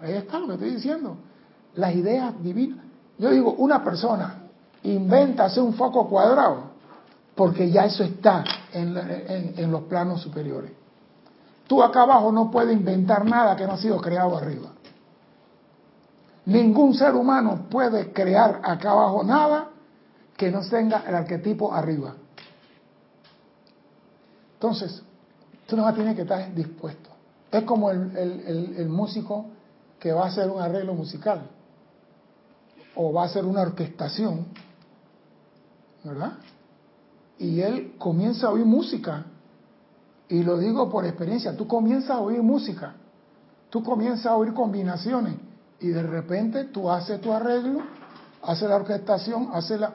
ahí 0.03 0.15
está 0.15 0.39
lo 0.39 0.49
que 0.49 0.55
estoy 0.55 0.71
diciendo. 0.71 1.17
Las 1.75 1.95
ideas 1.95 2.35
divinas. 2.43 2.85
Yo 3.19 3.31
digo, 3.31 3.55
una 3.55 3.83
persona 3.83 4.43
inventa 4.83 5.47
hacer 5.47 5.63
un 5.63 5.75
foco 5.75 6.09
cuadrado 6.09 6.74
porque 7.35 7.71
ya 7.71 7.85
eso 7.85 8.05
está 8.05 8.45
en, 8.73 9.71
los 9.71 9.83
planos 9.83 10.23
superiores. 10.23 10.71
Tú 11.67 11.83
acá 11.83 12.03
abajo 12.03 12.31
no 12.31 12.51
puedes 12.51 12.77
inventar 12.77 13.25
nada 13.25 13.57
que 13.57 13.67
no 13.67 13.73
ha 13.73 13.79
sido 13.79 14.01
creado 14.01 14.37
arriba. 14.37 14.71
Ningún 16.47 16.95
ser 16.95 17.15
humano 17.15 17.67
puede 17.71 18.13
crear 18.13 18.61
acá 18.63 18.91
abajo 18.91 19.25
nada 19.25 19.71
que 20.37 20.51
no 20.51 20.61
tenga 20.69 21.05
el 21.07 21.15
arquetipo 21.15 21.73
arriba. 21.73 22.15
Entonces, 24.55 25.03
tú 25.67 25.77
no 25.77 25.93
tienes 25.95 26.15
que 26.15 26.23
estar 26.23 26.55
dispuesto. 26.55 27.11
Es 27.51 27.63
como 27.65 27.91
el 27.91 28.89
músico 28.89 29.47
que 29.99 30.13
va 30.13 30.25
a 30.25 30.29
hacer 30.29 30.51
un 30.51 30.61
arreglo 30.61 30.95
musical 30.95 31.49
o 32.95 33.13
va 33.13 33.23
a 33.23 33.27
hacer 33.27 33.45
una 33.45 33.63
orquestación, 33.63 34.47
¿verdad? 36.03 36.35
Y 37.39 37.61
él 37.61 37.95
comienza 37.99 38.47
a 38.47 38.51
oír 38.51 38.65
música. 38.65 39.27
Y 40.29 40.43
lo 40.43 40.59
digo 40.59 40.91
por 40.91 41.05
experiencia, 41.05 41.57
tú 41.57 41.67
comienzas 41.67 42.11
a 42.11 42.21
oír 42.21 42.43
música, 42.43 42.95
tú 43.71 43.83
comienzas 43.83 44.27
a 44.27 44.37
oír 44.37 44.53
combinaciones 44.55 45.35
y 45.81 45.89
de 45.89 46.03
repente 46.03 46.65
tú 46.65 46.91
haces 46.91 47.21
tu 47.21 47.33
arreglo, 47.33 47.83
haces 48.43 48.69
la 48.69 48.77
orquestación, 48.77 49.49
haces 49.53 49.81
la... 49.81 49.95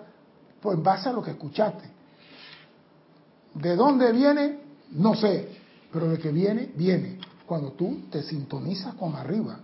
Pues 0.61 0.77
en 0.77 0.83
base 0.83 1.09
a 1.09 1.13
lo 1.13 1.23
que 1.23 1.31
escuchaste. 1.31 1.89
¿De 3.53 3.75
dónde 3.75 4.11
viene? 4.11 4.59
No 4.91 5.15
sé, 5.15 5.57
pero 5.91 6.09
de 6.09 6.19
que 6.19 6.31
viene, 6.31 6.71
viene. 6.75 7.19
Cuando 7.45 7.71
tú 7.71 8.01
te 8.11 8.21
sintonizas 8.21 8.93
con 8.95 9.15
arriba. 9.15 9.59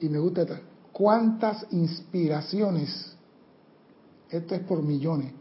Y 0.00 0.08
me 0.08 0.18
gusta, 0.18 0.44
¿cuántas 0.90 1.66
inspiraciones 1.70 3.13
esto 4.38 4.54
es 4.54 4.62
por 4.62 4.82
millones. 4.82 5.32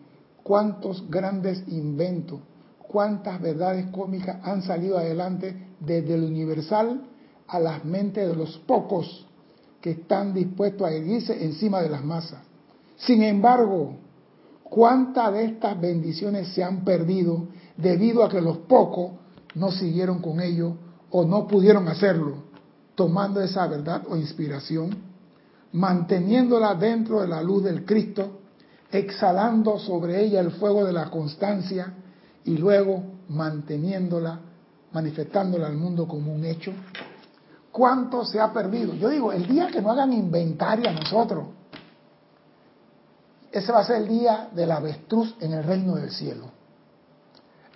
¿Cuántos 0.43 1.09
grandes 1.09 1.63
inventos, 1.67 2.39
cuántas 2.79 3.41
verdades 3.41 3.87
cómicas 3.87 4.37
han 4.43 4.61
salido 4.61 4.97
adelante 4.97 5.69
desde 5.79 6.15
el 6.15 6.23
universal 6.23 7.01
a 7.47 7.59
las 7.59 7.85
mentes 7.85 8.27
de 8.27 8.35
los 8.35 8.57
pocos 8.59 9.25
que 9.81 9.91
están 9.91 10.33
dispuestos 10.33 10.87
a 10.87 10.91
erguirse 10.91 11.43
encima 11.43 11.81
de 11.81 11.89
las 11.89 12.03
masas? 12.03 12.41
Sin 12.97 13.23
embargo, 13.23 13.95
¿cuántas 14.63 15.33
de 15.33 15.45
estas 15.45 15.79
bendiciones 15.79 16.49
se 16.49 16.63
han 16.63 16.83
perdido 16.83 17.47
debido 17.77 18.23
a 18.23 18.29
que 18.29 18.41
los 18.41 18.59
pocos 18.59 19.11
no 19.55 19.71
siguieron 19.71 20.19
con 20.19 20.41
ello 20.41 20.75
o 21.09 21.25
no 21.25 21.47
pudieron 21.47 21.87
hacerlo, 21.87 22.35
tomando 22.95 23.41
esa 23.41 23.67
verdad 23.67 24.03
o 24.09 24.17
inspiración, 24.17 24.89
manteniéndola 25.71 26.75
dentro 26.75 27.21
de 27.21 27.27
la 27.27 27.41
luz 27.41 27.63
del 27.63 27.85
Cristo 27.85 28.39
exhalando 28.93 29.79
sobre 29.79 30.23
ella 30.23 30.39
el 30.39 30.51
fuego 30.51 30.85
de 30.85 30.93
la 30.93 31.09
constancia 31.09 31.93
y 32.45 32.57
luego 32.57 33.03
manteniéndola, 33.29 34.39
manifestándola 34.91 35.67
al 35.67 35.75
mundo 35.75 36.07
como 36.07 36.33
un 36.33 36.45
hecho. 36.45 36.71
¿Cuánto 37.71 38.23
se 38.23 38.39
ha 38.39 38.53
perdido? 38.53 38.93
Yo 38.93 39.09
digo, 39.09 39.31
el 39.31 39.47
día 39.47 39.67
que 39.67 39.81
no 39.81 39.91
hagan 39.91 40.13
inventario 40.13 40.89
a 40.89 40.93
nosotros, 40.93 41.47
ese 43.51 43.71
va 43.71 43.79
a 43.79 43.85
ser 43.85 43.97
el 44.03 44.07
día 44.07 44.49
del 44.53 44.71
avestruz 44.71 45.35
en 45.39 45.53
el 45.53 45.63
reino 45.63 45.95
del 45.95 46.11
cielo. 46.11 46.45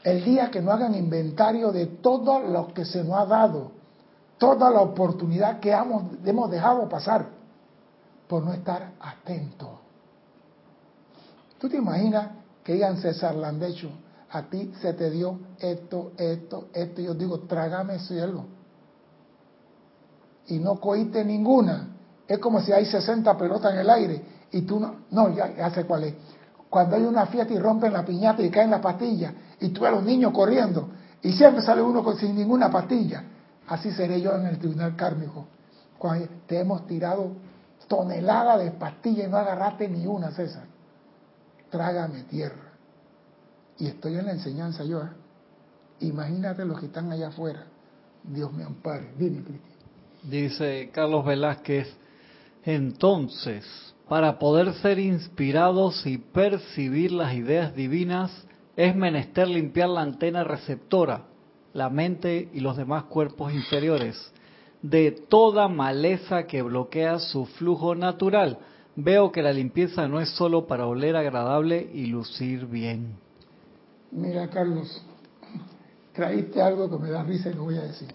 El 0.03 0.23
día 0.23 0.51
que 0.51 0.61
no 0.61 0.71
hagan 0.71 0.93
inventario 0.93 1.71
de 1.71 1.87
todo 1.87 2.39
lo 2.39 2.73
que 2.73 2.85
se 2.85 3.03
nos 3.03 3.17
ha 3.17 3.25
dado, 3.25 3.71
toda 4.37 4.69
la 4.69 4.81
oportunidad 4.81 5.59
que 5.59 5.71
hemos, 5.71 6.51
dejado 6.51 6.87
pasar 6.87 7.27
por 8.27 8.43
no 8.43 8.53
estar 8.53 8.91
atentos 8.99 9.86
¿Tú 11.59 11.69
te 11.69 11.77
imaginas 11.77 12.29
que 12.63 12.73
digan 12.73 12.97
César 12.97 13.35
Landecho, 13.35 13.89
a 14.29 14.43
ti 14.43 14.73
se 14.81 14.93
te 14.93 15.09
dio 15.09 15.39
esto, 15.59 16.11
esto, 16.17 16.67
esto, 16.73 17.01
yo 17.01 17.13
digo, 17.13 17.39
trágame 17.41 17.99
cielo. 17.99 18.45
y 20.47 20.59
no 20.59 20.79
coíste 20.79 21.23
ninguna. 21.25 21.89
Es 22.27 22.39
como 22.39 22.61
si 22.61 22.71
hay 22.71 22.85
60 22.85 23.37
pelotas 23.37 23.73
en 23.73 23.79
el 23.79 23.89
aire 23.89 24.21
y 24.51 24.61
tú 24.61 24.79
no, 24.79 24.95
no, 25.11 25.33
ya, 25.33 25.69
sé 25.71 25.85
cuál 25.85 26.05
es. 26.05 26.13
Cuando 26.69 26.95
hay 26.95 27.03
una 27.03 27.25
fiesta 27.25 27.53
y 27.53 27.59
rompen 27.59 27.93
la 27.93 28.05
piñata 28.05 28.41
y 28.41 28.49
caen 28.49 28.71
las 28.71 28.81
pastillas 28.81 29.33
y 29.59 29.69
tú 29.69 29.85
a 29.85 29.91
los 29.91 30.03
niños 30.03 30.33
corriendo 30.33 30.89
y 31.21 31.33
siempre 31.33 31.61
sale 31.61 31.81
uno 31.81 32.03
sin 32.15 32.35
ninguna 32.35 32.69
pastilla. 32.69 33.23
Así 33.67 33.91
seré 33.91 34.21
yo 34.21 34.33
en 34.35 34.45
el 34.45 34.57
tribunal 34.59 34.95
kármico. 34.95 35.45
Cuando 35.97 36.27
te 36.45 36.59
hemos 36.59 36.85
tirado 36.87 37.31
toneladas 37.87 38.59
de 38.59 38.71
pastillas 38.71 39.27
y 39.27 39.29
no 39.29 39.37
agarraste 39.37 39.87
ni 39.87 40.05
una, 40.05 40.31
César. 40.31 40.63
Trágame 41.69 42.23
tierra. 42.23 42.73
Y 43.77 43.87
estoy 43.87 44.15
en 44.15 44.25
la 44.25 44.31
enseñanza 44.31 44.83
yo. 44.83 45.01
¿eh? 45.01 45.09
Imagínate 46.01 46.65
los 46.65 46.79
que 46.79 46.87
están 46.87 47.11
allá 47.11 47.29
afuera. 47.29 47.67
Dios 48.23 48.51
me 48.53 48.63
ampare. 48.63 49.13
Dime, 49.17 49.43
Cristian. 49.43 49.77
Dice 50.23 50.89
Carlos 50.93 51.25
Velázquez, 51.25 51.87
entonces, 52.63 53.65
para 54.09 54.39
poder 54.39 54.73
ser 54.75 54.99
inspirados 54.99 56.05
y 56.05 56.17
percibir 56.17 57.11
las 57.11 57.33
ideas 57.33 57.75
divinas, 57.75 58.45
es 58.75 58.95
menester 58.95 59.47
limpiar 59.47 59.89
la 59.89 60.01
antena 60.01 60.43
receptora, 60.43 61.23
la 61.73 61.89
mente 61.89 62.49
y 62.53 62.59
los 62.59 62.75
demás 62.75 63.05
cuerpos 63.05 63.53
inferiores, 63.53 64.33
de 64.81 65.11
toda 65.11 65.67
maleza 65.67 66.43
que 66.45 66.61
bloquea 66.61 67.19
su 67.19 67.45
flujo 67.45 67.95
natural. 67.95 68.59
Veo 68.99 69.31
que 69.31 69.43
la 69.43 69.53
limpieza 69.53 70.07
no 70.07 70.19
es 70.19 70.29
solo 70.31 70.65
para 70.65 70.87
oler 70.87 71.15
agradable 71.15 71.87
y 71.93 72.07
lucir 72.07 72.65
bien. 72.65 73.15
Mira, 74.09 74.49
Carlos, 74.49 75.03
traíste 76.13 76.59
algo 76.59 76.89
que 76.89 76.97
me 76.97 77.11
da 77.11 77.21
risa 77.21 77.49
y 77.49 77.53
lo 77.53 77.65
voy 77.65 77.77
a 77.77 77.83
decir. 77.83 78.07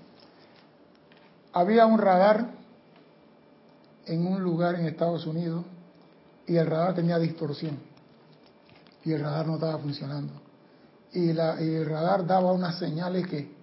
Había 1.53 1.87
un 1.87 2.01
radar 2.01 2.51
en 4.07 4.26
un 4.26 4.43
lugar 4.43 4.74
en 4.74 4.87
Estados 4.87 5.24
Unidos 5.24 5.64
y 6.49 6.57
el 6.57 6.66
radar 6.66 6.97
tenía 6.97 7.16
distorsión 7.20 7.78
y 9.05 9.12
el 9.12 9.20
radar 9.20 9.47
no 9.47 9.55
estaba 9.55 9.78
funcionando. 9.78 10.33
Y, 11.12 11.33
la, 11.33 11.62
y 11.62 11.76
el 11.76 11.87
radar 11.87 12.26
daba 12.26 12.51
unas 12.51 12.80
señales 12.80 13.28
que 13.28 13.55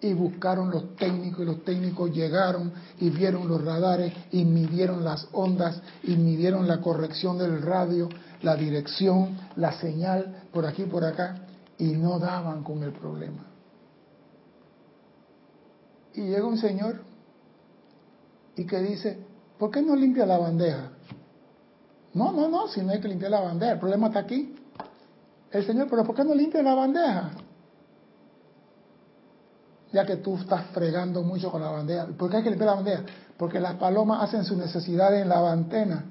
y 0.00 0.12
buscaron 0.12 0.70
los 0.70 0.96
técnicos 0.96 1.40
y 1.40 1.44
los 1.44 1.64
técnicos 1.64 2.12
llegaron 2.12 2.72
y 2.98 3.10
vieron 3.10 3.48
los 3.48 3.64
radares 3.64 4.12
y 4.30 4.44
midieron 4.44 5.02
las 5.04 5.28
ondas 5.32 5.80
y 6.02 6.16
midieron 6.16 6.68
la 6.68 6.80
corrección 6.80 7.38
del 7.38 7.62
radio, 7.62 8.08
la 8.42 8.56
dirección, 8.56 9.38
la 9.56 9.72
señal 9.72 10.44
por 10.52 10.66
aquí 10.66 10.84
por 10.84 11.04
acá 11.04 11.46
y 11.78 11.92
no 11.92 12.18
daban 12.18 12.62
con 12.62 12.82
el 12.82 12.92
problema. 12.92 13.44
Y 16.14 16.22
llega 16.22 16.46
un 16.46 16.58
señor 16.58 17.02
y 18.56 18.64
que 18.64 18.78
dice, 18.80 19.18
¿por 19.58 19.70
qué 19.70 19.82
no 19.82 19.94
limpia 19.94 20.24
la 20.26 20.38
bandeja? 20.38 20.92
No, 22.14 22.32
no, 22.32 22.48
no, 22.48 22.68
si 22.68 22.80
no 22.80 22.92
hay 22.92 23.00
que 23.00 23.08
limpiar 23.08 23.30
la 23.30 23.40
bandeja, 23.40 23.72
el 23.72 23.78
problema 23.78 24.06
está 24.06 24.20
aquí. 24.20 24.54
El 25.52 25.66
Señor, 25.66 25.86
pero 25.90 26.02
¿por 26.02 26.16
qué 26.16 26.24
no 26.24 26.34
limpia 26.34 26.62
la 26.62 26.74
bandeja? 26.74 27.30
Ya 29.92 30.04
que 30.04 30.16
tú 30.16 30.36
estás 30.36 30.66
fregando 30.72 31.22
mucho 31.22 31.50
con 31.50 31.62
la 31.62 31.70
bandeja. 31.70 32.06
¿Por 32.06 32.30
qué 32.30 32.38
hay 32.38 32.42
que 32.42 32.50
limpiar 32.50 32.70
la 32.70 32.76
bandeja? 32.76 33.02
Porque 33.36 33.60
las 33.60 33.74
palomas 33.74 34.22
hacen 34.22 34.44
sus 34.44 34.56
necesidades 34.56 35.22
en 35.22 35.28
la 35.28 35.50
antena 35.50 36.04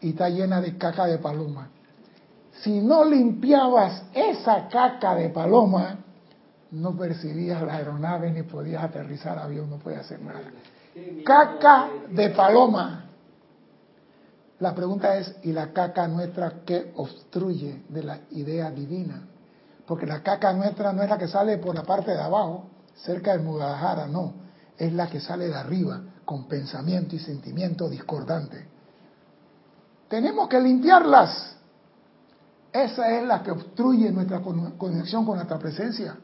y 0.00 0.10
está 0.10 0.28
llena 0.28 0.60
de 0.60 0.76
caca 0.76 1.06
de 1.06 1.18
paloma. 1.18 1.68
Si 2.62 2.80
no 2.80 3.04
limpiabas 3.04 4.02
esa 4.14 4.68
caca 4.68 5.14
de 5.14 5.28
paloma, 5.28 5.98
no 6.70 6.96
percibías 6.96 7.62
la 7.62 7.76
aeronave 7.76 8.30
ni 8.30 8.42
podías 8.42 8.82
aterrizar 8.82 9.38
avión, 9.38 9.70
no 9.70 9.76
podías 9.76 10.04
hacer 10.04 10.20
nada 10.20 10.40
caca 11.24 11.88
de 12.10 12.30
paloma. 12.30 13.04
La 14.60 14.74
pregunta 14.74 15.16
es, 15.16 15.36
¿y 15.42 15.52
la 15.52 15.72
caca 15.72 16.08
nuestra 16.08 16.62
qué 16.66 16.92
obstruye 16.96 17.82
de 17.88 18.02
la 18.02 18.20
idea 18.32 18.70
divina? 18.70 19.22
Porque 19.86 20.04
la 20.04 20.22
caca 20.22 20.52
nuestra 20.52 20.92
no 20.92 21.02
es 21.02 21.08
la 21.08 21.16
que 21.16 21.28
sale 21.28 21.58
por 21.58 21.74
la 21.74 21.84
parte 21.84 22.10
de 22.10 22.20
abajo, 22.20 22.67
cerca 23.02 23.32
del 23.32 23.42
Mudajara, 23.42 24.06
no. 24.06 24.34
Es 24.76 24.92
la 24.92 25.08
que 25.08 25.20
sale 25.20 25.48
de 25.48 25.54
arriba, 25.54 26.00
con 26.24 26.46
pensamiento 26.46 27.16
y 27.16 27.18
sentimiento 27.18 27.88
discordante. 27.88 28.66
Tenemos 30.08 30.48
que 30.48 30.60
limpiarlas. 30.60 31.56
Esa 32.72 33.10
es 33.10 33.26
la 33.26 33.42
que 33.42 33.50
obstruye 33.50 34.10
nuestra 34.10 34.40
conexión 34.40 35.24
con 35.24 35.36
nuestra 35.36 35.58
presencia 35.58 36.16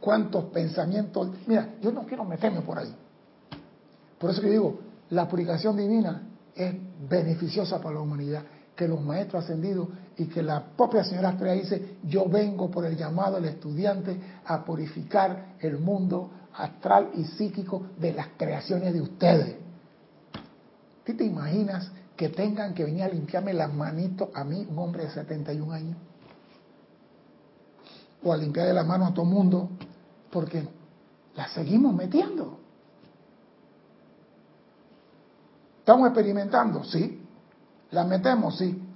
cuántos 0.00 0.46
pensamientos. 0.46 1.28
Mira, 1.46 1.74
yo 1.80 1.92
no 1.92 2.04
quiero 2.04 2.24
meterme 2.24 2.62
por 2.62 2.78
ahí. 2.78 2.92
Por 4.18 4.30
eso 4.30 4.40
que 4.40 4.50
digo, 4.50 4.80
la 5.10 5.28
purificación 5.28 5.76
divina 5.76 6.22
es 6.54 6.74
beneficiosa 7.08 7.80
para 7.80 7.96
la 7.96 8.00
humanidad. 8.00 8.42
Que 8.74 8.88
los 8.88 9.00
maestros 9.00 9.44
ascendidos 9.44 9.88
y 10.20 10.26
que 10.26 10.42
la 10.42 10.62
propia 10.62 11.02
señora 11.02 11.30
Estrella 11.30 11.62
dice, 11.62 11.96
yo 12.02 12.28
vengo 12.28 12.70
por 12.70 12.84
el 12.84 12.94
llamado 12.94 13.36
del 13.36 13.46
estudiante 13.46 14.20
a 14.44 14.62
purificar 14.62 15.54
el 15.58 15.78
mundo 15.78 16.30
astral 16.52 17.08
y 17.14 17.24
psíquico 17.24 17.86
de 17.98 18.12
las 18.12 18.28
creaciones 18.36 18.92
de 18.92 19.00
ustedes. 19.00 19.56
¿Tú 21.06 21.16
te 21.16 21.24
imaginas 21.24 21.90
que 22.14 22.28
tengan 22.28 22.74
que 22.74 22.84
venir 22.84 23.04
a 23.04 23.08
limpiarme 23.08 23.54
las 23.54 23.72
manitos 23.72 24.28
a 24.34 24.44
mí, 24.44 24.66
un 24.68 24.78
hombre 24.78 25.04
de 25.04 25.10
71 25.10 25.72
años? 25.72 25.96
O 28.22 28.30
a 28.30 28.36
limpiarle 28.36 28.74
las 28.74 28.86
manos 28.86 29.12
a 29.12 29.14
todo 29.14 29.24
mundo 29.24 29.70
porque 30.30 30.68
la 31.34 31.48
seguimos 31.48 31.94
metiendo. 31.94 32.58
¿Estamos 35.78 36.08
experimentando? 36.08 36.84
Sí. 36.84 37.22
¿La 37.92 38.04
metemos? 38.04 38.58
Sí. 38.58 38.89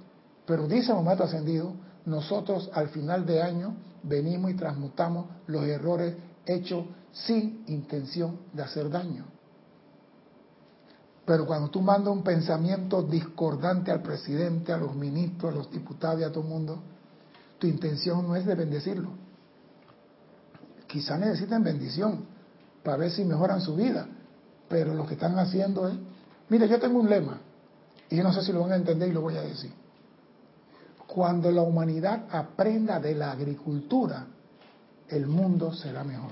Pero 0.45 0.67
dice 0.67 0.93
momento 0.93 1.23
ascendido, 1.23 1.73
nosotros 2.05 2.69
al 2.73 2.89
final 2.89 3.25
de 3.25 3.41
año 3.41 3.75
venimos 4.03 4.51
y 4.51 4.55
transmutamos 4.55 5.25
los 5.47 5.63
errores 5.65 6.15
hechos 6.45 6.85
sin 7.11 7.63
intención 7.67 8.39
de 8.53 8.63
hacer 8.63 8.89
daño. 8.89 9.25
Pero 11.25 11.47
cuando 11.47 11.69
tú 11.69 11.81
mandas 11.81 12.13
un 12.13 12.23
pensamiento 12.23 13.01
discordante 13.01 13.91
al 13.91 14.03
presidente, 14.03 14.71
a 14.71 14.77
los 14.77 14.95
ministros, 14.95 15.51
a 15.51 15.55
los 15.55 15.71
diputados 15.71 16.21
y 16.21 16.23
a 16.23 16.31
todo 16.31 16.43
el 16.43 16.49
mundo, 16.49 16.79
tu 17.57 17.65
intención 17.65 18.27
no 18.27 18.35
es 18.35 18.45
de 18.45 18.53
bendecirlo 18.53 19.25
quizá 20.95 21.17
necesiten 21.17 21.61
bendición 21.61 22.25
para 22.81 22.95
ver 22.95 23.11
si 23.11 23.25
mejoran 23.25 23.59
su 23.59 23.75
vida, 23.75 24.07
pero 24.69 24.93
lo 24.93 25.05
que 25.05 25.15
están 25.15 25.37
haciendo 25.37 25.89
es, 25.89 25.95
mire, 26.47 26.69
yo 26.69 26.79
tengo 26.79 26.99
un 26.99 27.09
lema, 27.09 27.41
y 28.09 28.15
yo 28.15 28.23
no 28.23 28.31
sé 28.31 28.41
si 28.43 28.53
lo 28.53 28.61
van 28.61 28.71
a 28.71 28.75
entender 28.77 29.09
y 29.09 29.11
lo 29.11 29.19
voy 29.19 29.35
a 29.35 29.41
decir. 29.41 29.73
Cuando 31.07 31.51
la 31.51 31.61
humanidad 31.61 32.25
aprenda 32.31 32.99
de 32.99 33.15
la 33.15 33.31
agricultura, 33.31 34.25
el 35.07 35.27
mundo 35.27 35.73
será 35.73 36.03
mejor. 36.03 36.31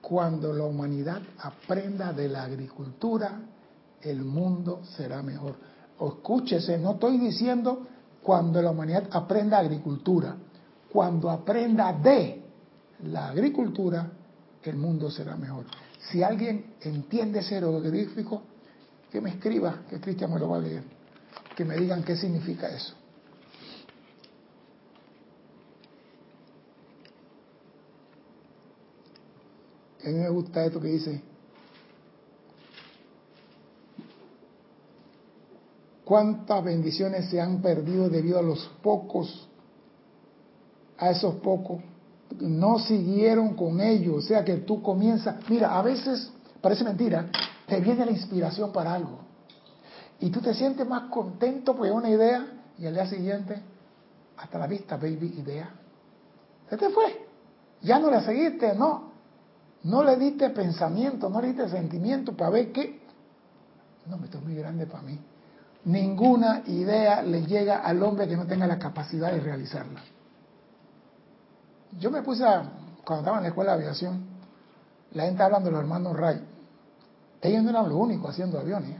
Cuando 0.00 0.52
la 0.52 0.64
humanidad 0.64 1.22
aprenda 1.38 2.12
de 2.12 2.28
la 2.28 2.42
agricultura, 2.44 3.40
el 4.02 4.22
mundo 4.22 4.82
será 4.96 5.22
mejor. 5.22 5.54
escúchese, 6.00 6.76
no 6.78 6.92
estoy 6.92 7.18
diciendo 7.18 7.86
cuando 8.22 8.60
la 8.60 8.70
humanidad 8.70 9.08
aprenda 9.12 9.58
agricultura, 9.58 10.36
cuando 10.90 11.30
aprenda 11.30 11.92
de 11.92 12.42
la 13.04 13.28
agricultura, 13.28 14.10
el 14.62 14.76
mundo 14.76 15.10
será 15.10 15.36
mejor. 15.36 15.64
Si 16.10 16.22
alguien 16.22 16.74
entiende 16.80 17.40
ese 17.40 17.56
jeroglífico, 17.56 18.42
que 19.10 19.20
me 19.20 19.30
escriba, 19.30 19.82
que 19.88 20.00
Cristian 20.00 20.32
me 20.32 20.40
lo 20.40 20.48
va 20.48 20.56
a 20.56 20.60
leer, 20.60 20.82
que 21.56 21.64
me 21.64 21.76
digan 21.76 22.02
qué 22.02 22.16
significa 22.16 22.68
eso. 22.68 22.94
A 30.04 30.08
mí 30.08 30.14
me 30.14 30.28
gusta 30.28 30.64
esto 30.64 30.80
que 30.80 30.88
dice, 30.88 31.22
cuántas 36.04 36.62
bendiciones 36.62 37.30
se 37.30 37.40
han 37.40 37.62
perdido 37.62 38.10
debido 38.10 38.38
a 38.38 38.42
los 38.42 38.70
pocos, 38.82 39.48
a 40.98 41.10
esos 41.10 41.36
pocos 41.36 41.80
no 42.40 42.78
siguieron 42.78 43.54
con 43.54 43.80
ello. 43.80 44.16
O 44.16 44.20
sea 44.20 44.44
que 44.44 44.56
tú 44.58 44.82
comienzas, 44.82 45.36
mira, 45.48 45.78
a 45.78 45.82
veces, 45.82 46.30
parece 46.60 46.84
mentira, 46.84 47.30
te 47.66 47.80
viene 47.80 48.04
la 48.04 48.12
inspiración 48.12 48.72
para 48.72 48.94
algo. 48.94 49.23
Y 50.20 50.30
tú 50.30 50.40
te 50.40 50.54
sientes 50.54 50.86
más 50.88 51.10
contento 51.10 51.74
por 51.76 51.90
una 51.90 52.08
idea 52.08 52.46
y 52.78 52.86
al 52.86 52.94
día 52.94 53.06
siguiente, 53.06 53.60
hasta 54.36 54.58
la 54.58 54.66
vista, 54.66 54.96
baby, 54.96 55.34
idea. 55.38 55.70
Se 56.68 56.76
te 56.76 56.90
fue. 56.90 57.26
Ya 57.82 57.98
no 57.98 58.10
la 58.10 58.22
seguiste, 58.22 58.74
no. 58.74 59.12
No 59.84 60.02
le 60.02 60.16
diste 60.16 60.50
pensamiento, 60.50 61.28
no 61.28 61.40
le 61.40 61.48
diste 61.48 61.68
sentimiento 61.68 62.32
para 62.32 62.50
ver 62.50 62.72
qué. 62.72 63.02
No, 64.06 64.16
esto 64.24 64.38
es 64.38 64.44
muy 64.44 64.54
grande 64.54 64.86
para 64.86 65.02
mí. 65.02 65.18
Ninguna 65.84 66.62
idea 66.66 67.22
le 67.22 67.44
llega 67.44 67.78
al 67.80 68.02
hombre 68.02 68.26
que 68.26 68.36
no 68.36 68.46
tenga 68.46 68.66
la 68.66 68.78
capacidad 68.78 69.30
de 69.30 69.40
realizarla. 69.40 70.00
Yo 71.98 72.10
me 72.10 72.22
puse 72.22 72.44
a, 72.44 72.62
cuando 73.04 73.20
estaba 73.20 73.36
en 73.36 73.42
la 73.42 73.48
escuela 73.50 73.76
de 73.76 73.82
aviación, 73.82 74.24
la 75.12 75.24
gente 75.24 75.42
hablando 75.42 75.66
de 75.66 75.72
los 75.72 75.80
hermanos 75.82 76.14
Wright, 76.14 76.42
ellos 77.42 77.62
no 77.62 77.70
eran 77.70 77.88
los 77.88 77.98
únicos 77.98 78.30
haciendo 78.30 78.58
aviones. 78.58 78.96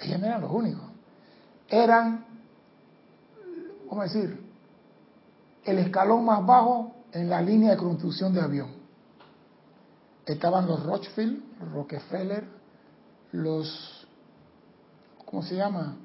Ellos 0.00 0.20
no 0.20 0.26
eran 0.26 0.40
los 0.40 0.50
únicos. 0.50 0.84
Eran, 1.68 2.24
¿cómo 3.88 4.02
decir? 4.02 4.40
El 5.64 5.78
escalón 5.78 6.24
más 6.24 6.44
bajo 6.44 6.92
en 7.12 7.30
la 7.30 7.40
línea 7.40 7.70
de 7.70 7.76
construcción 7.76 8.34
de 8.34 8.40
avión. 8.40 8.68
Estaban 10.26 10.66
los 10.66 10.82
Rothschild, 10.82 11.42
Rockefeller, 11.72 12.44
los, 13.32 14.06
¿cómo 15.24 15.42
se 15.42 15.56
llama? 15.56 15.96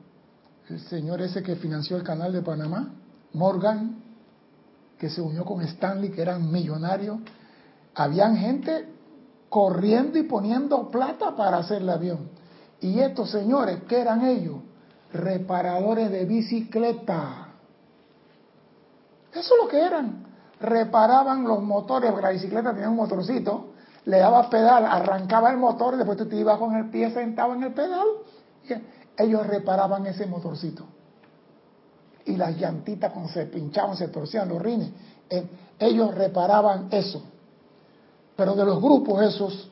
El 0.70 0.80
señor 0.82 1.22
ese 1.22 1.42
que 1.42 1.56
financió 1.56 1.98
el 1.98 2.04
canal 2.04 2.34
de 2.34 2.42
Panamá, 2.42 2.94
Morgan, 3.34 4.04
que 4.98 5.10
se 5.10 5.22
unió 5.22 5.46
con 5.46 5.62
Stanley, 5.62 6.12
que 6.12 6.22
eran 6.22 6.52
millonarios. 6.52 7.20
Habían 7.96 8.36
gente 8.38 8.88
corriendo 9.48 10.20
y 10.20 10.24
poniendo 10.24 10.92
plata 10.92 11.36
para 11.36 11.58
hacer 11.58 11.82
el 11.82 11.90
avión. 11.90 12.30
Y 12.82 13.00
estos 13.00 13.32
señores, 13.32 13.84
¿qué 13.88 14.00
eran 14.00 14.26
ellos? 14.26 14.58
Reparadores 15.12 16.12
de 16.12 16.26
bicicleta. 16.26 17.50
Eso 19.32 19.54
es 19.54 19.62
lo 19.62 19.68
que 19.68 19.82
eran. 19.82 20.26
Reparaban 20.60 21.44
los 21.44 21.62
motores, 21.62 22.12
porque 22.12 22.26
la 22.26 22.32
bicicleta 22.32 22.74
tenía 22.74 22.90
un 22.90 22.96
motorcito, 22.96 23.74
le 24.06 24.20
daba 24.20 24.50
pedal, 24.50 24.86
arrancaba 24.86 25.52
el 25.52 25.58
motor, 25.58 25.94
y 25.94 25.98
después 25.98 26.18
tú 26.18 26.28
te 26.28 26.36
ibas 26.36 26.58
con 26.58 26.76
el 26.76 26.90
pie 26.90 27.12
sentado 27.12 27.54
en 27.54 27.64
el 27.64 27.74
pedal. 27.74 28.08
Ellos 29.18 29.46
reparaban 29.48 30.06
ese 30.06 30.26
motorcito. 30.26 30.86
Y 32.26 32.38
las 32.38 32.58
llantitas 32.58 33.12
cuando 33.12 33.32
se 33.32 33.46
pinchaban, 33.46 33.98
se 33.98 34.08
torcían 34.10 34.50
los 34.50 34.62
rines. 34.62 34.90
Eh, 35.30 35.48
ellos 35.80 36.14
reparaban 36.14 36.88
eso. 36.92 37.24
Pero 38.36 38.56
de 38.56 38.66
los 38.66 38.82
grupos 38.82 39.22
esos, 39.24 39.72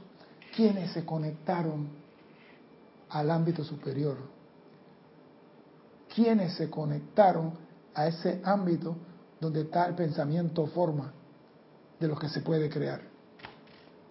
¿quiénes 0.55 0.91
se 0.91 1.05
conectaron 1.05 2.06
al 3.09 3.31
ámbito 3.31 3.63
superior? 3.63 4.17
¿Quiénes 6.13 6.55
se 6.55 6.69
conectaron 6.69 7.53
a 7.93 8.07
ese 8.07 8.41
ámbito 8.43 8.95
donde 9.39 9.61
está 9.61 9.85
el 9.87 9.95
pensamiento 9.95 10.65
forma 10.67 11.13
de 11.99 12.07
lo 12.07 12.17
que 12.17 12.29
se 12.29 12.41
puede 12.41 12.69
crear? 12.69 13.01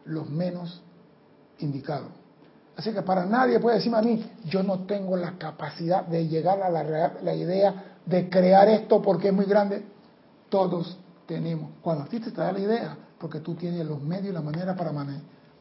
Los 0.05 0.29
menos 0.31 0.83
indicados. 1.59 2.11
Así 2.77 2.93
que 2.93 3.03
para 3.03 3.25
nadie 3.25 3.59
puede 3.59 3.77
decirme 3.77 3.99
a 3.99 4.03
mí, 4.03 4.31
yo 4.45 4.63
no 4.63 4.81
tengo 4.81 5.17
la 5.17 5.39
capacidad 5.39 6.05
de 6.05 6.29
llegar 6.29 6.63
a 6.63 6.69
la, 6.69 7.15
la 7.23 7.35
idea 7.35 7.97
de 8.05 8.29
crear 8.29 8.69
esto 8.69 9.01
porque 9.01 9.29
es 9.29 9.35
muy 9.35 9.47
grande. 9.47 9.85
Todos 10.51 10.99
tenemos. 11.27 11.71
Cuando 11.83 12.05
a 12.05 12.07
ti 12.07 12.21
te 12.21 12.31
da 12.31 12.53
la 12.53 12.61
idea, 12.61 12.97
porque 13.19 13.41
tú 13.41 13.55
tienes 13.55 13.85
los 13.87 14.03
medios 14.03 14.29
y 14.29 14.33
la 14.33 14.43
manera 14.43 14.77
para 14.77 14.93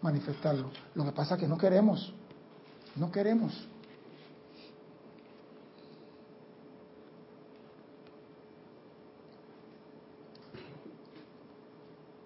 manifestarlo. 0.01 0.69
Lo 0.93 1.05
que 1.05 1.11
pasa 1.11 1.35
es 1.35 1.41
que 1.41 1.47
no 1.47 1.57
queremos. 1.57 2.13
No 2.95 3.11
queremos. 3.11 3.67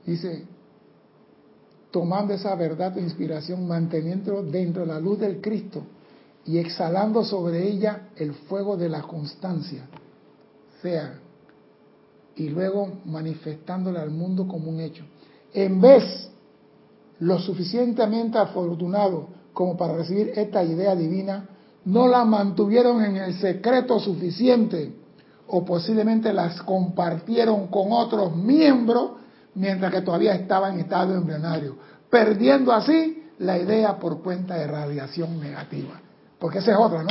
Dice, 0.06 0.44
tomando 1.92 2.34
esa 2.34 2.56
verdad 2.56 2.92
de 2.94 3.02
inspiración, 3.02 3.68
manteniendo 3.68 4.42
dentro 4.44 4.82
de 4.82 4.88
la 4.88 5.00
luz 5.00 5.20
del 5.20 5.40
Cristo 5.40 5.84
y 6.46 6.58
exhalando 6.58 7.24
sobre 7.24 7.68
ella 7.68 8.10
el 8.16 8.34
fuego 8.34 8.76
de 8.76 8.90
la 8.90 9.04
constancia, 9.04 9.88
sea, 10.82 11.20
y 12.36 12.50
luego 12.50 13.02
manifestándole 13.06 14.00
al 14.00 14.12
mundo 14.12 14.48
como 14.48 14.72
un 14.72 14.80
hecho. 14.80 15.04
En 15.54 15.82
vez 15.82 16.32
lo 17.20 17.38
suficientemente 17.38 18.38
afortunado 18.38 19.39
como 19.60 19.76
para 19.76 19.92
recibir 19.92 20.32
esta 20.38 20.64
idea 20.64 20.96
divina, 20.96 21.46
no 21.84 22.08
la 22.08 22.24
mantuvieron 22.24 23.04
en 23.04 23.18
el 23.18 23.34
secreto 23.42 24.00
suficiente 24.00 24.96
o 25.48 25.66
posiblemente 25.66 26.32
las 26.32 26.62
compartieron 26.62 27.68
con 27.68 27.92
otros 27.92 28.38
miembros 28.38 29.18
mientras 29.56 29.92
que 29.92 30.00
todavía 30.00 30.34
estaba 30.34 30.70
en 30.70 30.80
estado 30.80 31.14
embrionario, 31.14 31.76
perdiendo 32.10 32.72
así 32.72 33.32
la 33.40 33.58
idea 33.58 34.00
por 34.00 34.24
cuenta 34.24 34.56
de 34.56 34.66
radiación 34.66 35.42
negativa. 35.42 36.00
Porque 36.40 36.60
esa 36.60 36.72
es 36.72 36.78
otra, 36.78 37.04
¿no? 37.04 37.10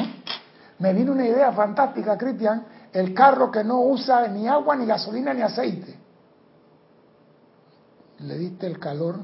Me 0.78 0.94
vino 0.94 1.12
una 1.12 1.26
idea 1.26 1.52
fantástica, 1.52 2.16
Cristian, 2.16 2.64
el 2.94 3.12
carro 3.12 3.50
que 3.50 3.62
no 3.62 3.82
usa 3.82 4.26
ni 4.28 4.48
agua, 4.48 4.74
ni 4.74 4.86
gasolina, 4.86 5.34
ni 5.34 5.42
aceite. 5.42 5.98
Le 8.20 8.38
diste 8.38 8.66
el 8.66 8.78
calor, 8.78 9.16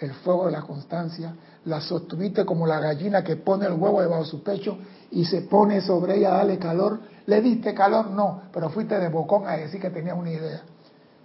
el 0.00 0.12
fuego 0.14 0.46
de 0.46 0.52
la 0.52 0.62
constancia, 0.62 1.34
la 1.64 1.80
sostuviste 1.80 2.44
como 2.44 2.66
la 2.66 2.78
gallina 2.80 3.22
que 3.24 3.36
pone 3.36 3.66
el 3.66 3.72
huevo 3.72 4.00
debajo 4.00 4.22
de 4.22 4.28
su 4.28 4.42
pecho 4.42 4.78
y 5.10 5.24
se 5.24 5.42
pone 5.42 5.80
sobre 5.80 6.16
ella 6.16 6.34
a 6.34 6.36
darle 6.38 6.58
calor. 6.58 7.00
¿Le 7.26 7.40
diste 7.40 7.74
calor? 7.74 8.10
No, 8.10 8.42
pero 8.52 8.70
fuiste 8.70 8.98
de 8.98 9.08
bocón 9.08 9.46
a 9.46 9.56
decir 9.56 9.80
que 9.80 9.90
tenía 9.90 10.14
una 10.14 10.30
idea. 10.30 10.62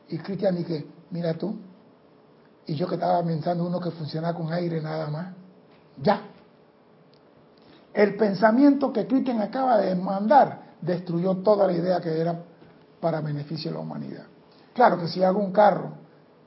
Y 0.09 0.17
Cristian 0.17 0.63
que 0.63 0.85
mira 1.11 1.33
tú, 1.35 1.55
y 2.65 2.75
yo 2.75 2.87
que 2.87 2.95
estaba 2.95 3.23
pensando 3.23 3.65
uno 3.65 3.79
que 3.79 3.91
funcionaba 3.91 4.37
con 4.37 4.51
aire 4.51 4.81
nada 4.81 5.07
más, 5.07 5.33
ya. 6.01 6.21
El 7.93 8.15
pensamiento 8.15 8.91
que 8.91 9.05
Cristian 9.05 9.41
acaba 9.41 9.77
de 9.77 9.95
mandar 9.95 10.73
destruyó 10.81 11.37
toda 11.37 11.67
la 11.67 11.73
idea 11.73 12.01
que 12.01 12.19
era 12.19 12.43
para 12.99 13.21
beneficio 13.21 13.69
de 13.69 13.77
la 13.77 13.83
humanidad. 13.83 14.25
Claro 14.73 14.97
que 14.97 15.07
si 15.07 15.23
hago 15.23 15.39
un 15.39 15.51
carro 15.51 16.02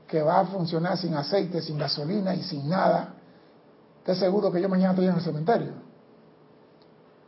que 0.07 0.22
va 0.22 0.40
a 0.40 0.46
funcionar 0.46 0.96
sin 0.96 1.14
aceite, 1.14 1.61
sin 1.61 1.78
gasolina 1.78 2.34
y 2.34 2.42
sin 2.42 2.68
nada, 2.68 3.14
te 4.04 4.14
seguro 4.14 4.52
que 4.52 4.61
yo 4.61 4.68
mañana 4.68 4.90
estoy 4.90 5.07
en 5.07 5.14
el 5.14 5.20
cementerio. 5.20 5.72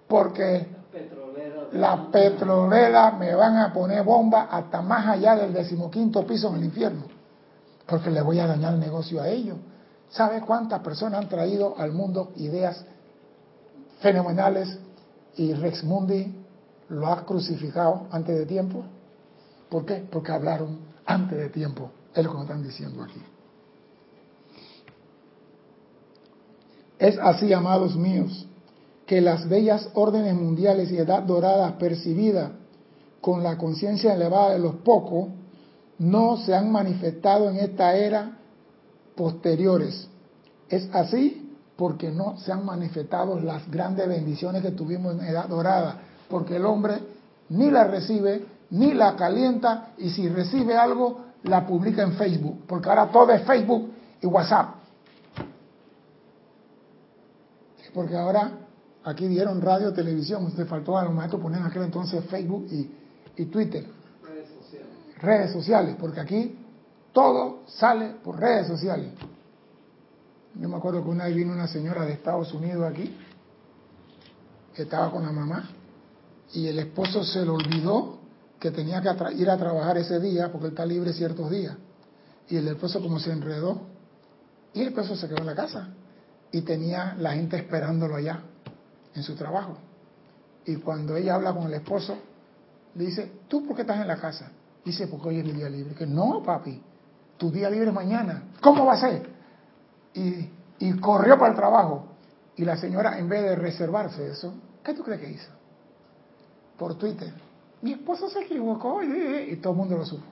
Porque 0.06 0.68
las 1.72 2.00
petroleras 2.06 3.18
me 3.18 3.34
van 3.34 3.56
a 3.56 3.72
poner 3.72 4.04
bomba 4.04 4.48
hasta 4.50 4.80
más 4.80 5.06
allá 5.06 5.36
del 5.36 5.52
decimoquinto 5.52 6.26
piso 6.26 6.48
en 6.50 6.56
el 6.56 6.64
infierno. 6.66 7.04
Porque 7.86 8.10
le 8.10 8.22
voy 8.22 8.38
a 8.38 8.46
dañar 8.46 8.74
el 8.74 8.80
negocio 8.80 9.20
a 9.20 9.28
ellos. 9.28 9.56
¿Sabe 10.08 10.40
cuántas 10.40 10.80
personas 10.80 11.22
han 11.22 11.28
traído 11.28 11.74
al 11.76 11.92
mundo 11.92 12.32
ideas 12.36 12.84
fenomenales 14.00 14.78
y 15.36 15.52
Rex 15.52 15.84
Mundi 15.84 16.34
lo 16.88 17.06
ha 17.08 17.24
crucificado 17.26 18.06
antes 18.10 18.38
de 18.38 18.46
tiempo? 18.46 18.84
¿Por 19.68 19.84
qué? 19.84 20.06
Porque 20.10 20.32
hablaron 20.32 20.78
antes 21.04 21.36
de 21.36 21.48
tiempo. 21.50 21.90
Es 22.18 22.24
lo 22.24 22.34
que 22.34 22.42
están 22.42 22.64
diciendo 22.64 23.04
aquí. 23.04 23.22
Es 26.98 27.16
así, 27.16 27.52
amados 27.52 27.94
míos, 27.94 28.44
que 29.06 29.20
las 29.20 29.48
bellas 29.48 29.88
órdenes 29.94 30.34
mundiales 30.34 30.90
y 30.90 30.96
edad 30.96 31.22
dorada 31.22 31.78
percibida 31.78 32.56
con 33.20 33.44
la 33.44 33.56
conciencia 33.56 34.14
elevada 34.14 34.54
de 34.54 34.58
los 34.58 34.74
pocos 34.76 35.28
no 35.98 36.38
se 36.38 36.56
han 36.56 36.72
manifestado 36.72 37.50
en 37.50 37.58
esta 37.58 37.94
era 37.96 38.36
posteriores. 39.14 40.08
Es 40.68 40.92
así 40.92 41.56
porque 41.76 42.10
no 42.10 42.36
se 42.38 42.50
han 42.50 42.64
manifestado 42.64 43.38
las 43.38 43.70
grandes 43.70 44.08
bendiciones 44.08 44.62
que 44.62 44.72
tuvimos 44.72 45.14
en 45.14 45.20
edad 45.20 45.48
dorada, 45.48 46.00
porque 46.28 46.56
el 46.56 46.66
hombre 46.66 46.98
ni 47.50 47.70
la 47.70 47.84
recibe, 47.84 48.44
ni 48.70 48.92
la 48.92 49.14
calienta, 49.14 49.92
y 49.98 50.10
si 50.10 50.28
recibe 50.28 50.76
algo, 50.76 51.27
la 51.44 51.66
publica 51.66 52.02
en 52.02 52.12
Facebook, 52.14 52.64
porque 52.66 52.88
ahora 52.88 53.10
todo 53.10 53.30
es 53.32 53.42
Facebook 53.42 53.90
y 54.20 54.26
WhatsApp. 54.26 54.74
Porque 57.94 58.16
ahora 58.16 58.52
aquí 59.04 59.26
dieron 59.26 59.60
radio, 59.60 59.92
televisión, 59.92 60.44
usted 60.46 60.66
faltó 60.66 60.98
a 60.98 61.04
los 61.04 61.14
maestros 61.14 61.40
poner 61.40 61.60
en 61.60 61.66
aquel 61.66 61.82
entonces 61.82 62.24
Facebook 62.26 62.66
y, 62.70 62.90
y 63.36 63.46
Twitter. 63.46 63.86
Redes 64.22 64.48
sociales. 64.48 64.88
Redes 65.20 65.52
sociales, 65.52 65.96
porque 65.98 66.20
aquí 66.20 66.58
todo 67.12 67.60
sale 67.66 68.14
por 68.22 68.38
redes 68.38 68.66
sociales. 68.66 69.12
Yo 70.54 70.68
me 70.68 70.76
acuerdo 70.76 71.02
que 71.02 71.08
una 71.08 71.24
vez 71.24 71.34
vino 71.34 71.52
una 71.52 71.68
señora 71.68 72.04
de 72.04 72.12
Estados 72.12 72.52
Unidos 72.52 72.84
aquí, 72.84 73.16
que 74.74 74.82
estaba 74.82 75.10
con 75.10 75.24
la 75.24 75.32
mamá, 75.32 75.70
y 76.52 76.66
el 76.66 76.78
esposo 76.78 77.24
se 77.24 77.44
le 77.44 77.50
olvidó 77.50 78.17
que 78.58 78.70
tenía 78.70 79.00
que 79.00 79.10
ir 79.34 79.50
a 79.50 79.56
trabajar 79.56 79.98
ese 79.98 80.18
día, 80.20 80.50
porque 80.50 80.66
él 80.66 80.72
está 80.72 80.84
libre 80.84 81.12
ciertos 81.12 81.50
días. 81.50 81.76
Y 82.48 82.56
el 82.56 82.68
esposo 82.68 83.00
como 83.00 83.18
se 83.18 83.30
enredó, 83.30 83.82
y 84.72 84.82
el 84.82 84.88
esposo 84.88 85.16
se 85.16 85.28
quedó 85.28 85.38
en 85.38 85.46
la 85.46 85.54
casa 85.54 85.88
y 86.50 86.62
tenía 86.62 87.14
la 87.18 87.32
gente 87.32 87.56
esperándolo 87.56 88.16
allá 88.16 88.42
en 89.14 89.22
su 89.22 89.34
trabajo. 89.34 89.76
Y 90.64 90.76
cuando 90.76 91.16
ella 91.16 91.34
habla 91.34 91.52
con 91.52 91.64
el 91.64 91.74
esposo, 91.74 92.16
le 92.94 93.06
dice, 93.06 93.32
¿tú 93.48 93.66
por 93.66 93.76
qué 93.76 93.82
estás 93.82 94.00
en 94.00 94.08
la 94.08 94.16
casa? 94.16 94.50
Dice, 94.84 95.06
porque 95.06 95.28
hoy 95.28 95.38
es 95.38 95.44
mi 95.44 95.52
día 95.52 95.68
libre. 95.68 95.94
Que 95.94 96.06
no, 96.06 96.42
papi, 96.42 96.82
tu 97.36 97.50
día 97.50 97.70
libre 97.70 97.88
es 97.88 97.94
mañana. 97.94 98.44
¿Cómo 98.60 98.84
va 98.84 98.94
a 98.94 99.00
ser? 99.00 99.28
Y, 100.14 100.50
y 100.78 100.92
corrió 100.98 101.38
para 101.38 101.52
el 101.52 101.56
trabajo. 101.56 102.06
Y 102.56 102.64
la 102.64 102.76
señora, 102.76 103.18
en 103.18 103.28
vez 103.28 103.42
de 103.42 103.56
reservarse 103.56 104.28
eso, 104.28 104.54
¿qué 104.82 104.94
tú 104.94 105.02
crees 105.02 105.20
que 105.20 105.30
hizo? 105.30 105.50
Por 106.76 106.96
Twitter. 106.96 107.32
Mi 107.82 107.92
esposo 107.92 108.28
se 108.28 108.40
equivocó 108.40 109.02
y, 109.02 109.56
todo 109.56 109.72
el 109.72 109.78
mundo 109.78 109.96
lo 109.98 110.04
supo. 110.04 110.24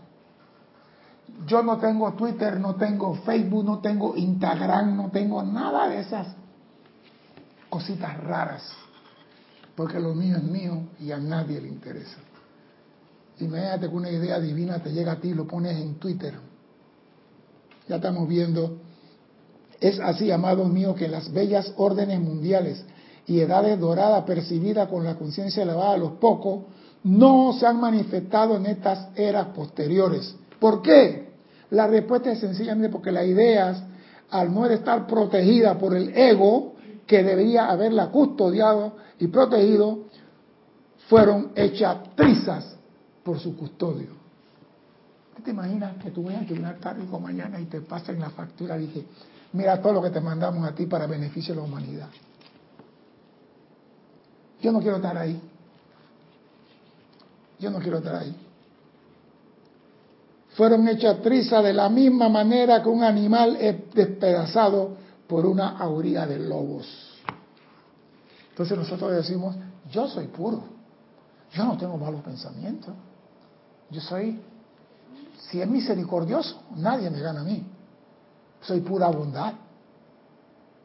Yo 1.47 1.63
no 1.63 1.79
tengo 1.79 2.13
Twitter, 2.15 2.59
no 2.59 2.77
tengo 2.77 3.15
Facebook, 3.15 3.65
no 3.65 3.79
tengo 3.81 4.17
Instagram, 4.17 4.97
no 4.97 5.11
tengo 5.11 5.43
nada 5.43 5.89
de 5.89 6.01
esas 6.01 6.29
cositas 7.69 8.17
raras. 8.23 8.63
Porque 9.75 10.01
lo 10.01 10.15
mío 10.15 10.37
es 10.37 10.43
mío 10.43 10.89
y 11.01 11.13
a 11.13 11.19
nadie 11.19 11.61
le 11.61 11.69
interesa. 11.69 12.19
Imagínate 13.39 13.89
que 13.89 13.95
una 13.95 14.11
idea 14.11 14.41
divina 14.41 14.79
te 14.79 14.91
llega 14.93 15.13
a 15.13 15.21
ti 15.21 15.29
y 15.29 15.35
lo 15.35 15.47
pones 15.47 15.77
en 15.77 15.97
Twitter. 15.97 16.35
Ya 17.89 17.97
estamos 17.97 18.27
viendo. 18.27 18.79
Es 19.79 20.01
así, 20.01 20.31
amados 20.31 20.71
míos, 20.71 20.97
que 20.97 21.07
las 21.07 21.31
bellas 21.31 21.73
órdenes 21.77 22.19
mundiales 22.19 22.83
y 23.27 23.41
edades 23.41 23.79
doradas 23.79 24.25
percibidas 24.25 24.89
con 24.89 25.05
la 25.05 25.17
conciencia 25.17 25.63
elevada 25.63 25.93
a 25.93 25.99
los 25.99 26.13
pocos 26.13 26.65
no 27.07 27.53
se 27.53 27.65
han 27.65 27.81
manifestado 27.81 28.57
en 28.57 28.67
estas 28.67 29.17
eras 29.17 29.47
posteriores. 29.55 30.35
¿Por 30.59 30.83
qué? 30.83 31.29
La 31.71 31.87
respuesta 31.87 32.33
es 32.33 32.41
sencillamente 32.41 32.89
porque 32.89 33.13
las 33.13 33.27
ideas, 33.27 33.81
al 34.29 34.53
no 34.53 34.67
estar 34.67 35.07
protegidas 35.07 35.77
por 35.77 35.95
el 35.95 36.17
ego, 36.17 36.75
que 37.07 37.23
debería 37.23 37.71
haberla 37.71 38.09
custodiado 38.09 38.97
y 39.21 39.29
protegido, 39.29 40.07
fueron 41.09 41.53
hechas 41.55 41.99
trizas 42.17 42.77
por 43.23 43.39
su 43.39 43.57
custodio. 43.57 44.09
te 45.45 45.53
imaginas 45.53 46.03
que 46.03 46.11
tú 46.11 46.25
vayas 46.25 46.43
a 46.43 46.47
tribunal 46.47 46.75
público 46.75 47.21
mañana 47.21 47.61
y 47.61 47.67
te 47.67 47.83
pasen 47.83 48.19
la 48.19 48.31
factura 48.31 48.77
y 48.79 48.87
dije, 48.87 49.05
mira 49.53 49.81
todo 49.81 49.93
lo 49.93 50.03
que 50.03 50.11
te 50.11 50.21
mandamos 50.21 50.67
a 50.67 50.75
ti 50.75 50.87
para 50.87 51.07
beneficio 51.07 51.55
de 51.55 51.61
la 51.61 51.67
humanidad? 51.69 52.09
Yo 54.61 54.73
no 54.73 54.81
quiero 54.81 54.97
estar 54.97 55.17
ahí. 55.17 55.41
Yo 57.59 57.71
no 57.71 57.79
quiero 57.79 57.99
estar 57.99 58.17
ahí. 58.17 58.37
Fueron 60.57 60.89
hechas 60.89 61.21
trizas 61.21 61.63
de 61.63 61.73
la 61.73 61.89
misma 61.89 62.29
manera 62.29 62.83
que 62.83 62.89
un 62.89 63.03
animal 63.03 63.57
es 63.57 63.93
despedazado 63.93 64.97
por 65.27 65.45
una 65.45 65.77
auría 65.79 66.27
de 66.27 66.39
lobos. 66.39 66.87
Entonces 68.51 68.79
nosotros 68.79 69.13
decimos, 69.13 69.55
yo 69.91 70.09
soy 70.09 70.29
puro. 70.29 70.63
Yo 71.53 71.65
no 71.65 71.77
tengo 71.77 71.99
malos 71.99 72.23
pensamientos. 72.23 72.95
Yo 73.91 74.01
soy, 74.01 74.41
si 75.51 75.61
es 75.61 75.69
misericordioso, 75.69 76.63
nadie 76.77 77.11
me 77.11 77.21
gana 77.21 77.41
a 77.41 77.45
mí. 77.45 77.63
Soy 78.63 78.81
pura 78.81 79.09
bondad. 79.09 79.53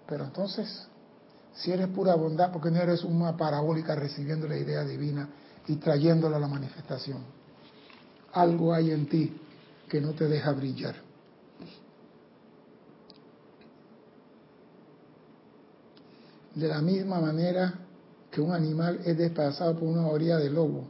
Pero 0.06 0.26
entonces, 0.26 0.86
si 1.54 1.72
eres 1.72 1.88
pura 1.88 2.16
bondad, 2.16 2.52
porque 2.52 2.70
no 2.70 2.82
eres 2.82 3.06
una 3.06 3.38
parabólica 3.38 3.96
recibiendo 3.96 4.48
la 4.48 4.58
idea 4.58 4.84
divina 4.84 5.30
y 5.68 5.76
trayéndola 5.76 6.38
a 6.38 6.40
la 6.40 6.48
manifestación? 6.48 7.20
Algo 8.34 8.74
hay 8.74 8.92
en 8.92 9.08
ti 9.08 9.38
que 9.90 10.00
no 10.00 10.14
te 10.14 10.28
deja 10.28 10.52
brillar. 10.52 10.96
De 16.56 16.68
la 16.68 16.82
misma 16.82 17.20
manera 17.20 17.74
que 18.30 18.42
un 18.42 18.54
animal 18.54 19.00
es 19.06 19.18
desplazado 19.18 19.78
por 19.78 19.88
una 19.88 20.08
orilla 20.08 20.38
de 20.38 20.50
lobo, 20.50 20.88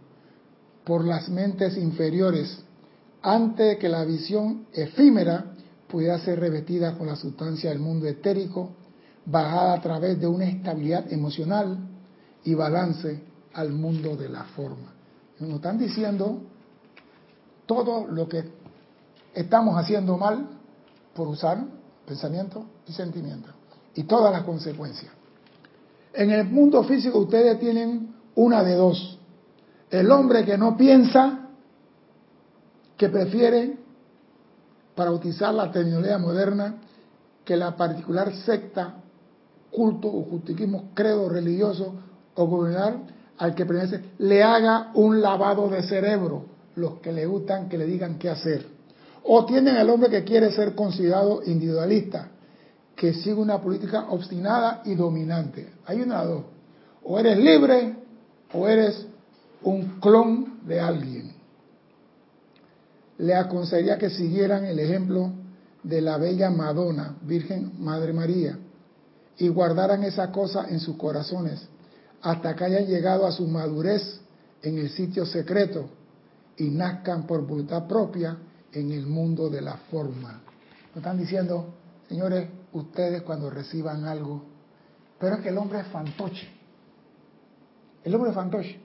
por 0.83 1.05
las 1.05 1.29
mentes 1.29 1.77
inferiores, 1.77 2.59
antes 3.21 3.77
que 3.77 3.89
la 3.89 4.03
visión 4.03 4.67
efímera 4.73 5.53
pudiera 5.87 6.19
ser 6.19 6.39
revestida 6.39 6.97
con 6.97 7.07
la 7.07 7.15
sustancia 7.15 7.69
del 7.69 7.79
mundo 7.79 8.07
etérico 8.07 8.71
bajada 9.25 9.73
a 9.73 9.81
través 9.81 10.19
de 10.19 10.27
una 10.27 10.45
estabilidad 10.45 11.11
emocional 11.11 11.77
y 12.43 12.55
balance 12.55 13.30
al 13.53 13.71
mundo 13.71 14.15
de 14.15 14.29
la 14.29 14.43
forma. 14.43 14.93
Nos 15.39 15.49
están 15.51 15.77
diciendo 15.77 16.41
todo 17.65 18.05
lo 18.07 18.27
que 18.27 18.43
estamos 19.33 19.77
haciendo 19.77 20.17
mal 20.17 20.47
por 21.15 21.27
usar 21.27 21.63
pensamiento 22.05 22.65
y 22.87 22.93
sentimiento 22.93 23.49
y 23.95 24.03
todas 24.03 24.31
las 24.31 24.43
consecuencias. 24.43 25.11
En 26.13 26.29
el 26.29 26.45
mundo 26.45 26.83
físico 26.83 27.19
ustedes 27.19 27.59
tienen 27.59 28.13
una 28.35 28.63
de 28.63 28.75
dos. 28.75 29.17
El 29.89 30.11
hombre 30.11 30.45
que 30.45 30.57
no 30.57 30.77
piensa, 30.77 31.47
que 32.97 33.09
prefiere, 33.09 33.77
para 34.95 35.11
utilizar 35.11 35.53
la 35.53 35.71
terminología 35.71 36.17
moderna, 36.17 36.75
que 37.43 37.55
la 37.55 37.75
particular 37.75 38.33
secta 38.33 38.95
culto 39.71 40.07
o 40.09 40.23
justiquismo, 40.23 40.91
credo 40.93 41.29
religioso 41.29 41.93
o 42.35 42.45
gobernar 42.45 42.97
al 43.41 43.55
que 43.55 43.65
pertenece, 43.65 43.99
le 44.19 44.43
haga 44.43 44.91
un 44.93 45.19
lavado 45.19 45.67
de 45.67 45.81
cerebro, 45.81 46.45
los 46.75 46.99
que 46.99 47.11
le 47.11 47.25
gustan 47.25 47.69
que 47.69 47.77
le 47.79 47.87
digan 47.87 48.19
qué 48.19 48.29
hacer. 48.29 48.67
O 49.23 49.45
tienen 49.45 49.77
al 49.77 49.89
hombre 49.89 50.11
que 50.11 50.23
quiere 50.23 50.51
ser 50.51 50.75
considerado 50.75 51.41
individualista, 51.43 52.27
que 52.95 53.15
sigue 53.15 53.33
una 53.33 53.59
política 53.59 54.05
obstinada 54.11 54.83
y 54.85 54.93
dominante. 54.93 55.73
Hay 55.87 56.01
una 56.03 56.23
dos. 56.23 56.43
O 57.03 57.17
eres 57.17 57.35
libre 57.39 57.95
o 58.53 58.67
eres 58.67 59.07
un 59.63 59.99
clon 59.99 60.59
de 60.67 60.79
alguien. 60.79 61.33
Le 63.17 63.33
aconsejaría 63.33 63.97
que 63.97 64.11
siguieran 64.11 64.65
el 64.65 64.77
ejemplo 64.77 65.31
de 65.81 65.99
la 65.99 66.17
bella 66.17 66.51
Madonna, 66.51 67.15
Virgen 67.23 67.71
Madre 67.79 68.13
María, 68.13 68.59
y 69.39 69.47
guardaran 69.47 70.03
esa 70.03 70.31
cosa 70.31 70.67
en 70.69 70.79
sus 70.79 70.95
corazones 70.95 71.70
hasta 72.21 72.55
que 72.55 72.63
hayan 72.63 72.85
llegado 72.85 73.25
a 73.25 73.31
su 73.31 73.47
madurez 73.47 74.21
en 74.61 74.77
el 74.77 74.89
sitio 74.89 75.25
secreto 75.25 75.89
y 76.57 76.69
nazcan 76.69 77.25
por 77.25 77.45
voluntad 77.45 77.87
propia 77.87 78.37
en 78.71 78.91
el 78.91 79.07
mundo 79.07 79.49
de 79.49 79.61
la 79.61 79.75
forma. 79.89 80.41
Nos 80.89 80.97
están 80.97 81.17
diciendo, 81.17 81.73
señores, 82.07 82.49
ustedes 82.73 83.23
cuando 83.23 83.49
reciban 83.49 84.05
algo, 84.05 84.43
pero 85.19 85.35
es 85.35 85.41
que 85.41 85.49
el 85.49 85.57
hombre 85.57 85.79
es 85.79 85.87
fantoche. 85.87 86.47
El 88.03 88.15
hombre 88.15 88.29
es 88.29 88.35
fantoche. 88.35 88.79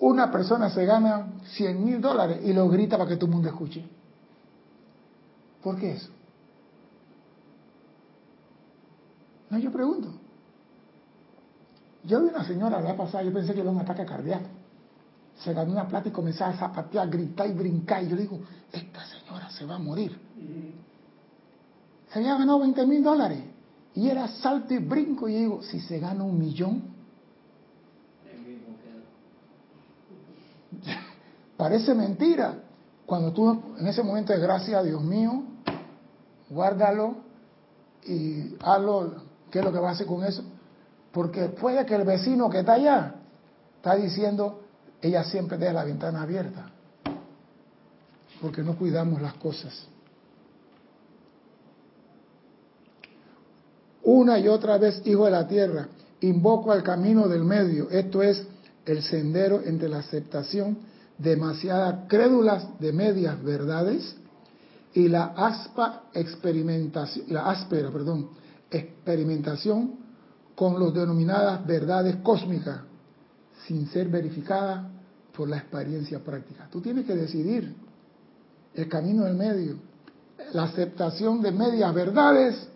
Una 0.00 0.30
persona 0.30 0.70
se 0.70 0.84
gana 0.84 1.34
100 1.56 1.84
mil 1.84 2.00
dólares 2.00 2.40
y 2.44 2.52
lo 2.52 2.68
grita 2.68 2.98
para 2.98 3.08
que 3.08 3.16
todo 3.16 3.26
el 3.26 3.32
mundo 3.32 3.48
escuche. 3.48 3.84
¿Por 5.62 5.76
qué 5.76 5.92
eso? 5.92 6.10
No, 9.50 9.58
yo 9.58 9.72
pregunto. 9.72 10.23
Yo 12.04 12.20
vi 12.20 12.28
una 12.28 12.44
señora 12.44 12.80
la 12.80 12.96
pasada, 12.96 13.24
yo 13.24 13.32
pensé 13.32 13.54
que 13.54 13.60
era 13.60 13.70
un 13.70 13.80
ataque 13.80 14.04
cardíaco. 14.04 14.46
Se 15.38 15.52
ganó 15.52 15.72
una 15.72 15.88
plata 15.88 16.08
y 16.08 16.12
comenzaba 16.12 16.52
a 16.52 16.56
zapatear, 16.56 17.08
gritar 17.08 17.48
y 17.48 17.52
brincar. 17.52 18.04
Y 18.04 18.08
yo 18.08 18.16
digo, 18.16 18.38
esta 18.70 19.04
señora 19.06 19.50
se 19.50 19.64
va 19.64 19.76
a 19.76 19.78
morir. 19.78 20.16
Se 22.12 22.18
había 22.18 22.36
ganado 22.36 22.60
20 22.60 22.86
mil 22.86 23.02
dólares. 23.02 23.42
Y 23.94 24.08
era 24.08 24.28
salto 24.28 24.74
y 24.74 24.78
brinco. 24.78 25.28
Y 25.28 25.34
digo, 25.34 25.62
si 25.62 25.80
se 25.80 25.98
gana 25.98 26.22
un 26.24 26.38
millón. 26.38 26.82
Parece 31.56 31.94
mentira. 31.94 32.58
Cuando 33.06 33.32
tú 33.32 33.62
en 33.78 33.86
ese 33.86 34.02
momento 34.02 34.32
de 34.32 34.38
gracia, 34.38 34.82
Dios 34.82 35.02
mío, 35.02 35.42
guárdalo 36.48 37.16
y 38.06 38.54
hazlo 38.60 39.22
¿Qué 39.50 39.60
es 39.60 39.64
lo 39.64 39.72
que 39.72 39.78
va 39.78 39.90
a 39.90 39.92
hacer 39.92 40.06
con 40.06 40.24
eso? 40.24 40.42
Porque 41.14 41.46
puede 41.46 41.86
que 41.86 41.94
el 41.94 42.02
vecino 42.02 42.50
que 42.50 42.58
está 42.58 42.72
allá 42.72 43.14
está 43.76 43.94
diciendo, 43.94 44.62
ella 45.00 45.22
siempre 45.22 45.56
deja 45.56 45.72
la 45.72 45.84
ventana 45.84 46.22
abierta, 46.22 46.70
porque 48.42 48.62
no 48.62 48.76
cuidamos 48.76 49.22
las 49.22 49.34
cosas. 49.34 49.86
Una 54.02 54.40
y 54.40 54.48
otra 54.48 54.76
vez, 54.76 55.00
hijo 55.04 55.24
de 55.26 55.30
la 55.30 55.46
tierra, 55.46 55.86
invoco 56.20 56.72
al 56.72 56.82
camino 56.82 57.28
del 57.28 57.44
medio, 57.44 57.88
esto 57.90 58.20
es 58.20 58.44
el 58.84 59.02
sendero 59.04 59.62
entre 59.62 59.88
la 59.88 59.98
aceptación 59.98 60.78
demasiadas 61.16 62.08
crédulas 62.08 62.78
de 62.80 62.92
medias 62.92 63.40
verdades 63.40 64.16
y 64.92 65.06
la 65.06 65.26
aspa 65.26 66.06
experimentación, 66.12 67.26
la 67.28 67.50
áspera, 67.50 67.90
perdón, 67.92 68.30
experimentación 68.68 70.03
con 70.54 70.78
los 70.78 70.94
denominadas 70.94 71.66
verdades 71.66 72.16
cósmicas 72.16 72.80
sin 73.66 73.88
ser 73.88 74.08
verificada 74.08 74.90
por 75.36 75.48
la 75.48 75.58
experiencia 75.58 76.20
práctica. 76.20 76.68
Tú 76.70 76.80
tienes 76.80 77.06
que 77.06 77.14
decidir 77.14 77.74
el 78.74 78.88
camino 78.88 79.24
del 79.24 79.34
medio, 79.34 79.76
la 80.52 80.64
aceptación 80.64 81.40
de 81.40 81.52
medias 81.52 81.92
verdades 81.94 82.68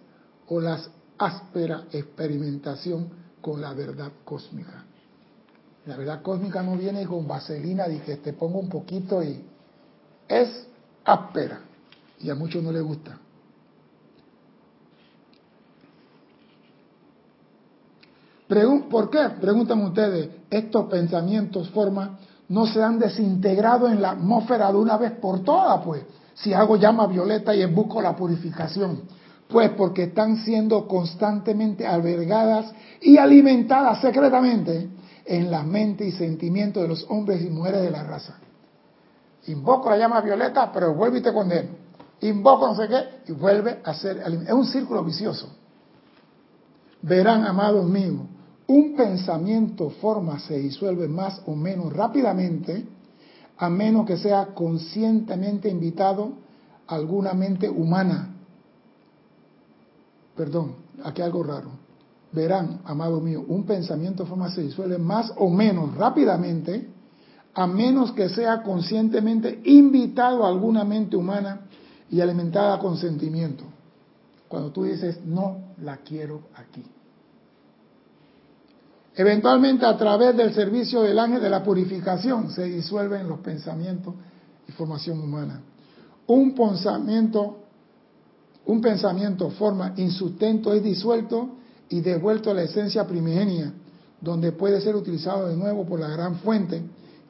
o 0.49 0.61
la 0.61 0.81
áspera 1.18 1.85
experimentación 1.93 3.09
con 3.41 3.61
la 3.61 3.72
verdad 3.74 4.11
cósmica. 4.24 4.85
La 5.87 5.97
verdad 5.97 6.22
cósmica 6.22 6.62
no 6.62 6.76
viene 6.76 7.07
con 7.07 7.26
vaselina 7.26 7.89
y 7.89 7.99
que 8.01 8.16
te 8.16 8.33
pongo 8.33 8.59
un 8.59 8.68
poquito 8.68 9.22
y 9.22 9.43
es 10.29 10.66
áspera 11.05 11.61
y 12.20 12.31
a 12.31 12.35
muchos 12.35 12.62
no 12.62 12.72
les 12.72 12.83
gusta. 12.83 13.18
¿Por 18.49 19.11
qué? 19.11 19.28
Preguntan 19.40 19.82
ustedes, 19.82 20.30
estos 20.51 20.86
pensamientos 20.86 21.68
forman 21.70 22.16
no 22.49 22.66
se 22.66 22.82
han 22.82 22.99
desintegrado 22.99 23.88
en 23.88 24.01
la 24.01 24.12
atmósfera 24.12 24.72
de 24.72 24.78
una 24.78 24.96
vez 24.96 25.12
por 25.12 25.44
todas, 25.44 25.84
pues. 25.84 26.03
Si 26.34 26.55
hago 26.55 26.76
llama 26.76 27.07
violeta 27.07 27.55
y 27.55 27.64
busco 27.66 28.01
la 28.01 28.16
purificación. 28.16 29.03
Pues 29.49 29.70
porque 29.70 30.05
están 30.05 30.36
siendo 30.38 30.86
constantemente 30.86 31.86
albergadas 31.86 32.72
y 33.01 33.18
alimentadas 33.18 34.01
secretamente 34.01 34.88
en 35.24 35.51
la 35.51 35.62
mente 35.62 36.07
y 36.07 36.12
sentimientos 36.12 36.82
de 36.82 36.88
los 36.88 37.07
hombres 37.09 37.42
y 37.42 37.51
mujeres 37.51 37.82
de 37.82 37.90
la 37.90 38.05
raza. 38.05 38.38
Invoco 39.46 39.90
la 39.90 39.99
llama 39.99 40.20
violeta, 40.20 40.70
pero 40.72 40.94
vuelvo 40.94 41.16
y 41.16 41.22
te 41.22 41.32
condeno. 41.32 41.70
Invoco 42.20 42.68
no 42.68 42.74
sé 42.74 42.88
qué 42.88 43.32
y 43.32 43.32
vuelve 43.32 43.80
a 43.84 43.94
ser... 43.94 44.18
Es 44.18 44.53
un 44.53 44.66
círculo 44.66 45.03
vicioso. 45.03 45.49
Verán, 47.03 47.46
amados 47.46 47.86
míos, 47.86 48.20
un 48.69 48.95
pensamiento 48.95 49.89
forma 49.91 50.39
se 50.41 50.59
disuelve 50.59 51.09
más 51.09 51.41
o 51.47 51.57
menos 51.57 51.93
rápidamente, 51.93 52.85
a 53.57 53.69
menos 53.71 54.07
que 54.07 54.19
sea 54.19 54.55
conscientemente 54.55 55.69
invitado 55.71 56.33
a 56.87 56.95
alguna 56.95 57.33
mente 57.33 57.69
humana. 57.69 58.35
Perdón, 60.37 60.75
aquí 61.03 61.23
algo 61.23 61.43
raro. 61.43 61.71
Verán, 62.31 62.83
amado 62.85 63.21
mío, 63.21 63.43
un 63.49 63.64
pensamiento 63.64 64.27
forma 64.27 64.51
se 64.51 64.62
disuelve 64.62 64.99
más 64.99 65.33
o 65.39 65.49
menos 65.49 65.95
rápidamente, 65.97 66.89
a 67.55 67.66
menos 67.66 68.12
que 68.12 68.29
sea 68.29 68.62
conscientemente 68.62 69.62
invitado 69.64 70.45
a 70.45 70.49
alguna 70.49 70.85
mente 70.85 71.16
humana 71.16 71.62
y 72.11 72.21
alimentada 72.21 72.79
con 72.79 72.99
sentimiento. 72.99 73.64
Cuando 74.47 74.71
tú 74.71 74.85
dices, 74.85 75.25
no 75.25 75.57
la 75.79 75.97
quiero 75.97 76.43
aquí. 76.55 76.85
Eventualmente 79.19 79.85
a 79.85 79.97
través 79.97 80.37
del 80.37 80.55
servicio 80.55 81.03
del 81.03 81.19
ángel 81.19 81.43
de 81.43 81.51
la 81.51 81.64
purificación 81.64 82.53
se 82.53 82.66
disuelven 82.66 83.29
los 83.29 83.41
pensamientos 83.41 84.14
y 84.69 84.71
formación 84.71 85.19
humana. 85.19 85.61
Un 86.29 86.55
pensamiento, 86.55 87.59
un 88.66 88.81
pensamiento, 88.81 89.51
forma, 89.51 89.93
insustento 89.97 90.73
es 90.73 90.85
disuelto 90.85 91.49
y 91.89 92.01
devuelto 92.01 92.53
a 92.53 92.55
la 92.55 92.62
esencia 92.62 93.09
primigenia, 93.09 93.73
donde 94.21 94.53
puede 94.53 94.81
ser 94.81 94.95
utilizado 94.95 95.49
de 95.49 95.57
nuevo 95.57 95.85
por 95.85 95.99
la 95.99 96.11
gran 96.11 96.37
fuente 96.37 96.81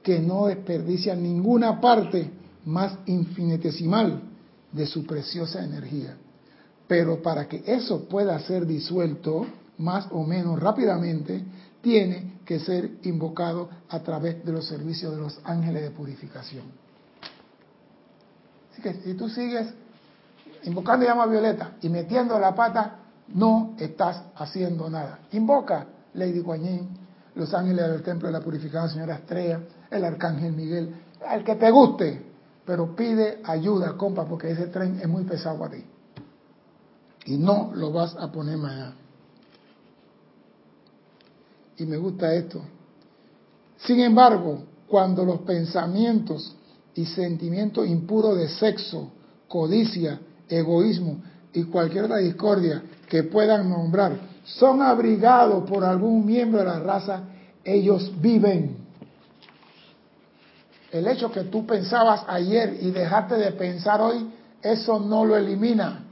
que 0.03 0.21
no 0.21 0.49
desperdicia 0.49 1.17
ninguna 1.17 1.81
parte 1.81 2.31
más 2.67 2.99
infinitesimal 3.07 4.25
de 4.73 4.87
su 4.87 5.07
preciosa 5.07 5.65
energía. 5.65 6.19
Pero 6.87 7.23
para 7.23 7.49
que 7.49 7.63
eso 7.65 8.07
pueda 8.11 8.39
ser 8.41 8.67
disuelto 8.67 9.47
más 9.79 10.09
o 10.11 10.23
menos 10.25 10.61
rápidamente, 10.61 11.43
tiene 11.81 12.39
que 12.45 12.59
ser 12.61 12.91
invocado 13.03 13.69
a 13.89 14.01
través 14.01 14.45
de 14.45 14.53
los 14.53 14.67
servicios 14.67 15.13
de 15.15 15.21
los 15.21 15.41
ángeles 15.45 15.83
de 15.83 15.91
purificación. 15.91 16.65
Así 18.73 18.83
que 18.83 18.95
si 18.95 19.15
tú 19.15 19.29
sigues 19.29 19.67
invocando 20.65 21.07
llama 21.07 21.27
violeta 21.27 21.73
y 21.83 21.89
metiendo 21.89 22.39
la 22.39 22.55
pata, 22.55 23.01
no 23.29 23.75
estás 23.79 24.23
haciendo 24.37 24.89
nada. 24.89 25.21
Invoca 25.33 25.87
Lady 26.15 26.41
Guanyin, 26.41 26.89
los 27.35 27.53
ángeles 27.55 27.89
del 27.89 28.03
templo 28.03 28.29
de 28.29 28.33
la 28.33 28.41
purificación, 28.41 28.91
señora 28.91 29.17
Estrella, 29.17 29.61
el 29.91 30.05
arcángel 30.05 30.53
Miguel, 30.53 30.95
al 31.27 31.45
que 31.45 31.55
te 31.57 31.71
guste, 31.71 32.23
pero 32.65 32.95
pide 32.97 33.41
ayuda, 33.45 33.97
compa, 33.97 34.25
porque 34.25 34.51
ese 34.51 34.67
tren 34.67 34.99
es 35.01 35.09
muy 35.09 35.25
pesado 35.25 35.65
a 35.65 35.71
ti. 35.71 35.85
Y 37.27 37.37
no 37.37 37.73
lo 37.75 37.93
vas 37.93 38.17
a 38.17 38.33
poner 38.33 38.57
mañana 38.57 38.95
y 41.79 41.87
me 41.87 41.97
gusta 41.97 42.35
esto. 42.35 42.61
Sin 43.79 44.01
embargo, 44.01 44.63
cuando 44.89 45.25
los 45.25 45.41
pensamientos 45.41 46.55
y 46.95 47.07
sentimientos 47.07 47.87
impuros 47.87 48.37
de 48.37 48.49
sexo, 48.49 49.13
codicia, 49.47 50.19
egoísmo 50.49 51.23
y 51.53 51.65
cualquier 51.65 52.05
otra 52.05 52.19
discordia 52.19 52.83
que 53.09 53.23
puedan 53.23 53.71
nombrar 53.71 54.39
son 54.45 54.83
abrigados 54.83 55.69
por 55.69 55.85
algún 55.85 56.25
miembro 56.25 56.61
de 56.61 56.67
la 56.67 56.81
raza, 56.81 57.23
ellos 57.65 58.11
viven. 58.21 58.79
El 60.91 61.07
hecho 61.07 61.31
que 61.31 61.45
tú 61.45 61.67
pensabas 61.67 62.25
ayer 62.27 62.79
y 62.81 62.91
dejaste 62.91 63.35
de 63.37 63.53
pensar 63.53 64.01
hoy, 64.01 64.27
eso 64.63 64.99
no 64.99 65.25
lo 65.25 65.37
elimina. 65.37 66.05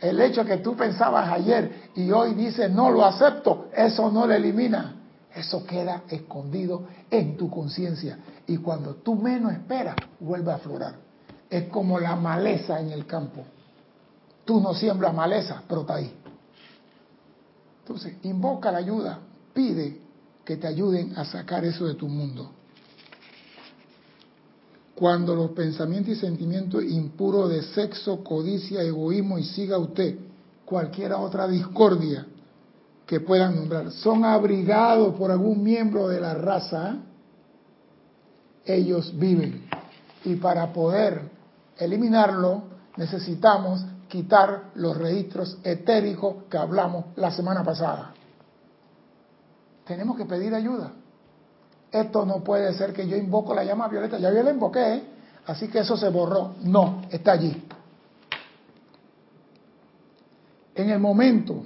El 0.00 0.20
hecho 0.20 0.44
que 0.44 0.58
tú 0.58 0.76
pensabas 0.76 1.30
ayer 1.30 1.90
y 1.96 2.10
hoy 2.10 2.34
dices 2.34 2.70
no 2.70 2.90
lo 2.90 3.04
acepto, 3.04 3.68
eso 3.74 4.10
no 4.10 4.26
lo 4.26 4.34
elimina. 4.34 4.93
Eso 5.34 5.64
queda 5.64 6.04
escondido 6.08 6.84
en 7.10 7.36
tu 7.36 7.50
conciencia. 7.50 8.18
Y 8.46 8.58
cuando 8.58 8.96
tú 8.96 9.16
menos 9.16 9.52
esperas, 9.52 9.96
vuelve 10.20 10.52
a 10.52 10.56
aflorar. 10.56 10.96
Es 11.50 11.68
como 11.68 11.98
la 11.98 12.14
maleza 12.14 12.80
en 12.80 12.90
el 12.90 13.04
campo. 13.06 13.44
Tú 14.44 14.60
no 14.60 14.74
siembras 14.74 15.12
maleza, 15.12 15.62
pero 15.66 15.80
está 15.80 15.96
ahí. 15.96 16.12
Entonces, 17.80 18.14
invoca 18.22 18.70
la 18.70 18.78
ayuda, 18.78 19.18
pide 19.52 20.00
que 20.44 20.56
te 20.56 20.66
ayuden 20.66 21.18
a 21.18 21.24
sacar 21.24 21.64
eso 21.64 21.86
de 21.86 21.94
tu 21.94 22.06
mundo. 22.06 22.50
Cuando 24.94 25.34
los 25.34 25.50
pensamientos 25.50 26.16
y 26.16 26.20
sentimientos 26.20 26.84
impuros 26.84 27.50
de 27.50 27.62
sexo, 27.62 28.22
codicia, 28.22 28.82
egoísmo 28.82 29.38
y 29.38 29.44
siga 29.44 29.78
usted 29.78 30.16
cualquiera 30.64 31.18
otra 31.18 31.48
discordia 31.48 32.26
que 33.06 33.20
puedan 33.20 33.56
nombrar, 33.56 33.90
son 33.90 34.24
abrigados 34.24 35.14
por 35.14 35.30
algún 35.30 35.62
miembro 35.62 36.08
de 36.08 36.20
la 36.20 36.34
raza, 36.34 36.96
ellos 38.64 39.16
viven. 39.18 39.66
Y 40.24 40.36
para 40.36 40.72
poder 40.72 41.20
eliminarlo, 41.76 42.62
necesitamos 42.96 43.84
quitar 44.08 44.70
los 44.76 44.96
registros 44.96 45.58
etéricos 45.64 46.44
que 46.48 46.56
hablamos 46.56 47.06
la 47.16 47.30
semana 47.30 47.62
pasada. 47.62 48.14
Tenemos 49.84 50.16
que 50.16 50.24
pedir 50.24 50.54
ayuda. 50.54 50.92
Esto 51.92 52.24
no 52.24 52.42
puede 52.42 52.72
ser 52.74 52.92
que 52.92 53.06
yo 53.06 53.16
invoco 53.16 53.54
la 53.54 53.64
llama 53.64 53.86
violeta, 53.88 54.18
ya 54.18 54.32
yo 54.32 54.42
la 54.42 54.50
invoqué, 54.50 55.02
así 55.46 55.68
que 55.68 55.80
eso 55.80 55.96
se 55.96 56.08
borró. 56.08 56.54
No, 56.62 57.02
está 57.10 57.32
allí. 57.32 57.68
En 60.74 60.90
el 60.90 60.98
momento 60.98 61.64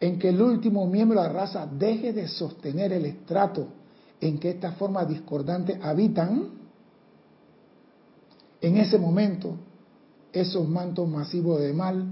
en 0.00 0.18
que 0.18 0.28
el 0.28 0.40
último 0.40 0.86
miembro 0.86 1.20
de 1.20 1.28
la 1.28 1.32
raza 1.32 1.66
deje 1.66 2.12
de 2.12 2.28
sostener 2.28 2.92
el 2.92 3.04
estrato 3.04 3.68
en 4.20 4.38
que 4.38 4.50
estas 4.50 4.76
formas 4.76 5.08
discordantes 5.08 5.78
habitan, 5.82 6.48
en 8.60 8.76
ese 8.76 8.98
momento 8.98 9.56
esos 10.32 10.68
mantos 10.68 11.08
masivos 11.08 11.60
de 11.60 11.72
mal 11.72 12.04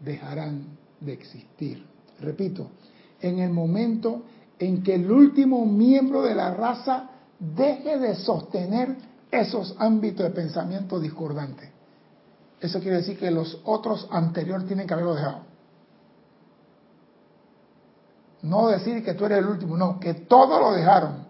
dejarán 0.00 0.78
de 1.00 1.12
existir. 1.12 1.84
Repito, 2.20 2.68
en 3.20 3.38
el 3.38 3.50
momento 3.50 4.22
en 4.58 4.82
que 4.82 4.94
el 4.94 5.10
último 5.10 5.64
miembro 5.64 6.22
de 6.22 6.34
la 6.34 6.54
raza 6.54 7.10
deje 7.38 7.98
de 7.98 8.14
sostener 8.16 8.96
esos 9.30 9.74
ámbitos 9.78 10.24
de 10.24 10.30
pensamiento 10.30 11.00
discordantes. 11.00 11.70
Eso 12.60 12.80
quiere 12.80 12.98
decir 12.98 13.18
que 13.18 13.30
los 13.30 13.58
otros 13.64 14.06
anteriores 14.10 14.66
tienen 14.66 14.86
que 14.86 14.92
haberlo 14.92 15.14
dejado. 15.14 15.49
No 18.42 18.68
decir 18.68 19.04
que 19.04 19.14
tú 19.14 19.26
eres 19.26 19.38
el 19.38 19.46
último, 19.46 19.76
no, 19.76 20.00
que 20.00 20.14
todos 20.14 20.60
lo 20.60 20.72
dejaron 20.72 21.26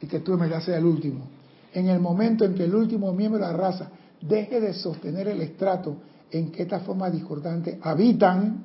y 0.00 0.06
que 0.06 0.20
tú 0.20 0.36
me 0.36 0.48
seas 0.48 0.68
el 0.68 0.84
último. 0.84 1.26
En 1.72 1.88
el 1.88 2.00
momento 2.00 2.44
en 2.44 2.54
que 2.54 2.64
el 2.64 2.74
último 2.74 3.12
miembro 3.12 3.40
de 3.40 3.52
la 3.52 3.56
raza 3.56 3.90
deje 4.20 4.60
de 4.60 4.74
sostener 4.74 5.28
el 5.28 5.40
estrato 5.40 5.96
en 6.30 6.50
que 6.50 6.62
estas 6.62 6.82
formas 6.82 7.12
discordantes 7.12 7.78
habitan, 7.82 8.64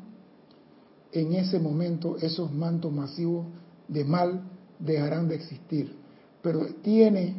en 1.12 1.34
ese 1.34 1.60
momento 1.60 2.18
esos 2.22 2.52
mantos 2.52 2.92
masivos 2.92 3.46
de 3.88 4.04
mal 4.04 4.42
dejarán 4.78 5.28
de 5.28 5.36
existir. 5.36 5.96
Pero 6.42 6.66
tiene 6.82 7.36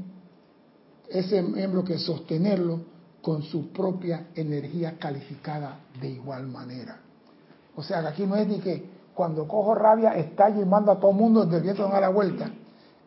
ese 1.08 1.42
miembro 1.42 1.84
que 1.84 1.98
sostenerlo 1.98 2.80
con 3.22 3.42
su 3.42 3.68
propia 3.68 4.28
energía 4.34 4.96
calificada 4.98 5.80
de 6.00 6.10
igual 6.10 6.46
manera. 6.46 6.98
O 7.76 7.82
sea, 7.82 8.00
que 8.00 8.08
aquí 8.08 8.26
no 8.26 8.36
es 8.36 8.46
ni 8.46 8.58
que 8.58 8.99
cuando 9.20 9.46
cojo 9.46 9.74
rabia, 9.74 10.14
estallo 10.14 10.62
y 10.62 10.64
mando 10.64 10.90
a 10.92 10.98
todo 10.98 11.10
el 11.10 11.16
mundo 11.18 11.44
desde 11.44 11.58
el 11.58 11.62
viento 11.64 11.86
a 11.86 12.00
la 12.00 12.08
vuelta. 12.08 12.50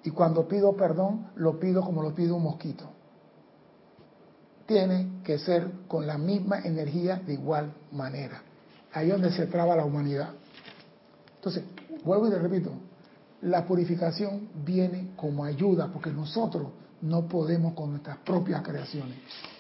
Y 0.04 0.12
cuando 0.12 0.48
pido 0.48 0.78
perdón, 0.78 1.30
lo 1.38 1.60
pido 1.60 1.82
como 1.82 2.04
lo 2.04 2.14
pide 2.14 2.32
un 2.32 2.44
mosquito. 2.44 2.86
Tiene 4.68 5.22
que 5.24 5.40
ser 5.40 5.72
con 5.88 6.06
la 6.06 6.20
misma 6.20 6.60
energía 6.60 7.16
de 7.16 7.34
igual 7.34 7.74
manera. 7.92 8.44
Ahí 8.94 9.08
es 9.08 9.14
donde 9.14 9.32
se 9.32 9.48
traba 9.48 9.76
la 9.76 9.86
humanidad. 9.86 10.30
Entonces, 11.38 11.64
vuelvo 12.06 12.28
y 12.28 12.30
te 12.30 12.38
repito, 12.38 12.70
la 13.42 13.66
purificación 13.66 14.50
viene 14.64 15.14
como 15.16 15.44
ayuda, 15.44 15.88
porque 15.92 16.12
nosotros 16.12 16.68
no 17.02 17.28
podemos 17.28 17.74
con 17.74 17.90
nuestras 17.90 18.18
propias 18.18 18.62
creaciones. 18.62 19.18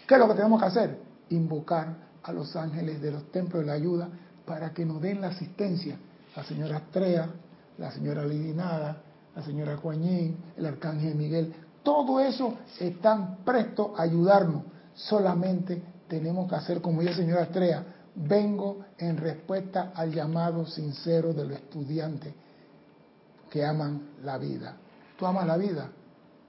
¿Qué 0.08 0.14
es 0.14 0.20
lo 0.20 0.28
que 0.28 0.36
tenemos 0.36 0.62
que 0.62 0.68
hacer? 0.68 0.99
Invocar 1.30 1.95
a 2.22 2.32
los 2.32 2.56
ángeles 2.56 3.01
de 3.01 3.10
los 3.10 3.32
templos 3.32 3.62
de 3.62 3.66
la 3.66 3.74
ayuda 3.74 4.08
para 4.45 4.72
que 4.72 4.86
nos 4.86 5.01
den 5.01 5.20
la 5.20 5.30
asistencia 5.30 5.97
la 6.36 6.43
señora 6.43 6.77
Astrea, 6.77 7.29
la 7.77 7.91
señora 7.91 8.25
Lidinada, 8.25 8.97
la 9.36 9.43
señora 9.43 9.77
Coañín, 9.77 10.38
el 10.57 10.65
arcángel 10.65 11.15
Miguel, 11.15 11.53
todo 11.84 12.19
eso 12.19 12.55
están 12.79 13.38
prestos 13.43 13.91
a 13.97 14.03
ayudarnos. 14.03 14.63
Solamente 14.93 15.81
tenemos 16.07 16.49
que 16.49 16.55
hacer 16.55 16.81
como 16.81 17.01
dice 17.01 17.15
señora 17.15 17.43
Estrella, 17.43 17.84
vengo 18.15 18.86
en 18.97 19.17
respuesta 19.17 19.91
al 19.95 20.13
llamado 20.13 20.65
sincero 20.65 21.34
de 21.34 21.45
los 21.45 21.57
estudiantes 21.57 22.34
que 23.49 23.65
aman 23.65 24.09
la 24.23 24.38
vida. 24.38 24.77
Tú 25.17 25.25
amas 25.25 25.45
la 25.45 25.57
vida, 25.57 25.89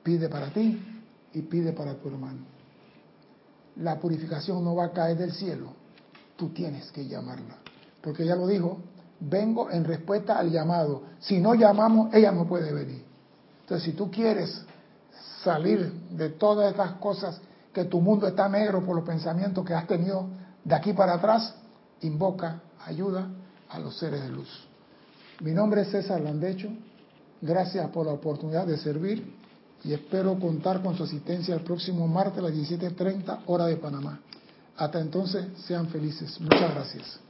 pide 0.03 0.29
para 0.29 0.49
ti 0.49 1.03
y 1.33 1.43
pide 1.43 1.73
para 1.73 1.95
tu 1.95 2.09
hermano. 2.09 2.41
La 3.77 3.99
purificación 3.99 4.63
no 4.63 4.75
va 4.75 4.87
a 4.87 4.93
caer 4.93 5.17
del 5.19 5.33
cielo, 5.33 5.73
tú 6.37 6.51
tienes 6.51 6.91
que 6.93 7.07
llamarla. 7.07 7.57
Porque 8.01 8.25
ya 8.25 8.37
lo 8.37 8.47
dijo, 8.47 8.79
vengo 9.29 9.71
en 9.71 9.85
respuesta 9.85 10.39
al 10.39 10.51
llamado. 10.51 11.03
Si 11.21 11.41
no 11.41 11.55
llamamos, 11.55 12.13
ella 12.15 12.33
no 12.33 12.47
puede 12.47 12.73
venir. 12.73 13.05
Entonces, 13.61 13.85
si 13.85 13.93
tú 13.93 14.11
quieres 14.11 14.63
salir 15.43 15.93
de 16.11 16.31
todas 16.31 16.71
estas 16.71 16.93
cosas, 16.93 17.41
que 17.73 17.85
tu 17.85 18.01
mundo 18.01 18.27
está 18.27 18.49
negro 18.49 18.85
por 18.85 18.95
los 18.95 19.05
pensamientos 19.05 19.65
que 19.65 19.75
has 19.75 19.87
tenido 19.87 20.29
de 20.65 20.75
aquí 20.75 20.93
para 20.93 21.15
atrás, 21.15 21.55
invoca 22.03 22.63
ayuda 22.87 23.29
a 23.69 23.79
los 23.81 23.99
seres 23.99 24.23
de 24.23 24.29
luz. 24.29 24.49
Mi 25.41 25.51
nombre 25.51 25.83
es 25.83 25.91
César 25.91 26.21
Landecho. 26.21 26.69
Gracias 27.43 27.91
por 27.91 28.07
la 28.07 28.13
oportunidad 28.13 28.67
de 28.67 28.79
servir 28.79 29.35
y 29.83 29.93
espero 29.93 30.39
contar 30.39 30.83
con 30.83 30.97
su 30.97 31.03
asistencia 31.03 31.55
el 31.55 31.63
próximo 31.63 32.07
martes 32.07 32.39
a 32.39 32.43
las 32.43 32.53
17.30 32.53 33.41
hora 33.47 33.67
de 33.67 33.77
Panamá. 33.77 34.21
Hasta 34.77 35.01
entonces, 35.01 35.47
sean 35.67 35.89
felices. 35.89 36.41
Muchas 36.41 36.75
gracias. 36.75 37.24